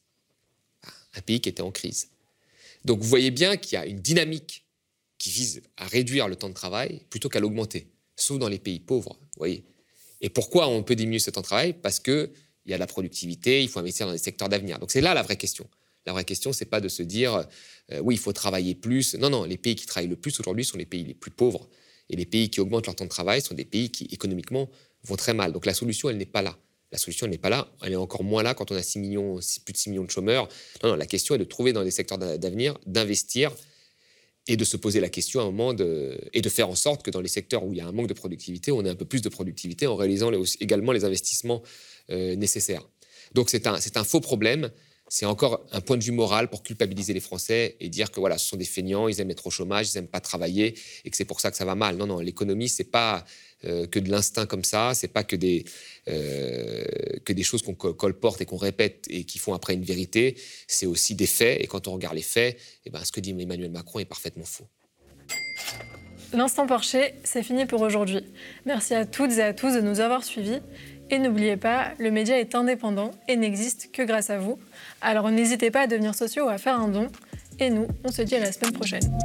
un 1.14 1.22
pays 1.22 1.40
qui 1.40 1.50
était 1.50 1.62
en 1.62 1.72
crise. 1.72 2.10
Donc 2.84 3.00
vous 3.00 3.08
voyez 3.08 3.32
bien 3.32 3.56
qu'il 3.56 3.74
y 3.74 3.78
a 3.78 3.86
une 3.86 4.02
dynamique 4.02 4.66
qui 5.18 5.30
vise 5.30 5.62
à 5.78 5.86
réduire 5.88 6.28
le 6.28 6.36
temps 6.36 6.50
de 6.50 6.54
travail 6.54 7.06
plutôt 7.10 7.30
qu'à 7.30 7.40
l'augmenter, 7.40 7.88
sauf 8.16 8.40
dans 8.40 8.50
les 8.50 8.60
pays 8.60 8.80
pauvres. 8.80 9.18
Vous 9.22 9.38
voyez, 9.38 9.64
et 10.24 10.30
pourquoi 10.30 10.70
on 10.70 10.82
peut 10.82 10.96
diminuer 10.96 11.20
ce 11.20 11.30
temps 11.30 11.42
de 11.42 11.46
travail? 11.46 11.74
Parce 11.74 12.00
qu'il 12.00 12.30
y 12.66 12.74
a 12.74 12.78
de 12.78 12.80
la 12.80 12.88
productivité, 12.88 13.62
il 13.62 13.68
faut 13.68 13.80
investir 13.80 14.08
dans 14.08 14.14
des 14.14 14.18
secteurs 14.18 14.48
d'avenir. 14.48 14.80
Donc 14.80 14.90
c'est 14.90 15.02
là 15.02 15.14
la 15.14 15.22
vraie 15.22 15.36
question. 15.36 15.68
La 16.06 16.14
vraie 16.14 16.24
question, 16.24 16.54
c'est 16.54 16.66
pas 16.66 16.80
de 16.80 16.88
se 16.88 17.04
dire 17.04 17.46
euh, 17.92 18.00
oui, 18.02 18.16
il 18.16 18.18
faut 18.18 18.32
travailler 18.32 18.74
plus. 18.74 19.16
Non, 19.16 19.30
non, 19.30 19.44
les 19.44 19.58
pays 19.58 19.76
qui 19.76 19.86
travaillent 19.86 20.10
le 20.10 20.16
plus 20.16 20.40
aujourd'hui 20.40 20.64
sont 20.64 20.78
les 20.78 20.86
pays 20.86 21.04
les 21.04 21.14
plus 21.14 21.30
pauvres. 21.30 21.70
Et 22.10 22.16
les 22.16 22.26
pays 22.26 22.50
qui 22.50 22.62
augmentent 22.62 22.86
leur 22.86 22.96
temps 22.96 23.04
de 23.04 23.10
travail 23.10 23.42
sont 23.42 23.54
des 23.54 23.66
pays 23.66 23.90
qui, 23.90 24.06
économiquement, 24.12 24.70
vont 25.04 25.18
très 25.18 25.34
mal. 25.34 25.52
Donc 25.52 25.66
la 25.66 25.74
solution, 25.74 26.10
elle 26.10 26.18
n'est 26.18 26.26
pas 26.26 26.42
là. 26.42 26.58
La 26.94 26.98
solution, 26.98 27.28
n'est 27.28 27.38
pas 27.38 27.50
là. 27.50 27.70
Elle 27.82 27.94
est 27.94 27.98
encore 27.98 28.24
moins 28.24 28.44
là 28.44 28.54
quand 28.54 28.72
on 28.72 28.76
a 28.76 28.84
6 28.84 29.00
millions, 29.00 29.40
plus 29.66 29.74
de 29.74 29.78
6 29.78 29.90
millions 29.90 30.04
de 30.04 30.12
chômeurs. 30.12 30.48
Non, 30.84 30.90
non, 30.90 30.96
la 30.96 31.08
question 31.08 31.36
est 31.36 31.40
de 31.40 31.44
trouver 31.44 31.74
dans 31.74 31.84
des 31.84 31.92
secteurs 31.92 32.18
d'avenir, 32.18 32.78
d'investir 32.86 33.52
et 34.48 34.58
de 34.58 34.66
se 34.66 34.78
poser 34.78 35.00
la 35.00 35.10
question 35.10 35.40
à 35.40 35.44
un 35.44 35.46
moment 35.48 35.74
de, 35.74 36.18
et 36.34 36.42
de 36.42 36.50
faire 36.50 36.70
en 36.70 36.76
sorte 36.76 37.04
que 37.04 37.12
dans 37.12 37.22
les 37.22 37.30
secteurs 37.30 37.64
où 37.64 37.72
il 37.72 37.78
y 37.78 37.82
a 37.82 37.88
un 37.88 37.92
manque 37.92 38.08
de 38.08 38.14
productivité, 38.14 38.72
on 38.72 38.84
ait 38.84 38.90
un 38.90 38.96
peu 38.96 39.06
plus 39.06 39.22
de 39.22 39.30
productivité 39.30 39.88
en 39.88 39.96
réalisant 39.96 40.32
également 40.60 40.92
les 40.92 41.06
investissements 41.06 41.62
euh, 42.10 42.36
nécessaires. 42.36 42.88
Donc 43.34 43.50
c'est 43.50 43.68
un, 43.68 43.76
un 43.96 44.04
faux 44.04 44.20
problème. 44.20 44.70
C'est 45.16 45.28
encore 45.28 45.64
un 45.72 45.80
point 45.80 45.96
de 45.96 46.04
vue 46.04 46.12
moral 46.12 46.50
pour 46.50 46.64
culpabiliser 46.64 47.14
les 47.14 47.20
Français 47.20 47.76
et 47.80 47.88
dire 47.88 48.10
que 48.10 48.20
voilà, 48.20 48.40
ce 48.40 48.48
sont 48.48 48.58
des 48.58 48.66
feignants, 48.66 49.08
ils 49.08 49.22
aiment 49.22 49.30
être 49.30 49.46
au 49.46 49.52
chômage, 49.52 49.92
ils 49.92 49.98
n'aiment 49.98 50.08
pas 50.08 50.20
travailler 50.20 50.74
et 51.06 51.12
que 51.12 51.16
c'est 51.16 51.24
pour 51.24 51.40
ça 51.40 51.52
que 51.52 51.56
ça 51.56 51.66
va 51.66 51.76
mal. 51.76 51.98
Non, 51.98 52.08
non, 52.08 52.18
l'économie, 52.18 52.68
c'est 52.68 52.90
pas 52.90 53.24
euh, 53.64 53.86
que 53.86 54.00
de 54.00 54.10
l'instinct 54.10 54.48
comme 54.48 54.64
ça, 54.64 54.96
c'est 54.96 55.10
pas 55.10 55.24
que 55.24 55.36
des, 55.36 55.66
euh, 56.08 56.84
que 57.24 57.32
des 57.32 57.44
choses 57.44 57.62
qu'on 57.62 57.76
colporte 57.76 58.42
et 58.42 58.46
qu'on 58.46 58.58
répète 58.58 59.06
et 59.08 59.24
qui 59.24 59.38
font 59.38 59.54
après 59.54 59.76
une 59.76 59.84
vérité, 59.84 60.36
c'est 60.66 60.88
aussi 60.88 61.14
des 61.14 61.28
faits. 61.28 61.62
Et 61.62 61.68
quand 61.68 61.88
on 61.88 61.92
regarde 61.92 62.16
les 62.16 62.24
faits, 62.24 62.60
eh 62.88 62.90
ben, 62.90 63.04
ce 63.04 63.12
que 63.12 63.20
dit 63.20 63.36
Emmanuel 63.40 63.70
Macron 63.70 64.00
est 64.00 64.06
parfaitement 64.06 64.46
faux. 64.46 64.66
L'instant 66.34 66.66
Porcher, 66.66 67.14
c'est 67.24 67.44
fini 67.44 67.68
pour 67.68 67.82
aujourd'hui. 67.82 68.22
Merci 68.66 68.96
à 68.96 69.06
toutes 69.06 69.34
et 69.34 69.44
à 69.44 69.54
tous 69.54 69.76
de 69.76 69.82
nous 69.82 70.00
avoir 70.00 70.24
suivis. 70.24 70.62
Et 71.14 71.20
n'oubliez 71.20 71.58
pas, 71.58 71.90
le 72.00 72.10
média 72.10 72.40
est 72.40 72.56
indépendant 72.56 73.12
et 73.28 73.36
n'existe 73.36 73.92
que 73.92 74.02
grâce 74.02 74.32
à 74.32 74.40
vous. 74.40 74.58
Alors 75.00 75.30
n'hésitez 75.30 75.70
pas 75.70 75.82
à 75.82 75.88
devenir 75.88 76.16
sociaux 76.16 76.46
ou 76.46 76.50
à 76.50 76.58
faire 76.58 76.80
un 76.80 76.88
don. 76.88 77.08
Et 77.60 77.70
nous, 77.70 77.86
on 78.04 78.12
se 78.12 78.24
dit 78.24 78.34
à 78.34 78.40
la 78.40 78.52
semaine 78.52 78.72
prochaine. 78.72 79.16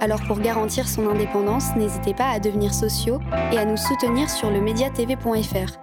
Alors 0.00 0.20
pour 0.26 0.40
garantir 0.40 0.88
son 0.88 1.08
indépendance, 1.08 1.74
n'hésitez 1.76 2.14
pas 2.14 2.30
à 2.30 2.40
devenir 2.40 2.74
sociaux 2.74 3.20
et 3.52 3.58
à 3.58 3.64
nous 3.64 3.76
soutenir 3.76 4.28
sur 4.28 4.50
le 4.50 4.60
mediatv.fr. 4.60 5.78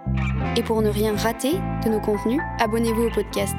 Et 0.56 0.62
pour 0.62 0.82
ne 0.82 0.90
rien 0.90 1.16
rater 1.16 1.54
de 1.84 1.90
nos 1.90 2.00
contenus, 2.00 2.40
abonnez-vous 2.60 3.04
au 3.04 3.10
podcast. 3.10 3.56